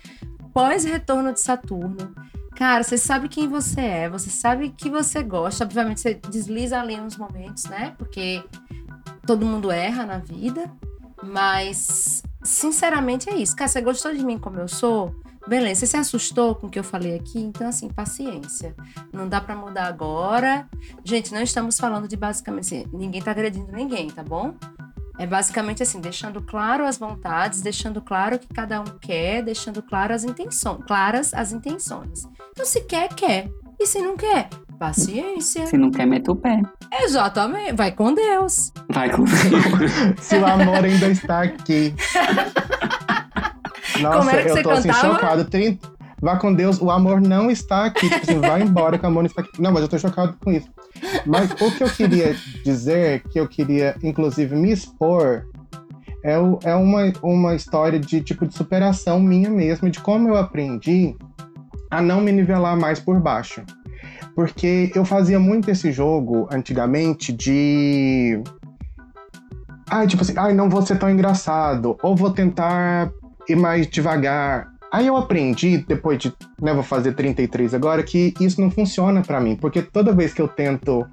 Pós-retorno 0.54 1.34
de 1.34 1.42
Saturno. 1.42 2.16
Cara, 2.56 2.82
você 2.82 2.98
sabe 2.98 3.28
quem 3.28 3.50
você 3.50 3.82
é, 3.82 4.10
você 4.10 4.30
sabe 4.30 4.70
que 4.70 4.90
você 4.90 5.22
gosta. 5.22 5.66
Obviamente, 5.66 6.00
você 6.00 6.14
desliza 6.14 6.80
ali 6.80 6.98
uns 6.98 7.18
momentos, 7.18 7.66
né? 7.66 7.94
Porque 7.98 8.42
todo 9.28 9.46
mundo 9.46 9.70
erra 9.70 10.06
na 10.06 10.20
vida. 10.20 10.72
Mas, 11.22 12.24
sinceramente, 12.42 13.30
é 13.30 13.36
isso. 13.36 13.54
Cara, 13.54 13.68
você 13.68 13.82
gostou 13.82 14.14
de 14.16 14.24
mim 14.26 14.38
como 14.38 14.58
eu 14.62 14.70
sou? 14.70 15.14
Beleza, 15.48 15.82
você 15.82 15.88
se 15.88 15.98
assustou 15.98 16.56
com 16.56 16.68
o 16.68 16.70
que 16.70 16.80
eu 16.80 16.84
falei 16.84 17.16
aqui? 17.16 17.40
Então, 17.40 17.68
assim, 17.68 17.88
paciência. 17.88 18.76
Não 19.14 19.28
dá 19.28 19.40
pra 19.40 19.56
mudar 19.56 19.86
agora. 19.86 20.68
Gente, 21.04 21.34
não 21.34 21.42
estamos 21.42 21.80
falando 21.80 22.08
de 22.08 22.18
basicamente 22.18 22.76
assim, 22.76 22.86
ninguém 22.92 23.22
tá 23.22 23.32
agredindo 23.32 23.72
ninguém, 23.72 24.10
tá 24.10 24.24
bom? 24.24 24.56
É 25.18 25.26
basicamente 25.26 25.82
assim, 25.82 26.02
deixando 26.02 26.42
claro 26.42 26.86
as 26.86 26.98
vontades, 26.98 27.62
deixando 27.62 28.02
claro 28.02 28.36
o 28.36 28.40
que 28.40 28.48
cada 28.48 28.82
um 28.82 28.98
quer, 29.00 29.44
deixando 29.44 29.82
claro 29.82 30.14
as 30.14 30.24
intenções, 30.24 30.84
claras 30.86 31.34
as 31.34 31.54
intenções. 31.54 32.24
Então, 32.52 32.66
se 32.66 32.82
quer, 32.82 33.10
quer. 33.10 33.50
E 33.80 33.86
se 33.86 34.00
não 34.02 34.18
quer, 34.18 34.50
paciência. 34.80 35.68
Se 35.68 35.78
não 35.78 35.92
quer, 35.92 36.06
mete 36.06 36.30
o 36.30 36.36
pé. 36.36 36.62
Exatamente. 37.02 37.74
Vai 37.74 37.92
com 37.92 38.14
Deus. 38.14 38.72
Vai 38.90 39.10
com 39.10 39.26
Se 40.22 40.38
o 40.38 40.46
amor 40.46 40.84
ainda 40.84 41.08
está 41.08 41.44
aqui. 41.44 41.94
Nossa, 44.02 44.18
Como 44.18 44.30
era 44.30 44.42
que 44.44 44.50
eu 44.50 44.56
você 44.56 44.64
tô 44.64 44.70
assim 44.72 44.88
cantava? 44.90 45.14
chocado. 45.14 45.46
30... 45.46 45.96
Vá 46.22 46.38
com 46.38 46.54
Deus, 46.54 46.82
o 46.82 46.90
amor 46.90 47.20
não 47.22 47.52
está 47.52 47.86
aqui. 47.86 48.10
Tipo 48.10 48.22
assim, 48.24 48.40
vai 48.40 48.62
embora 48.62 48.98
que 48.98 49.04
o 49.04 49.08
amor 49.08 49.24
não 49.24 49.28
está 49.28 49.42
aqui. 49.42 49.62
Não, 49.62 49.72
mas 49.72 49.84
eu 49.84 49.88
tô 49.90 49.98
chocado 50.00 50.36
com 50.44 50.52
isso. 50.52 50.68
Mas 51.26 51.52
o 51.52 51.72
que 51.72 51.84
eu 51.84 51.90
queria 51.90 52.36
dizer, 52.64 53.22
que 53.30 53.40
eu 53.40 53.48
queria, 53.48 53.96
inclusive, 54.02 54.56
me 54.56 54.72
expor, 54.72 55.44
é, 56.24 56.40
o- 56.40 56.58
é 56.64 56.74
uma, 56.74 57.12
uma 57.22 57.54
história 57.54 58.00
de 58.00 58.22
tipo 58.22 58.48
de 58.48 58.56
superação 58.56 59.20
minha 59.20 59.50
mesmo, 59.50 59.90
de 59.90 60.00
como 60.00 60.30
eu 60.30 60.38
aprendi 60.38 61.16
a 61.92 62.02
não 62.02 62.22
me 62.22 62.32
nivelar 62.32 62.78
mais 62.80 63.00
por 63.00 63.20
baixo. 63.20 63.62
Porque 64.34 64.92
eu 64.96 65.06
fazia 65.06 65.40
muito 65.40 65.70
esse 65.70 65.92
jogo 65.92 66.48
antigamente 66.52 67.32
de. 67.32 68.42
Ai, 69.90 70.08
tipo 70.08 70.24
assim, 70.24 70.34
ai, 70.38 70.54
não 70.54 70.70
vou 70.70 70.82
ser 70.82 70.98
tão 70.98 71.10
engraçado, 71.10 71.96
ou 72.02 72.16
vou 72.16 72.32
tentar 72.32 73.12
ir 73.48 73.56
mais 73.56 73.88
devagar. 73.88 74.68
Aí 74.92 75.08
eu 75.08 75.18
aprendi, 75.18 75.80
depois 75.80 76.18
de, 76.20 76.34
né, 76.62 76.74
vou 76.74 76.84
fazer 76.84 77.14
33 77.14 77.74
agora, 77.74 78.02
que 78.04 78.34
isso 78.40 78.62
não 78.62 78.72
funciona 78.72 79.22
pra 79.22 79.42
mim, 79.42 79.56
porque 79.56 79.82
toda 79.82 80.14
vez 80.14 80.34
que 80.34 80.42
eu 80.42 80.48
tento 80.48 81.06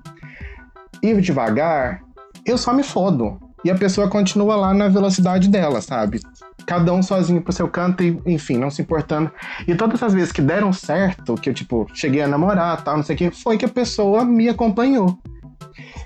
ir 1.02 1.20
devagar, 1.20 2.02
eu 2.46 2.56
só 2.56 2.72
me 2.72 2.82
fodo. 2.82 3.40
E 3.64 3.70
a 3.70 3.74
pessoa 3.76 4.08
continua 4.08 4.56
lá 4.56 4.74
na 4.74 4.88
velocidade 4.88 5.48
dela, 5.48 5.80
sabe? 5.80 6.20
Cada 6.66 6.92
um 6.92 7.02
sozinho 7.02 7.40
pro 7.40 7.52
seu 7.52 7.68
canto 7.68 8.02
e, 8.02 8.20
enfim, 8.26 8.56
não 8.56 8.70
se 8.70 8.82
importando. 8.82 9.30
E 9.66 9.74
todas 9.74 10.02
as 10.02 10.12
vezes 10.12 10.32
que 10.32 10.42
deram 10.42 10.72
certo, 10.72 11.34
que 11.34 11.48
eu, 11.48 11.54
tipo, 11.54 11.86
cheguei 11.94 12.22
a 12.22 12.28
namorar, 12.28 12.82
tal, 12.82 12.96
não 12.96 13.04
sei 13.04 13.14
o 13.14 13.18
que, 13.18 13.30
foi 13.30 13.56
que 13.56 13.64
a 13.64 13.68
pessoa 13.68 14.24
me 14.24 14.48
acompanhou. 14.48 15.18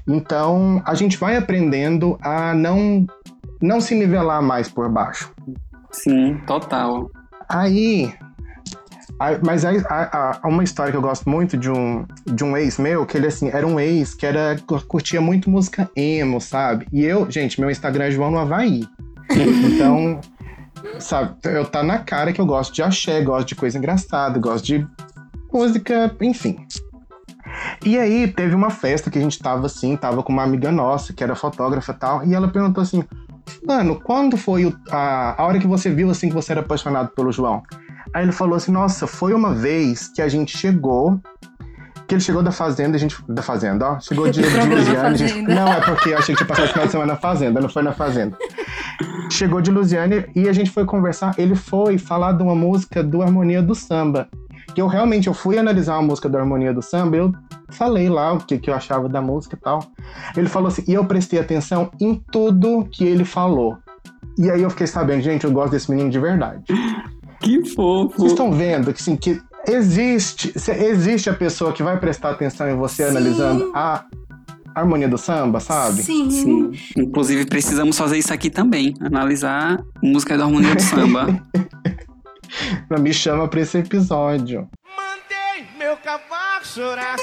Então, 0.06 0.82
a 0.84 0.94
gente 0.94 1.16
vai 1.16 1.36
aprendendo 1.36 2.18
a 2.20 2.54
não, 2.54 3.06
não 3.60 3.80
se 3.80 3.94
nivelar 3.94 4.42
mais 4.42 4.68
por 4.68 4.88
baixo. 4.90 5.32
Sim, 6.02 6.36
total. 6.46 7.10
Aí. 7.48 8.12
mas 9.44 9.64
aí, 9.64 9.82
há, 9.88 10.38
há 10.42 10.48
uma 10.48 10.62
história 10.62 10.92
que 10.92 10.96
eu 10.96 11.02
gosto 11.02 11.28
muito 11.28 11.56
de 11.56 11.70
um, 11.70 12.04
de 12.26 12.44
um 12.44 12.56
ex 12.56 12.78
meu, 12.78 13.06
que 13.06 13.16
ele 13.16 13.26
assim, 13.26 13.48
era 13.48 13.66
um 13.66 13.80
ex 13.80 14.14
que 14.14 14.26
era, 14.26 14.56
curtia 14.88 15.20
muito 15.20 15.48
música 15.48 15.90
emo, 15.96 16.40
sabe? 16.40 16.86
E 16.92 17.04
eu, 17.04 17.30
gente, 17.30 17.60
meu 17.60 17.70
Instagram 17.70 18.04
é 18.04 18.10
João 18.10 18.30
no 18.30 18.38
Havaí. 18.38 18.86
Então, 19.28 20.20
sabe, 21.00 21.34
eu 21.44 21.64
tá 21.64 21.82
na 21.82 21.98
cara 21.98 22.32
que 22.32 22.40
eu 22.40 22.46
gosto 22.46 22.72
de 22.72 22.82
axé, 22.82 23.20
gosto 23.22 23.48
de 23.48 23.54
coisa 23.54 23.76
engraçada, 23.76 24.38
gosto 24.38 24.64
de 24.64 24.86
música, 25.52 26.14
enfim. 26.20 26.56
E 27.84 27.98
aí 27.98 28.28
teve 28.28 28.54
uma 28.54 28.70
festa 28.70 29.10
que 29.10 29.18
a 29.18 29.22
gente 29.22 29.38
tava 29.38 29.66
assim, 29.66 29.96
tava 29.96 30.22
com 30.22 30.32
uma 30.32 30.42
amiga 30.42 30.70
nossa, 30.70 31.12
que 31.12 31.22
era 31.22 31.34
fotógrafa 31.34 31.92
e 31.92 31.94
tal, 31.96 32.26
e 32.26 32.34
ela 32.34 32.48
perguntou 32.48 32.82
assim: 32.82 33.04
Mano, 33.66 34.00
quando 34.00 34.36
foi 34.36 34.66
o- 34.66 34.76
a, 34.90 35.40
a 35.40 35.44
hora 35.46 35.58
que 35.58 35.66
você 35.66 35.90
viu 35.90 36.10
assim 36.10 36.28
que 36.28 36.34
você 36.34 36.52
era 36.52 36.60
apaixonado 36.60 37.08
pelo 37.10 37.30
João? 37.32 37.62
Aí 38.14 38.24
ele 38.24 38.32
falou 38.32 38.54
assim: 38.56 38.72
Nossa, 38.72 39.06
foi 39.06 39.32
uma 39.34 39.54
vez 39.54 40.08
que 40.08 40.22
a 40.22 40.28
gente 40.28 40.56
chegou. 40.56 41.20
Que 42.08 42.14
ele 42.14 42.22
chegou 42.22 42.40
da 42.42 42.52
fazenda, 42.52 42.96
a 42.96 43.00
gente. 43.00 43.16
Da 43.28 43.42
fazenda, 43.42 43.84
ó. 43.92 44.00
Chegou 44.00 44.30
de, 44.30 44.40
de 44.42 44.48
Lusiane. 44.68 45.06
a 45.06 45.14
gente- 45.14 45.42
não, 45.42 45.68
é 45.68 45.80
porque 45.80 46.10
eu 46.10 46.18
achei 46.18 46.34
que 46.34 46.44
tinha 46.44 46.46
passado 46.48 46.66
o 46.66 46.72
final 46.72 46.86
de 46.86 46.92
semana 46.92 47.12
na 47.14 47.18
fazenda, 47.18 47.60
não 47.60 47.68
foi 47.68 47.82
na 47.82 47.92
fazenda. 47.92 48.36
Chegou 49.30 49.60
de 49.60 49.70
Lusiane 49.70 50.24
e 50.34 50.48
a 50.48 50.52
gente 50.52 50.70
foi 50.70 50.84
conversar. 50.84 51.34
Ele 51.36 51.54
foi 51.56 51.98
falar 51.98 52.32
de 52.32 52.42
uma 52.42 52.54
música 52.54 53.02
do 53.02 53.22
Harmonia 53.22 53.60
do 53.60 53.74
Samba. 53.74 54.28
Que 54.74 54.80
eu 54.80 54.86
realmente 54.86 55.26
eu 55.26 55.34
fui 55.34 55.58
analisar 55.58 55.94
uma 55.94 56.02
música 56.02 56.28
do 56.28 56.36
Harmonia 56.38 56.72
do 56.72 56.82
Samba, 56.82 57.16
eu 57.16 57.32
falei 57.70 58.08
lá 58.08 58.32
o 58.32 58.38
que, 58.38 58.58
que 58.58 58.70
eu 58.70 58.74
achava 58.74 59.08
da 59.08 59.20
música 59.20 59.56
e 59.56 59.60
tal. 59.60 59.82
Ele 60.36 60.48
falou 60.48 60.68
assim, 60.68 60.84
e 60.86 60.94
eu 60.94 61.04
prestei 61.04 61.38
atenção 61.38 61.90
em 62.00 62.22
tudo 62.30 62.86
que 62.90 63.04
ele 63.04 63.24
falou. 63.24 63.76
E 64.38 64.50
aí 64.50 64.62
eu 64.62 64.70
fiquei 64.70 64.86
sabendo, 64.86 65.22
gente, 65.22 65.44
eu 65.44 65.50
gosto 65.50 65.72
desse 65.72 65.90
menino 65.90 66.10
de 66.10 66.18
verdade. 66.18 66.64
Que 67.38 67.62
fofo. 67.66 68.16
Vocês 68.16 68.32
estão 68.32 68.50
vendo 68.50 68.92
que, 68.94 69.00
assim, 69.00 69.14
que 69.14 69.38
existe, 69.68 70.54
existe 70.56 71.28
a 71.28 71.34
pessoa 71.34 71.70
que 71.70 71.82
vai 71.82 72.00
prestar 72.00 72.30
atenção 72.30 72.66
em 72.66 72.74
você 72.74 73.04
analisando 73.04 73.70
a 73.74 74.06
harmonia 74.74 75.06
do 75.06 75.18
samba, 75.18 75.60
sabe? 75.60 76.02
Sim. 76.02 76.72
Inclusive, 76.96 77.44
precisamos 77.44 77.96
fazer 77.96 78.18
isso 78.18 78.32
aqui 78.32 78.48
também. 78.48 78.94
Analisar 79.00 79.84
música 80.02 80.36
da 80.36 80.44
harmonia 80.44 80.74
do 80.74 80.82
samba. 80.82 81.42
Me 82.98 83.12
chama 83.12 83.48
pra 83.48 83.60
esse 83.60 83.78
episódio. 83.78 84.68
Meu 85.78 85.96
cavalo 85.98 86.64
chorar. 86.64 87.16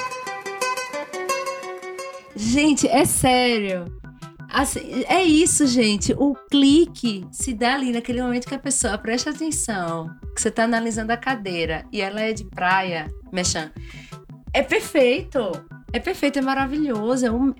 Gente, 2.36 2.88
é 2.88 3.06
sério. 3.06 3.86
Assim, 4.52 5.04
é 5.08 5.24
isso, 5.24 5.66
gente. 5.66 6.14
O 6.18 6.36
clique 6.50 7.26
se 7.32 7.54
dá 7.54 7.74
ali 7.74 7.92
naquele 7.92 8.22
momento 8.22 8.48
que 8.48 8.54
a 8.56 8.60
pessoa 8.60 8.98
presta 8.98 9.32
atenção, 9.32 10.10
que 10.36 10.42
você 10.42 10.52
tá 10.52 10.64
analisando 10.66 11.12
a 11.12 11.18
cadeira 11.18 11.84
e 11.92 12.02
ela 12.02 12.22
é 12.22 12.34
de 12.34 12.46
praia, 12.46 13.08
mexan. 13.32 13.72
É 14.54 14.62
perfeito. 14.62 15.40
É 15.92 16.00
perfeito, 16.00 16.38
é 16.40 16.42
maravilhoso. 16.42 17.26
É 17.26 17.32
um- 17.32 17.54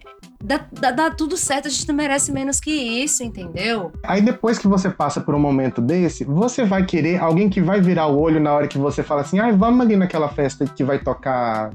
dá, 0.44 0.66
dá- 0.72 0.92
dá 0.92 1.10
tudo 1.12 1.36
certo, 1.38 1.68
a 1.68 1.70
gente 1.72 1.88
não 1.88 1.96
merece 1.96 2.32
menos 2.32 2.60
que 2.60 2.72
isso, 2.72 3.24
entendeu? 3.24 3.92
Aí 4.04 4.22
depois 4.22 4.58
que 4.60 4.68
você 4.68 4.90
passa 4.90 5.22
por 5.22 5.34
um 5.36 5.40
momento 5.40 5.82
desse, 5.82 6.24
você 6.24 6.64
vai 6.66 6.86
querer 6.86 7.20
alguém 7.20 7.50
que 7.50 7.62
vai 7.62 7.80
virar 7.82 8.08
o 8.08 8.20
olho 8.20 8.40
na 8.40 8.52
hora 8.54 8.68
que 8.68 8.78
você 8.78 9.02
fala 9.04 9.22
assim, 9.22 9.40
ai, 9.40 9.52
vamos 9.52 9.82
ali 9.82 9.96
naquela 9.96 10.30
festa 10.30 10.66
que 10.66 10.84
vai 10.84 11.00
tocar, 11.00 11.72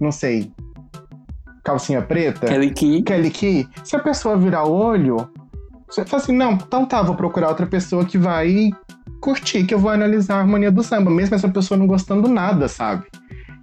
não 0.00 0.10
sei, 0.12 0.52
calcinha 1.68 2.02
preta. 2.02 2.46
Kelly 2.46 2.70
Key. 2.70 3.02
Kelly 3.02 3.30
Key. 3.30 3.68
Se 3.84 3.94
a 3.96 3.98
pessoa 3.98 4.36
virar 4.36 4.64
o 4.64 4.72
olho, 4.72 5.28
você 5.88 6.04
fala 6.04 6.22
assim, 6.22 6.34
não, 6.36 6.52
então 6.52 6.84
tá, 6.86 7.02
vou 7.02 7.14
procurar 7.14 7.48
outra 7.48 7.66
pessoa 7.66 8.04
que 8.04 8.16
vai 8.18 8.70
curtir, 9.20 9.64
que 9.64 9.74
eu 9.74 9.78
vou 9.78 9.90
analisar 9.90 10.36
a 10.36 10.40
harmonia 10.40 10.70
do 10.70 10.82
samba, 10.82 11.10
mesmo 11.10 11.34
essa 11.34 11.48
pessoa 11.48 11.76
não 11.76 11.86
gostando 11.86 12.28
nada, 12.28 12.68
sabe? 12.68 13.04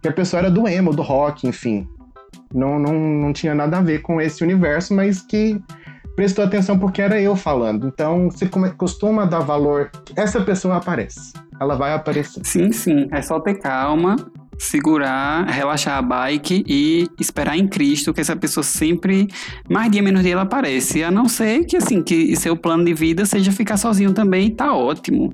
Que 0.01 0.07
a 0.07 0.11
pessoa 0.13 0.41
era 0.41 0.51
do 0.51 0.67
emo, 0.67 0.93
do 0.93 1.01
rock, 1.01 1.47
enfim. 1.47 1.87
Não, 2.53 2.77
não, 2.77 2.93
não 2.93 3.33
tinha 3.33 3.55
nada 3.55 3.77
a 3.77 3.81
ver 3.81 4.01
com 4.01 4.21
esse 4.21 4.43
universo, 4.43 4.93
mas 4.93 5.21
que 5.21 5.59
prestou 6.15 6.45
atenção 6.45 6.77
porque 6.77 7.01
era 7.01 7.19
eu 7.19 7.35
falando. 7.35 7.87
Então, 7.87 8.29
você 8.29 8.45
come- 8.47 8.71
costuma 8.71 9.25
dar 9.25 9.39
valor. 9.39 9.89
Essa 10.15 10.41
pessoa 10.41 10.77
aparece. 10.77 11.33
Ela 11.59 11.75
vai 11.75 11.93
aparecer. 11.93 12.41
Sim, 12.45 12.71
sim. 12.71 13.07
É 13.11 13.21
só 13.21 13.39
ter 13.39 13.55
calma, 13.55 14.15
segurar, 14.57 15.45
relaxar 15.45 15.97
a 15.97 16.01
bike 16.01 16.63
e 16.67 17.07
esperar 17.19 17.57
em 17.57 17.67
Cristo 17.67 18.13
que 18.13 18.21
essa 18.21 18.35
pessoa 18.35 18.63
sempre, 18.63 19.27
mais 19.69 19.91
dia 19.91 20.01
menos 20.01 20.23
dia, 20.23 20.33
ela 20.33 20.43
aparece. 20.43 21.03
A 21.03 21.11
não 21.11 21.27
ser 21.27 21.65
que, 21.65 21.77
assim, 21.77 22.01
que 22.01 22.35
seu 22.35 22.55
plano 22.55 22.85
de 22.85 22.93
vida 22.93 23.25
seja 23.25 23.51
ficar 23.51 23.77
sozinho 23.77 24.13
também, 24.13 24.49
tá 24.49 24.73
ótimo. 24.73 25.33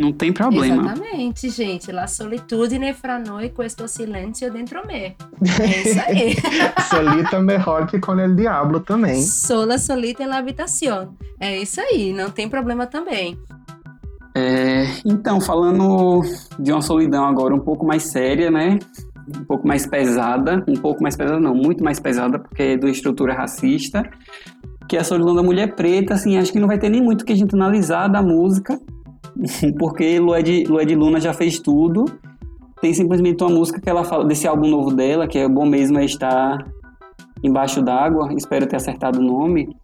Não 0.00 0.12
tem 0.12 0.32
problema. 0.32 0.92
Exatamente, 0.92 1.50
gente. 1.50 1.92
La 1.92 2.06
solitudine 2.06 2.94
fra 2.94 3.18
noi 3.18 3.50
questo 3.50 3.86
silenzio 3.86 4.50
dentro 4.50 4.86
me. 4.86 5.14
É 5.60 5.82
isso 5.82 6.00
aí. 6.00 6.36
Solita 6.88 7.38
melhor 7.40 7.86
que 7.86 7.98
com 7.98 8.18
el 8.18 8.34
diablo 8.34 8.80
também. 8.80 9.20
Sola 9.20 9.78
solita 9.78 10.22
en 10.22 10.30
la 10.30 10.38
habitación. 10.38 11.16
É 11.38 11.58
isso 11.58 11.80
aí, 11.80 12.12
não 12.14 12.30
tem 12.30 12.48
problema 12.48 12.86
também. 12.86 13.38
É, 14.34 14.84
então, 15.04 15.40
falando 15.40 16.22
de 16.58 16.72
uma 16.72 16.80
solidão 16.80 17.24
agora 17.24 17.54
um 17.54 17.60
pouco 17.60 17.84
mais 17.84 18.04
séria, 18.04 18.50
né? 18.50 18.78
Um 19.28 19.44
pouco 19.44 19.66
mais 19.66 19.86
pesada, 19.86 20.64
um 20.68 20.74
pouco 20.74 21.02
mais 21.02 21.16
pesada 21.16 21.40
não, 21.40 21.54
muito 21.54 21.82
mais 21.84 22.00
pesada, 22.00 22.38
porque 22.38 22.62
é 22.62 22.76
de 22.76 22.84
uma 22.84 22.92
estrutura 22.92 23.34
racista, 23.34 24.02
que 24.88 24.96
é 24.96 25.00
a 25.00 25.04
solidão 25.04 25.34
da 25.34 25.42
mulher 25.42 25.74
preta, 25.74 26.14
assim, 26.14 26.36
acho 26.36 26.52
que 26.52 26.58
não 26.58 26.66
vai 26.66 26.78
ter 26.78 26.88
nem 26.88 27.02
muito 27.02 27.22
o 27.22 27.24
que 27.24 27.32
a 27.32 27.36
gente 27.36 27.54
analisar 27.54 28.08
da 28.08 28.22
música, 28.22 28.78
porque 29.78 30.18
Lué 30.18 30.42
de 30.42 30.94
Luna 30.94 31.20
já 31.20 31.32
fez 31.32 31.60
tudo, 31.60 32.06
tem 32.80 32.94
simplesmente 32.94 33.42
uma 33.44 33.50
música 33.50 33.80
que 33.80 33.88
ela 33.88 34.04
fala, 34.04 34.24
desse 34.24 34.48
álbum 34.48 34.68
novo 34.68 34.94
dela, 34.94 35.28
que 35.28 35.38
é 35.38 35.48
bom 35.48 35.66
mesmo 35.66 35.98
é 35.98 36.04
estar 36.04 36.58
embaixo 37.42 37.82
d'água, 37.82 38.32
espero 38.34 38.66
ter 38.66 38.76
acertado 38.76 39.20
o 39.20 39.22
nome, 39.22 39.76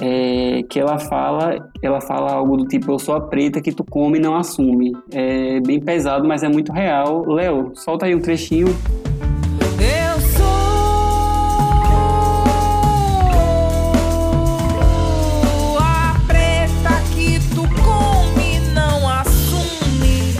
é, 0.00 0.62
que 0.68 0.80
ela 0.80 0.98
fala, 0.98 1.70
ela 1.82 2.00
fala 2.00 2.32
algo 2.32 2.56
do 2.56 2.66
tipo, 2.66 2.90
eu 2.92 2.98
sou 2.98 3.14
a 3.14 3.20
preta 3.20 3.60
que 3.60 3.72
tu 3.72 3.84
come 3.84 4.18
e 4.18 4.20
não 4.20 4.34
assume. 4.36 4.92
É 5.12 5.60
bem 5.60 5.80
pesado, 5.80 6.26
mas 6.26 6.42
é 6.42 6.48
muito 6.48 6.72
real. 6.72 7.24
Léo, 7.26 7.72
solta 7.74 8.06
aí 8.06 8.14
um 8.14 8.20
trechinho. 8.20 8.66
Eu 8.66 10.20
sou 10.36 10.44
a 15.78 16.16
preta 16.26 17.00
que 17.14 17.38
tu 17.54 17.62
come 17.82 18.56
e 18.56 18.60
não 18.74 19.08
assume. 19.08 20.34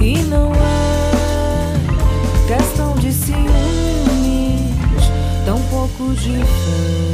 E 0.00 0.18
não 0.28 0.52
é 0.52 1.76
questão 2.48 2.94
de 2.96 3.12
ciúmes, 3.12 3.50
tão 5.44 5.60
pouco 5.70 6.12
de 6.14 6.34
fome. 6.44 7.05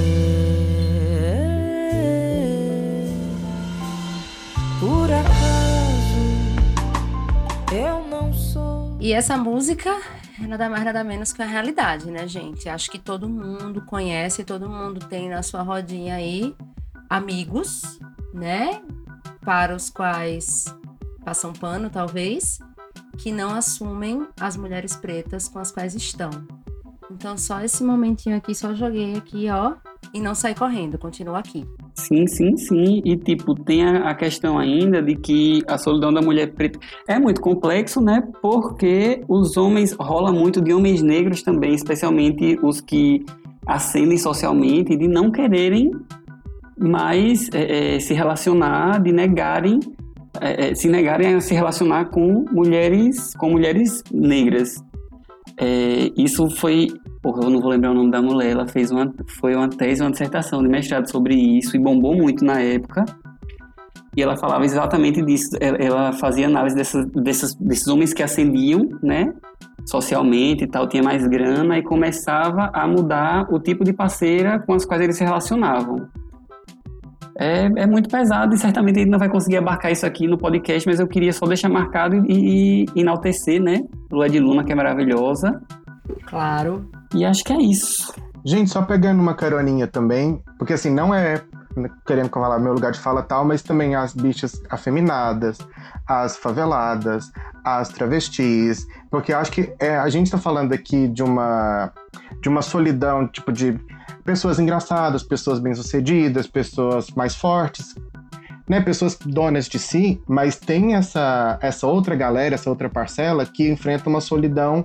Acaso 5.15 5.93
eu 7.75 8.07
não 8.07 8.33
sou. 8.33 8.99
E 9.01 9.13
essa 9.13 9.37
música 9.37 9.99
é 10.43 10.47
nada 10.47 10.69
mais 10.69 10.85
nada 10.85 11.03
menos 11.03 11.33
que 11.33 11.41
a 11.41 11.47
realidade, 11.47 12.11
né, 12.11 12.29
gente? 12.29 12.69
Acho 12.69 12.91
que 12.91 12.99
todo 12.99 13.29
mundo 13.29 13.83
conhece, 13.87 14.45
todo 14.45 14.69
mundo 14.69 15.01
tem 15.07 15.29
na 15.29 15.43
sua 15.43 15.63
rodinha 15.63 16.17
aí 16.17 16.55
amigos, 17.09 17.99
né? 18.35 18.83
Para 19.41 19.75
os 19.75 19.89
quais 19.89 20.67
passam 21.25 21.53
pano, 21.53 21.89
talvez, 21.89 22.59
que 23.19 23.33
não 23.33 23.55
assumem 23.55 24.27
as 24.39 24.57
mulheres 24.57 24.97
pretas 24.97 25.49
com 25.49 25.59
as 25.59 25.71
quais 25.71 25.95
estão. 25.95 26.31
Então, 27.11 27.37
só 27.37 27.61
esse 27.61 27.85
momentinho 27.85 28.37
aqui, 28.37 28.55
só 28.55 28.75
joguei 28.75 29.17
aqui, 29.17 29.49
ó, 29.51 29.75
e 30.13 30.21
não 30.21 30.35
saí 30.35 30.55
correndo, 30.55 30.99
continuo 30.99 31.35
aqui. 31.35 31.65
Sim, 31.95 32.27
sim, 32.27 32.57
sim. 32.57 33.03
E, 33.05 33.17
tipo, 33.17 33.55
tem 33.55 33.85
a, 33.85 34.11
a 34.11 34.15
questão 34.15 34.59
ainda 34.59 35.03
de 35.03 35.17
que 35.17 35.63
a 35.67 35.79
solidão 35.79 36.13
da 36.13 36.21
mulher 36.21 36.53
preta 36.53 36.79
é 37.09 37.19
muito 37.19 37.41
complexo, 37.41 38.01
né? 38.01 38.23
Porque 38.41 39.23
os 39.29 39.57
homens, 39.57 39.93
rola 39.93 40.33
muito 40.33 40.61
de 40.61 40.73
homens 40.73 41.03
negros 41.03 41.43
também, 41.43 41.75
especialmente 41.75 42.59
os 42.63 42.81
que 42.81 43.25
ascendem 43.67 44.19
socialmente, 44.19 44.97
de 44.97 45.09
não 45.09 45.31
quererem 45.31 45.91
mais 46.79 47.49
é, 47.53 47.97
é, 47.97 48.01
se 48.01 48.13
relacionar, 48.13 49.01
de 49.01 49.13
negarem, 49.13 49.81
é, 50.41 50.71
é, 50.71 50.75
se 50.75 50.89
negarem 50.89 51.35
a 51.35 51.41
se 51.41 51.55
relacionar 51.55 52.07
com 52.07 52.45
mulheres, 52.51 53.35
com 53.35 53.51
mulheres 53.51 54.03
negras. 54.13 54.83
É, 55.59 56.11
isso 56.17 56.49
foi, 56.51 56.89
porra, 57.23 57.45
eu 57.45 57.51
não 57.51 57.61
vou 57.61 57.71
lembrar 57.71 57.91
o 57.91 57.95
nome 57.95 58.11
da 58.11 58.23
mulher, 58.23 58.51
ela 58.51 58.67
fez 58.67 58.91
uma, 58.91 59.13
foi 59.41 59.55
uma 59.55 59.69
tese, 59.69 60.03
uma 60.03 60.11
dissertação 60.11 60.63
de 60.63 60.69
mestrado 60.69 61.11
sobre 61.11 61.35
isso 61.35 61.77
e 61.77 61.79
bombou 61.79 62.17
muito 62.17 62.45
na 62.45 62.61
época. 62.61 63.05
E 64.17 64.23
ela 64.23 64.37
falava 64.37 64.65
exatamente 64.65 65.23
disso, 65.23 65.57
ela, 65.59 65.79
ela 65.79 66.13
fazia 66.13 66.47
análise 66.47 66.77
dessas, 66.77 67.07
dessas, 67.13 67.55
desses 67.55 67.87
homens 67.89 68.13
que 68.13 68.23
ascendiam, 68.23 68.89
né, 69.03 69.33
socialmente 69.87 70.65
e 70.65 70.67
tal, 70.67 70.87
tinha 70.87 71.03
mais 71.03 71.27
grana 71.27 71.79
e 71.79 71.83
começava 71.83 72.71
a 72.73 72.87
mudar 72.87 73.47
o 73.51 73.59
tipo 73.59 73.85
de 73.85 73.93
parceira 73.93 74.59
com 74.61 74.75
as 74.75 74.85
quais 74.85 75.03
eles 75.03 75.17
se 75.17 75.25
relacionavam. 75.25 76.07
É, 77.39 77.65
é 77.65 77.87
muito 77.87 78.09
pesado 78.09 78.55
e 78.55 78.59
certamente 78.59 78.97
a 78.97 78.99
gente 79.01 79.11
não 79.11 79.19
vai 79.19 79.29
conseguir 79.29 79.57
abarcar 79.57 79.91
isso 79.91 80.05
aqui 80.05 80.27
no 80.27 80.37
podcast, 80.37 80.87
mas 80.89 81.01
eu 81.01 81.07
queria 81.07 81.33
só 81.33 81.47
deixar 81.47 81.69
marcado 81.69 82.17
e, 82.29 82.85
e 82.95 83.01
enaltecer, 83.01 83.61
né? 83.61 83.83
Lua 84.11 84.29
de 84.29 84.39
Luna, 84.39 84.65
que 84.65 84.73
é 84.73 84.75
maravilhosa. 84.75 85.61
Claro. 86.27 86.89
E 87.15 87.25
acho 87.25 87.43
que 87.45 87.53
é 87.53 87.61
isso. 87.61 88.15
Gente, 88.45 88.71
só 88.71 88.83
pegando 88.83 89.21
uma 89.21 89.35
caroninha 89.35 89.87
também, 89.87 90.43
porque 90.59 90.73
assim, 90.73 90.91
não 90.91 91.15
é 91.15 91.41
querendo 92.07 92.29
falar 92.29 92.59
meu 92.59 92.75
lugar 92.75 92.93
de 92.93 92.99
fala 92.99 93.23
tal, 93.23 93.45
mas 93.45 93.63
também 93.63 93.95
as 93.95 94.15
bichas 94.15 94.61
afeminadas, 94.69 95.59
as 96.07 96.37
faveladas, 96.37 97.33
as 97.65 97.89
travestis, 97.89 98.87
porque 99.11 99.33
eu 99.33 99.39
acho 99.39 99.51
que 99.53 99.73
é, 99.79 99.97
a 99.97 100.09
gente 100.09 100.31
tá 100.31 100.39
falando 100.39 100.73
aqui 100.73 101.09
de 101.09 101.23
uma 101.23 101.93
de 102.43 102.49
uma 102.49 102.61
solidão, 102.61 103.27
tipo 103.29 103.53
de 103.53 103.79
pessoas 104.25 104.59
engraçadas, 104.59 105.23
pessoas 105.23 105.59
bem-sucedidas, 105.59 106.47
pessoas 106.47 107.11
mais 107.11 107.35
fortes, 107.35 107.95
né, 108.69 108.81
pessoas 108.81 109.17
donas 109.17 109.69
de 109.69 109.79
si, 109.79 110.21
mas 110.29 110.57
tem 110.57 110.95
essa 110.95 111.59
essa 111.61 111.87
outra 111.87 112.15
galera, 112.15 112.55
essa 112.55 112.71
outra 112.71 112.89
parcela 112.89 113.45
que 113.45 113.69
enfrenta 113.71 114.09
uma 114.09 114.21
solidão 114.21 114.85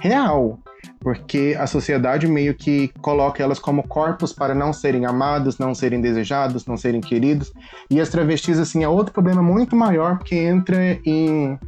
real, 0.00 0.58
porque 1.00 1.56
a 1.58 1.66
sociedade 1.66 2.26
meio 2.26 2.54
que 2.54 2.88
coloca 3.00 3.42
elas 3.42 3.58
como 3.58 3.86
corpos 3.86 4.32
para 4.32 4.54
não 4.54 4.72
serem 4.72 5.06
amados, 5.06 5.58
não 5.58 5.74
serem 5.74 6.00
desejados, 6.00 6.66
não 6.66 6.76
serem 6.76 7.00
queridos. 7.00 7.52
E 7.90 8.00
as 8.00 8.08
travestis, 8.08 8.58
assim, 8.58 8.84
é 8.84 8.88
outro 8.88 9.12
problema 9.12 9.42
muito 9.42 9.76
maior, 9.76 10.18
porque 10.18 10.36
entra 10.36 10.76
em, 10.82 10.98
em 11.04 11.58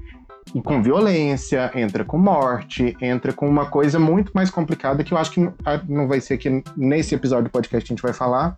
com 0.64 0.82
violência, 0.82 1.70
entra 1.74 2.04
com 2.04 2.18
morte, 2.18 2.96
entra 3.00 3.32
com 3.32 3.48
uma 3.48 3.66
coisa 3.66 3.98
muito 3.98 4.32
mais 4.34 4.50
complicada 4.50 5.04
que 5.04 5.12
eu 5.12 5.18
acho 5.18 5.30
que 5.30 5.48
não 5.88 6.08
vai 6.08 6.20
ser 6.20 6.34
aqui 6.34 6.62
nesse 6.76 7.14
episódio 7.14 7.44
do 7.44 7.50
podcast 7.50 7.86
que 7.86 7.92
a 7.92 7.94
gente 7.94 8.02
vai 8.02 8.12
falar, 8.12 8.56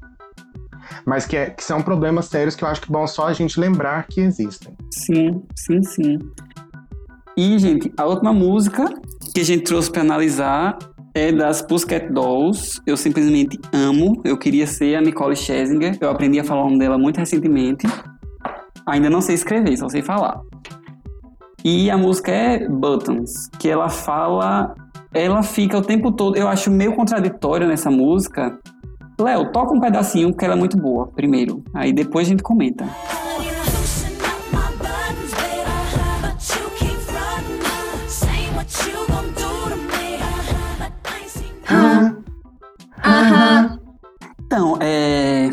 mas 1.05 1.27
que, 1.27 1.37
é, 1.37 1.51
que 1.51 1.63
são 1.63 1.83
problemas 1.83 2.27
sérios 2.27 2.55
que 2.55 2.65
eu 2.65 2.69
acho 2.69 2.81
que 2.81 2.91
é 2.91 2.93
bom 2.93 3.07
só 3.07 3.27
a 3.27 3.33
gente 3.33 3.59
lembrar 3.61 4.07
que 4.07 4.21
existem. 4.21 4.75
Sim, 4.91 5.43
sim, 5.55 5.83
sim. 5.83 6.19
E, 7.37 7.59
gente, 7.59 7.93
a 7.97 8.07
última 8.07 8.33
música 8.33 8.85
que 9.35 9.41
a 9.41 9.45
gente 9.45 9.65
trouxe 9.65 9.91
para 9.91 10.03
analisar 10.03 10.79
é 11.15 11.33
das 11.33 11.63
Pussycat 11.63 12.13
Dolls. 12.13 12.81
Eu 12.87 12.97
simplesmente 12.97 13.59
amo. 13.73 14.21
Eu 14.25 14.37
queria 14.37 14.67
ser 14.67 14.97
a 14.97 15.01
Nicole 15.01 15.37
Scherzinger. 15.37 15.97
Eu 16.01 16.11
aprendi 16.11 16.41
a 16.41 16.45
falar 16.45 16.63
o 16.63 16.65
nome 16.67 16.79
dela 16.79 16.99
muito 16.99 17.19
recentemente. 17.19 17.87
Ainda 18.87 19.09
não 19.09 19.21
sei 19.21 19.35
escrever, 19.35 19.77
só 19.77 19.89
sei 19.89 20.03
falar. 20.03 20.41
E 21.65 21.91
a 21.91 21.97
música 21.97 22.33
é 22.33 22.69
Buttons, 22.69 23.49
que 23.59 23.69
ela 23.69 23.89
fala. 23.89 24.75
Ela 25.15 25.43
fica 25.43 25.79
o 25.79 25.83
tempo 25.83 26.11
todo. 26.11 26.37
Eu 26.37 26.49
acho 26.49 26.71
meio 26.71 26.95
contraditório 26.95 27.69
nessa 27.69 27.91
música. 27.91 28.59
Léo, 29.21 29.53
toca 29.53 29.73
um 29.73 29.81
pedacinho, 29.81 30.31
porque 30.31 30.45
ela 30.45 30.55
é 30.55 30.59
muito 30.59 30.77
boa, 30.77 31.07
primeiro. 31.09 31.63
Aí 31.73 31.93
depois 31.93 32.27
a 32.27 32.31
gente 32.31 32.43
comenta. 32.43 32.85
Aham. 43.05 43.79
Então, 44.45 44.77
é, 44.81 45.51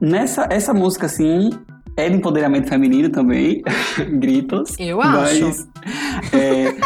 nessa 0.00 0.46
essa 0.50 0.72
música, 0.74 1.06
assim, 1.06 1.50
é 1.96 2.08
de 2.08 2.16
empoderamento 2.16 2.68
feminino 2.68 3.08
também, 3.08 3.62
gritos. 4.18 4.74
Eu 4.78 5.00
acho. 5.00 5.46
Mas, 5.46 5.68
é, 6.32 6.76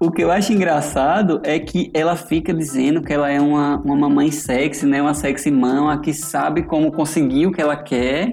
o 0.00 0.10
que 0.10 0.22
eu 0.22 0.30
acho 0.30 0.52
engraçado 0.52 1.40
é 1.44 1.58
que 1.58 1.90
ela 1.94 2.16
fica 2.16 2.52
dizendo 2.52 3.00
que 3.00 3.12
ela 3.12 3.30
é 3.30 3.40
uma, 3.40 3.78
uma 3.78 3.96
mamãe 3.96 4.30
sexy, 4.30 4.84
né? 4.84 5.00
Uma 5.00 5.14
sexy 5.14 5.50
mama 5.50 5.98
que 6.00 6.12
sabe 6.12 6.64
como 6.64 6.92
conseguir 6.92 7.46
o 7.46 7.52
que 7.52 7.62
ela 7.62 7.76
quer. 7.76 8.32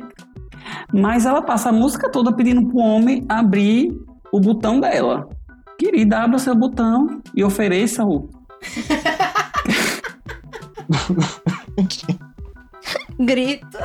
Mas 0.91 1.26
ela 1.26 1.41
passa 1.41 1.70
a 1.70 1.72
música 1.72 2.12
toda 2.12 2.34
pedindo 2.34 2.68
pro 2.68 2.80
homem 2.80 3.26
abrir 3.30 3.95
o 4.32 4.39
botão 4.39 4.80
dela. 4.80 5.30
Querida, 5.78 6.20
abra 6.20 6.39
seu 6.39 6.55
botão 6.55 7.22
e 7.36 7.43
ofereça-o. 7.43 8.30
Grito. 13.20 13.78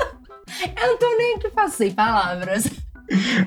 Eu 0.63 0.87
não 0.89 0.99
tô 0.99 1.17
nem 1.17 1.39
que 1.39 1.51
sem 1.71 1.93
palavras. 1.93 2.71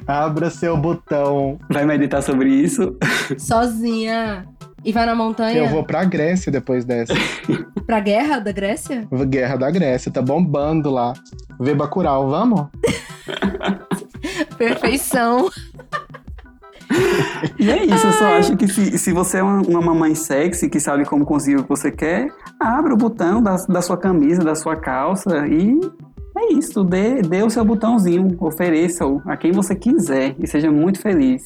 Abra 0.07 0.49
seu 0.49 0.78
botão. 0.78 1.60
Vai 1.70 1.86
meditar 1.86 2.22
sobre 2.22 2.49
isso? 2.49 2.97
Sozinha. 3.38 4.45
E 4.84 4.91
vai 4.91 5.05
na 5.05 5.16
montanha? 5.16 5.57
Eu 5.57 5.68
vou 5.68 5.84
pra 5.84 6.05
Grécia 6.05 6.51
depois 6.51 6.86
dessa. 6.86 7.14
Pra 7.86 7.99
guerra 7.99 8.38
da 8.38 8.51
Grécia? 8.51 9.07
Guerra 9.28 9.57
da 9.57 9.72
Grécia, 9.72 10.12
tá 10.12 10.22
bombando 10.22 10.91
lá. 10.91 11.14
Vê 11.60 11.74
Bacurau, 11.74 12.30
vamos? 12.30 12.68
Perfeição. 14.60 15.49
E 17.60 17.70
é 17.70 17.86
isso, 17.86 18.07
eu 18.07 18.14
só 18.14 18.26
acho 18.36 18.55
que 18.55 18.68
se, 18.68 18.97
se 18.97 19.12
você 19.12 19.38
é 19.38 19.43
uma, 19.43 19.62
uma 19.62 19.82
mamãe 19.82 20.16
sexy 20.16 20.70
que 20.70 20.80
sabe 20.80 21.03
como 21.03 21.26
conseguir 21.26 21.57
o 21.57 21.64
que 21.64 21.70
você 21.70 21.91
quer, 21.91 22.28
abra 22.60 22.93
o 22.93 22.97
botão 22.97 23.41
da, 23.41 23.55
da 23.55 23.82
sua 23.82 23.97
camisa, 23.97 24.43
da 24.43 24.55
sua 24.55 24.76
calça 24.76 25.47
e 25.47 25.80
é 26.39 26.53
isso, 26.53 26.83
dê, 26.83 27.21
dê 27.21 27.43
o 27.43 27.49
seu 27.49 27.63
botãozinho, 27.65 28.35
ofereça-o 28.39 29.21
a 29.25 29.35
quem 29.37 29.51
você 29.51 29.75
quiser 29.75 30.35
e 30.39 30.47
seja 30.47 30.71
muito 30.71 30.99
feliz. 31.01 31.45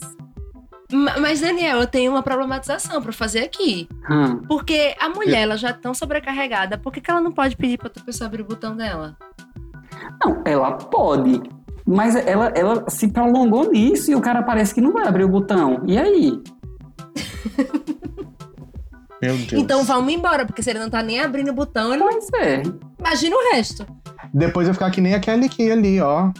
Ma- 0.91 1.17
Mas, 1.19 1.41
Daniel, 1.41 1.79
eu 1.79 1.87
tenho 1.87 2.11
uma 2.11 2.21
problematização 2.21 3.01
pra 3.01 3.11
fazer 3.11 3.39
aqui. 3.39 3.87
Hum. 4.09 4.41
Porque 4.47 4.93
a 4.99 5.09
mulher, 5.09 5.41
ela 5.43 5.57
já 5.57 5.69
é 5.69 5.73
tão 5.73 5.93
sobrecarregada, 5.93 6.77
por 6.77 6.91
que, 6.93 7.01
que 7.01 7.09
ela 7.09 7.21
não 7.21 7.31
pode 7.31 7.55
pedir 7.57 7.77
pra 7.77 7.87
outra 7.87 8.03
pessoa 8.03 8.27
abrir 8.27 8.41
o 8.43 8.45
botão 8.45 8.75
dela? 8.75 9.17
Não, 10.23 10.41
ela 10.45 10.71
pode, 10.73 11.41
mas 11.85 12.15
ela, 12.15 12.47
ela 12.55 12.89
se 12.89 13.07
prolongou 13.07 13.71
nisso 13.71 14.11
e 14.11 14.15
o 14.15 14.21
cara 14.21 14.43
parece 14.43 14.73
que 14.75 14.81
não 14.81 14.91
vai 14.91 15.07
abrir 15.07 15.23
o 15.23 15.29
botão. 15.29 15.81
E 15.85 15.97
aí? 15.97 16.41
Meu 19.23 19.37
Deus. 19.37 19.53
Então 19.53 19.83
vamos 19.83 20.13
embora, 20.13 20.45
porque 20.45 20.61
se 20.61 20.69
ele 20.69 20.79
não 20.79 20.89
tá 20.89 21.01
nem 21.01 21.19
abrindo 21.19 21.49
o 21.49 21.53
botão, 21.53 21.93
ele 21.93 22.03
Pois 22.03 22.27
é. 22.41 22.63
Imagina 22.99 23.35
o 23.35 23.55
resto. 23.55 23.85
Depois 24.33 24.67
eu 24.67 24.73
ficar 24.73 24.91
que 24.91 25.01
nem 25.01 25.13
aquele 25.13 25.45
aqui 25.45 25.71
ali, 25.71 25.99
ó. 26.01 26.31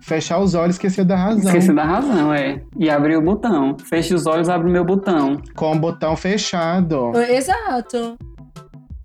Fechar 0.00 0.40
os 0.40 0.54
olhos 0.54 0.74
esquecer 0.74 1.04
da 1.04 1.16
razão. 1.16 1.44
Esqueci 1.44 1.72
da 1.72 1.84
razão, 1.84 2.34
é. 2.34 2.60
E 2.76 2.90
abrir 2.90 3.16
o 3.16 3.22
botão. 3.22 3.76
Feche 3.78 4.12
os 4.14 4.26
olhos, 4.26 4.48
abre 4.48 4.68
o 4.68 4.72
meu 4.72 4.84
botão. 4.84 5.40
Com 5.54 5.72
o 5.72 5.78
botão 5.78 6.16
fechado. 6.16 7.12
Exato. 7.16 8.16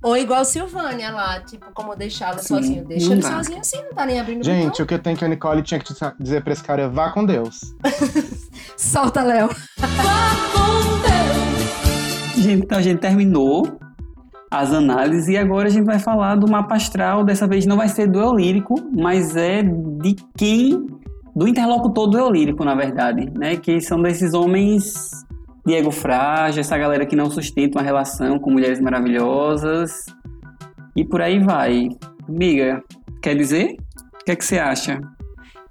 Ou 0.03 0.15
igual 0.17 0.45
Silvânia 0.45 1.11
lá, 1.11 1.39
tipo, 1.41 1.65
como 1.73 1.95
deixá-lo 1.95 2.39
sozinho. 2.41 2.85
Deixa 2.85 3.11
ele 3.13 3.21
sozinho 3.21 3.59
assim, 3.59 3.77
não 3.83 3.93
tá 3.93 4.05
nem 4.05 4.19
abrindo 4.19 4.41
o 4.41 4.43
Gente, 4.43 4.69
botão. 4.69 4.85
o 4.85 4.87
que 4.87 4.93
eu 4.93 4.99
tenho 4.99 5.17
que 5.17 5.25
a 5.25 5.27
Nicole 5.27 5.61
tinha 5.61 5.79
que 5.79 5.93
dizer 6.19 6.43
pra 6.43 6.53
esse 6.53 6.63
cara 6.63 6.83
é 6.83 6.87
vá 6.87 7.11
com 7.11 7.25
Deus. 7.25 7.59
Solta, 8.77 9.21
Léo. 9.21 9.49
Gente, 9.49 11.06
gente, 12.47 12.63
então 12.63 12.77
a 12.77 12.81
gente 12.81 12.99
terminou 12.99 13.77
as 14.49 14.73
análises 14.73 15.27
e 15.27 15.37
agora 15.37 15.67
a 15.67 15.71
gente 15.71 15.85
vai 15.85 15.99
falar 15.99 16.35
do 16.35 16.49
mapa 16.49 16.75
astral. 16.75 17.23
Dessa 17.23 17.47
vez 17.47 17.65
não 17.65 17.77
vai 17.77 17.89
ser 17.89 18.07
do 18.07 18.19
eu 18.19 18.33
lírico, 18.33 18.75
mas 18.95 19.35
é 19.35 19.61
de 19.61 20.15
quem. 20.37 20.87
do 21.35 21.47
interlocutor 21.47 22.09
do 22.09 22.17
eu 22.17 22.31
lírico, 22.31 22.63
na 22.63 22.73
verdade, 22.73 23.29
né? 23.37 23.57
Que 23.57 23.79
são 23.81 24.01
desses 24.01 24.33
homens 24.33 24.93
Diego 25.65 25.91
Frágil, 25.91 26.61
essa 26.61 26.77
galera 26.77 27.05
que 27.05 27.15
não 27.15 27.29
sustenta 27.29 27.77
uma 27.77 27.83
relação 27.83 28.39
com 28.39 28.49
mulheres 28.49 28.79
maravilhosas 28.79 30.05
e 30.95 31.03
por 31.05 31.21
aí 31.21 31.39
vai. 31.39 31.89
Amiga, 32.27 32.81
quer 33.21 33.35
dizer? 33.35 33.75
O 34.21 34.25
que 34.25 34.31
é 34.31 34.35
que 34.35 34.45
você 34.45 34.57
acha? 34.57 34.99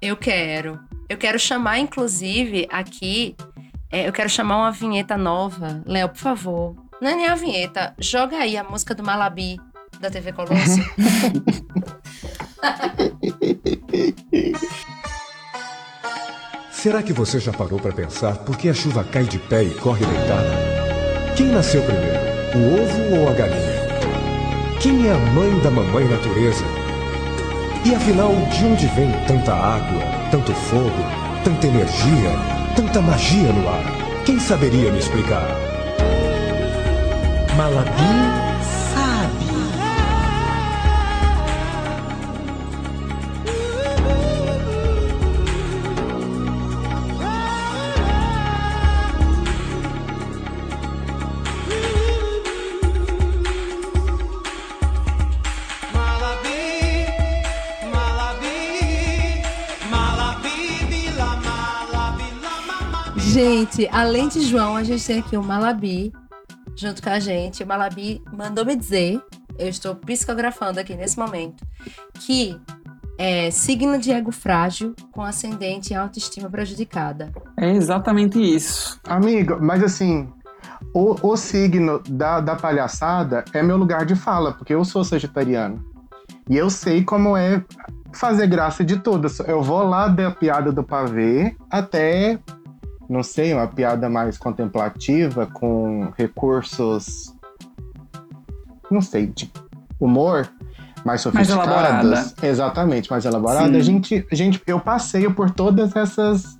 Eu 0.01 0.15
quero. 0.15 0.79
Eu 1.09 1.17
quero 1.17 1.39
chamar, 1.39 1.79
inclusive, 1.79 2.67
aqui. 2.69 3.35
É, 3.91 4.07
eu 4.07 4.13
quero 4.13 4.29
chamar 4.29 4.57
uma 4.57 4.71
vinheta 4.71 5.17
nova. 5.17 5.81
Léo, 5.85 6.09
por 6.09 6.17
favor. 6.17 6.75
Não 7.01 7.09
é 7.09 7.15
nem 7.15 7.27
a 7.27 7.35
vinheta. 7.35 7.93
Joga 7.99 8.37
aí 8.37 8.57
a 8.57 8.63
música 8.63 8.95
do 8.95 9.03
Malabi 9.03 9.59
da 9.99 10.09
TV 10.09 10.33
Colosso. 10.33 10.79
Será 16.71 17.01
que 17.01 17.11
você 17.11 17.39
já 17.39 17.51
parou 17.51 17.79
para 17.79 17.91
pensar 17.91 18.37
por 18.37 18.55
que 18.57 18.69
a 18.69 18.73
chuva 18.73 19.03
cai 19.03 19.23
de 19.25 19.39
pé 19.39 19.63
e 19.63 19.73
corre 19.75 20.05
deitada? 20.05 20.49
Quem 21.35 21.47
nasceu 21.47 21.83
primeiro, 21.83 22.17
o 22.55 22.81
ovo 22.81 23.21
ou 23.21 23.29
a 23.29 23.33
galinha? 23.33 23.87
Quem 24.79 25.07
é 25.07 25.11
a 25.11 25.17
mãe 25.17 25.59
da 25.59 25.71
mamãe 25.71 26.07
natureza? 26.07 26.63
E 27.83 27.95
afinal, 27.95 28.31
de 28.35 28.65
onde 28.65 28.85
vem 28.87 29.11
tanta 29.27 29.53
água, 29.53 30.01
tanto 30.29 30.53
fogo, 30.53 30.91
tanta 31.43 31.67
energia, 31.67 32.31
tanta 32.77 33.01
magia 33.01 33.51
no 33.51 33.67
ar? 33.67 33.83
Quem 34.23 34.39
saberia 34.39 34.91
me 34.91 34.99
explicar? 34.99 35.47
Malabi 37.55 38.36
Gente, 63.37 63.87
além 63.91 64.27
de 64.27 64.41
João, 64.41 64.75
a 64.75 64.83
gente 64.83 65.05
tem 65.05 65.19
aqui 65.19 65.37
o 65.37 65.43
Malabi 65.43 66.11
junto 66.75 67.03
com 67.03 67.09
a 67.11 67.19
gente. 67.19 67.63
O 67.63 67.67
Malabi 67.67 68.19
mandou 68.35 68.65
me 68.65 68.75
dizer, 68.75 69.21
eu 69.59 69.69
estou 69.69 69.93
psicografando 69.93 70.79
aqui 70.79 70.95
nesse 70.95 71.19
momento, 71.19 71.63
que 72.15 72.59
é 73.15 73.51
signo 73.51 73.99
de 73.99 74.11
ego 74.11 74.31
frágil 74.31 74.95
com 75.11 75.21
ascendente 75.21 75.93
e 75.93 75.95
autoestima 75.95 76.49
prejudicada. 76.49 77.31
É 77.55 77.69
exatamente 77.75 78.39
isso. 78.39 78.99
Amigo, 79.03 79.59
mas 79.61 79.83
assim, 79.83 80.27
o, 80.91 81.15
o 81.21 81.37
signo 81.37 82.01
da, 82.09 82.41
da 82.41 82.55
palhaçada 82.55 83.45
é 83.53 83.61
meu 83.61 83.77
lugar 83.77 84.03
de 84.03 84.15
fala, 84.15 84.51
porque 84.53 84.73
eu 84.73 84.83
sou 84.83 85.03
sagitariano. 85.03 85.85
E 86.49 86.57
eu 86.57 86.71
sei 86.71 87.03
como 87.03 87.37
é 87.37 87.63
fazer 88.13 88.47
graça 88.47 88.83
de 88.83 88.97
tudo. 88.97 89.27
Eu 89.45 89.61
vou 89.61 89.83
lá 89.83 90.07
da 90.07 90.31
piada 90.31 90.71
do 90.71 90.83
pavê 90.83 91.55
até, 91.69 92.39
não 93.09 93.23
sei, 93.23 93.53
uma 93.53 93.67
piada 93.67 94.09
mais 94.09 94.37
contemplativa, 94.37 95.45
com 95.47 96.11
recursos, 96.17 97.33
não 98.89 99.01
sei, 99.01 99.27
de 99.27 99.51
humor 99.99 100.49
mais 101.05 101.05
Mais 101.05 101.21
sofisticados. 101.21 101.69
elaborada. 101.69 102.33
Exatamente, 102.43 103.09
mais 103.09 103.23
elaborada. 103.25 103.71
Sim. 103.71 103.77
A 103.77 103.81
gente, 103.81 104.27
a 104.31 104.35
gente, 104.35 104.61
eu 104.67 104.79
passeio 104.79 105.33
por 105.33 105.49
todas 105.51 105.95
essas 105.95 106.57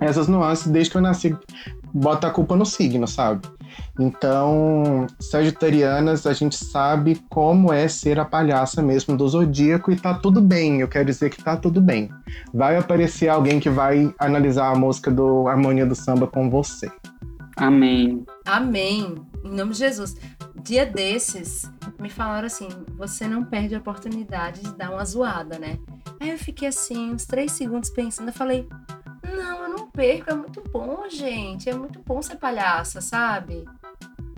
essas 0.00 0.28
nuances 0.28 0.66
desde 0.66 0.90
que 0.90 0.96
eu 0.98 1.02
nasci. 1.02 1.36
Bota 1.92 2.26
a 2.26 2.30
culpa 2.30 2.56
no 2.56 2.66
signo, 2.66 3.06
sabe? 3.06 3.46
Então, 3.98 5.06
sagitarianas, 5.20 6.26
a 6.26 6.32
gente 6.32 6.56
sabe 6.56 7.22
como 7.28 7.72
é 7.72 7.86
ser 7.88 8.18
a 8.18 8.24
palhaça 8.24 8.82
mesmo 8.82 9.16
do 9.16 9.28
zodíaco 9.28 9.92
e 9.92 9.96
tá 9.96 10.14
tudo 10.14 10.40
bem. 10.40 10.80
Eu 10.80 10.88
quero 10.88 11.06
dizer 11.06 11.30
que 11.30 11.42
tá 11.42 11.56
tudo 11.56 11.80
bem. 11.80 12.10
Vai 12.52 12.76
aparecer 12.76 13.28
alguém 13.28 13.60
que 13.60 13.70
vai 13.70 14.12
analisar 14.18 14.72
a 14.72 14.74
música 14.74 15.10
do 15.10 15.46
Harmonia 15.48 15.86
do 15.86 15.94
Samba 15.94 16.26
com 16.26 16.50
você. 16.50 16.90
Amém. 17.56 18.24
Amém. 18.44 19.14
Em 19.44 19.54
nome 19.54 19.72
de 19.72 19.78
Jesus. 19.78 20.16
Dia 20.62 20.86
desses, 20.86 21.70
me 22.00 22.08
falaram 22.08 22.46
assim: 22.46 22.68
você 22.96 23.28
não 23.28 23.44
perde 23.44 23.74
a 23.74 23.78
oportunidade 23.78 24.62
de 24.62 24.74
dar 24.74 24.90
uma 24.90 25.04
zoada, 25.04 25.58
né? 25.58 25.78
Aí 26.18 26.30
eu 26.30 26.38
fiquei 26.38 26.68
assim, 26.68 27.12
uns 27.12 27.26
três 27.26 27.52
segundos 27.52 27.90
pensando. 27.90 28.28
Eu 28.28 28.32
falei: 28.32 28.66
não, 29.24 29.62
eu 29.62 29.68
não 29.68 29.86
perco. 29.88 30.30
É 30.30 30.34
muito 30.34 30.62
bom, 30.72 31.08
gente. 31.08 31.68
É 31.68 31.74
muito 31.74 32.00
bom 32.00 32.20
ser 32.22 32.36
palhaça, 32.36 33.00
sabe? 33.00 33.64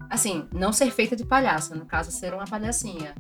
Assim, 0.08 0.46
não 0.52 0.72
ser 0.72 0.90
feita 0.90 1.16
de 1.16 1.24
palhaça, 1.24 1.74
no 1.74 1.84
caso, 1.84 2.10
ser 2.10 2.32
uma 2.32 2.44
palhacinha. 2.44 3.14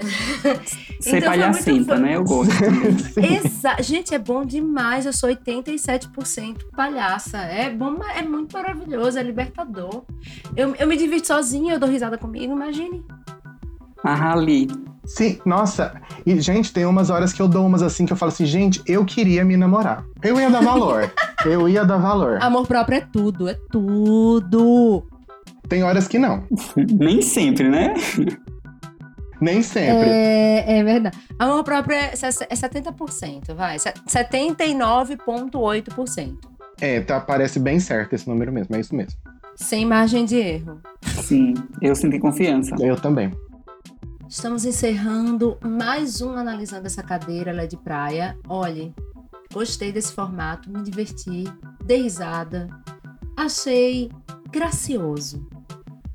Ser 1.00 1.18
Então 1.18 1.30
palhacenta, 1.30 1.98
né? 1.98 2.16
Eu 2.16 2.24
gosto. 2.24 2.52
Exa 3.20 3.76
gente, 3.82 4.14
é 4.14 4.18
bom 4.18 4.44
demais. 4.44 5.06
Eu 5.06 5.12
sou 5.12 5.28
87% 5.28 6.70
palhaça. 6.74 7.38
É 7.38 7.70
bom, 7.70 7.98
é 8.04 8.22
muito 8.22 8.54
maravilhoso, 8.54 9.18
é 9.18 9.22
libertador. 9.22 10.04
Eu, 10.56 10.74
eu 10.76 10.86
me 10.86 10.96
divirto 10.96 11.26
sozinha, 11.26 11.74
eu 11.74 11.78
dou 11.78 11.88
risada 11.88 12.16
comigo, 12.16 12.52
imagine. 12.52 13.04
Marrali. 14.02 14.68
Sim, 15.16 15.40
nossa. 15.44 16.00
E, 16.24 16.40
gente, 16.40 16.72
tem 16.72 16.86
umas 16.86 17.10
horas 17.10 17.32
que 17.32 17.42
eu 17.42 17.48
dou 17.48 17.66
umas 17.66 17.82
assim 17.82 18.06
que 18.06 18.12
eu 18.12 18.16
falo 18.16 18.30
assim, 18.30 18.46
gente, 18.46 18.80
eu 18.86 19.04
queria 19.04 19.44
me 19.44 19.56
namorar. 19.56 20.04
Eu 20.22 20.38
ia 20.40 20.48
dar 20.48 20.62
valor. 20.62 21.10
eu 21.44 21.68
ia 21.68 21.84
dar 21.84 21.96
valor. 21.98 22.38
Amor 22.40 22.64
próprio 22.66 22.98
é 22.98 23.00
tudo, 23.00 23.48
é 23.48 23.54
tudo. 23.70 25.04
Tem 25.68 25.82
horas 25.82 26.06
que 26.06 26.16
não. 26.18 26.44
Nem 26.76 27.20
sempre, 27.22 27.68
né? 27.68 27.94
Nem 29.40 29.62
sempre. 29.62 30.08
É, 30.08 30.78
é 30.78 30.84
verdade. 30.84 31.18
Amor 31.38 31.64
próprio 31.64 31.96
é, 31.96 32.14
se- 32.14 32.44
é 32.48 32.54
70%, 32.54 33.54
vai. 33.54 33.78
Se- 33.78 33.92
79,8%. 34.06 36.36
É, 36.80 37.00
tá, 37.00 37.20
parece 37.20 37.58
bem 37.58 37.80
certo 37.80 38.14
esse 38.14 38.28
número 38.28 38.52
mesmo, 38.52 38.76
é 38.76 38.80
isso 38.80 38.94
mesmo. 38.94 39.12
Sem 39.56 39.84
margem 39.84 40.24
de 40.24 40.36
erro. 40.36 40.80
Sim, 41.22 41.54
eu 41.82 41.94
senti 41.96 42.18
confiança. 42.18 42.74
Eu 42.80 42.96
também. 42.96 43.30
Estamos 44.30 44.64
encerrando 44.64 45.58
mais 45.60 46.22
um 46.22 46.36
Analisando 46.36 46.86
essa 46.86 47.02
cadeira, 47.02 47.50
ela 47.50 47.62
é 47.62 47.66
de 47.66 47.76
praia. 47.76 48.38
Olhe, 48.48 48.94
gostei 49.52 49.90
desse 49.90 50.12
formato, 50.12 50.70
me 50.70 50.84
diverti, 50.84 51.46
dei 51.84 52.02
risada, 52.02 52.68
achei 53.36 54.08
gracioso. 54.48 55.44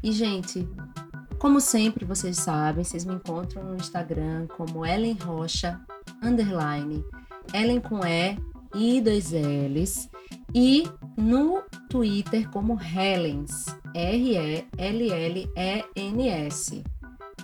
E, 0.02 0.14
gente, 0.14 0.66
como 1.38 1.60
sempre, 1.60 2.06
vocês 2.06 2.38
sabem, 2.38 2.86
vocês 2.86 3.04
me 3.04 3.16
encontram 3.16 3.66
no 3.66 3.76
Instagram 3.76 4.48
como 4.48 4.86
Ellen 4.86 5.18
Rocha, 5.22 5.82
underline, 6.24 7.04
Ellen 7.54 7.82
com 7.82 8.00
E 8.06 8.38
e 8.74 9.02
dois 9.02 9.34
L's, 9.34 10.10
e 10.54 10.90
no 11.18 11.62
Twitter 11.90 12.50
como 12.50 12.80
Helens, 12.82 13.66
R-E-L-L-E-N-S. 13.94 14.56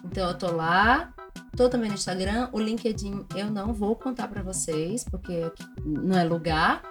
Então 0.06 0.28
eu 0.28 0.38
tô 0.38 0.52
lá, 0.52 1.10
tô 1.56 1.70
também 1.70 1.90
no 1.90 1.96
Instagram, 1.96 2.50
o 2.52 2.60
LinkedIn 2.60 3.26
eu 3.36 3.50
não 3.50 3.74
vou 3.74 3.96
contar 3.96 4.28
pra 4.28 4.42
vocês, 4.44 5.04
porque 5.04 5.52
não 5.86 6.18
é 6.18 6.24
lugar. 6.24 6.82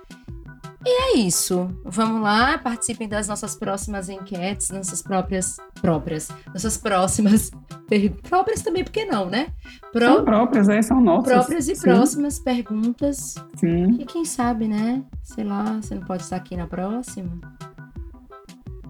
E 0.86 0.88
é 0.88 1.16
isso. 1.18 1.68
Vamos 1.84 2.22
lá, 2.22 2.56
participem 2.56 3.06
das 3.06 3.28
nossas 3.28 3.54
próximas 3.54 4.08
enquetes, 4.08 4.70
nossas 4.70 5.02
próprias 5.02 5.58
próprias, 5.74 6.28
nossas 6.54 6.78
próximas 6.78 7.50
per- 7.86 8.14
próprias 8.22 8.62
também, 8.62 8.82
porque 8.82 9.04
não, 9.04 9.26
né? 9.28 9.48
Pró- 9.92 10.14
São 10.16 10.24
próprias, 10.24 10.68
é, 10.70 10.80
são 10.80 10.98
nossas. 10.98 11.32
próprias 11.34 11.68
e 11.68 11.76
Sim. 11.76 11.82
próximas 11.82 12.38
perguntas. 12.38 13.34
Sim. 13.56 13.98
E 14.00 14.06
quem 14.06 14.24
sabe, 14.24 14.68
né? 14.68 15.04
Sei 15.22 15.44
lá, 15.44 15.64
você 15.82 15.94
não 15.94 16.02
pode 16.06 16.22
estar 16.22 16.36
aqui 16.36 16.56
na 16.56 16.66
próxima. 16.66 17.30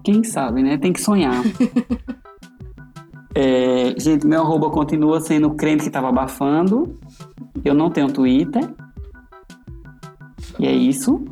Quem 0.01 0.23
sabe, 0.23 0.63
né? 0.63 0.77
Tem 0.77 0.93
que 0.93 1.01
sonhar. 1.01 1.43
É, 3.33 3.93
gente, 3.97 4.27
meu 4.27 4.41
arroba 4.41 4.69
continua 4.69 5.21
sendo 5.21 5.47
o 5.47 5.55
crente 5.55 5.83
que 5.83 5.89
tava 5.89 6.09
abafando. 6.09 6.99
Eu 7.63 7.73
não 7.73 7.89
tenho 7.89 8.11
Twitter. 8.11 8.69
E 10.59 10.67
é 10.67 10.71
isso. 10.71 11.23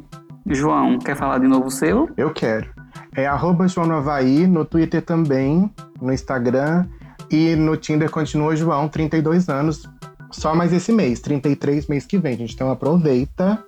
João, 0.47 0.97
quer 0.97 1.15
falar 1.15 1.39
de 1.39 1.47
novo 1.47 1.67
o 1.67 1.71
seu? 1.71 2.09
Eu 2.17 2.31
quero. 2.31 2.69
É 3.15 3.25
arroba 3.27 3.67
João 3.67 3.87
no 3.87 3.95
Havaí, 3.95 4.47
no 4.47 4.63
Twitter 4.65 5.01
também, 5.01 5.71
no 6.01 6.11
Instagram. 6.13 6.85
E 7.29 7.55
no 7.55 7.77
Tinder 7.77 8.09
continua 8.09 8.55
João, 8.55 8.87
32 8.87 9.49
anos. 9.49 9.87
Só 10.31 10.55
mais 10.55 10.71
esse 10.73 10.91
mês, 10.91 11.19
33 11.19 11.87
mês 11.87 12.05
que 12.05 12.17
vem, 12.17 12.37
gente. 12.37 12.53
Então 12.53 12.71
aproveita, 12.71 13.63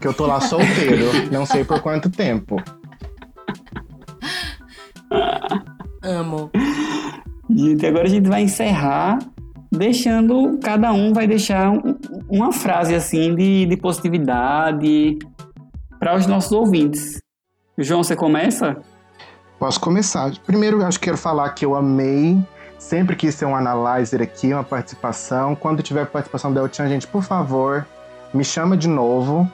que 0.00 0.06
eu 0.06 0.14
tô 0.14 0.26
lá 0.26 0.40
solteiro. 0.40 1.06
não 1.32 1.46
sei 1.46 1.64
por 1.64 1.80
quanto 1.80 2.10
tempo. 2.10 2.56
Amo. 6.02 6.50
Gente, 7.56 7.86
agora 7.86 8.04
a 8.04 8.10
gente 8.10 8.28
vai 8.28 8.42
encerrar 8.42 9.18
deixando, 9.72 10.58
cada 10.62 10.92
um 10.92 11.12
vai 11.14 11.26
deixar 11.26 11.70
um- 11.70 11.96
uma 12.28 12.52
frase 12.52 12.94
assim 12.94 13.34
de, 13.34 13.64
de 13.64 13.76
positividade 13.78 15.18
para 15.98 16.14
os 16.14 16.26
nossos 16.26 16.52
ouvintes. 16.52 17.18
João, 17.78 18.04
você 18.04 18.14
começa? 18.14 18.76
Posso 19.58 19.80
começar. 19.80 20.30
Primeiro, 20.44 20.80
eu 20.82 20.86
acho 20.86 20.98
que 21.00 21.06
quero 21.06 21.16
falar 21.16 21.48
que 21.50 21.64
eu 21.64 21.74
amei. 21.74 22.38
Sempre 22.78 23.16
quis 23.16 23.34
ter 23.36 23.46
um 23.46 23.56
analyzer 23.56 24.20
aqui, 24.20 24.52
uma 24.52 24.62
participação. 24.62 25.54
Quando 25.56 25.82
tiver 25.82 26.06
participação 26.06 26.52
da 26.52 26.60
Eltian, 26.60 26.88
gente, 26.88 27.06
por 27.06 27.22
favor, 27.22 27.86
me 28.34 28.44
chama 28.44 28.76
de 28.76 28.86
novo, 28.86 29.50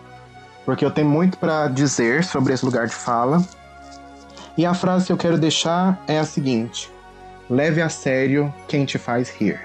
porque 0.65 0.85
eu 0.85 0.91
tenho 0.91 1.09
muito 1.09 1.39
para 1.39 1.69
dizer 1.69 2.25
sobre 2.25 2.53
esse 2.53 2.65
lugar 2.65 2.89
de 2.89 2.95
fala. 2.95 3.41
E 4.59 4.67
a 4.67 4.75
frase 4.75 5.07
que 5.07 5.13
eu 5.13 5.17
quero 5.17 5.39
deixar 5.39 6.03
é 6.09 6.19
a 6.19 6.25
seguinte: 6.25 6.91
leve 7.53 7.83
a 7.83 7.89
sério 7.89 8.53
quem 8.67 8.85
te 8.85 8.99
faz 8.99 9.31
rir. 9.31 9.61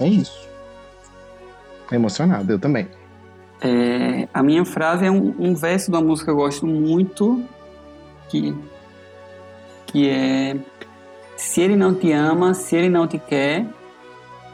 É 0.00 0.06
isso. 0.06 0.48
Emocionado, 1.90 2.52
eu 2.52 2.58
também. 2.58 2.88
É, 3.60 4.28
a 4.32 4.42
minha 4.42 4.64
frase 4.64 5.06
é 5.06 5.10
um, 5.10 5.34
um 5.38 5.54
verso 5.54 5.90
de 5.90 5.96
uma 5.96 6.02
música 6.02 6.26
que 6.26 6.30
eu 6.32 6.36
gosto 6.36 6.66
muito, 6.66 7.42
que, 8.28 8.54
que 9.86 10.08
é 10.08 10.56
Se 11.36 11.60
ele 11.60 11.76
não 11.76 11.94
te 11.94 12.12
ama, 12.12 12.54
se 12.54 12.76
ele 12.76 12.88
não 12.88 13.06
te 13.06 13.18
quer, 13.18 13.64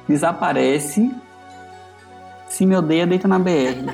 desaparece. 0.08 1.10
Se 2.48 2.64
me 2.64 2.76
odeia, 2.76 3.06
deita 3.06 3.26
na 3.26 3.38
BR. 3.38 3.92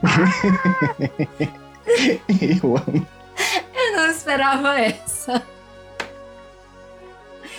eu 2.62 2.76
amo. 2.76 3.06
Eu 3.74 3.96
não 3.96 4.10
esperava 4.10 4.78
essa. 4.78 5.42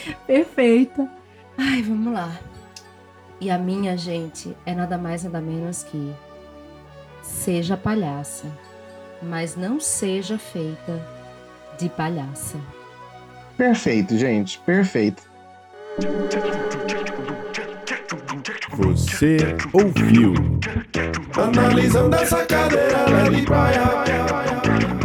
Perfeita. 0.28 1.10
Ai, 1.58 1.82
vamos 1.82 2.14
lá. 2.14 2.39
E 3.39 3.49
a 3.49 3.58
minha, 3.58 3.97
gente, 3.97 4.56
é 4.66 4.74
nada 4.74 4.97
mais 4.97 5.24
nada 5.24 5.41
menos 5.41 5.84
que 5.84 6.14
seja 7.24 7.76
palhaça, 7.76 8.45
mas 9.22 9.56
não 9.56 9.80
seja 9.80 10.38
feita 10.38 11.02
de 11.78 11.89
palhaça. 11.89 12.58
Perfeito, 13.58 14.18
gente, 14.18 14.60
perfeito. 14.60 15.24
Você 18.78 19.38
ouviu? 19.74 20.34
Analisando 21.36 22.16
essa 22.16 22.45
cadeira, 22.45 23.06
leve 23.10 23.45
praia. 23.45 25.01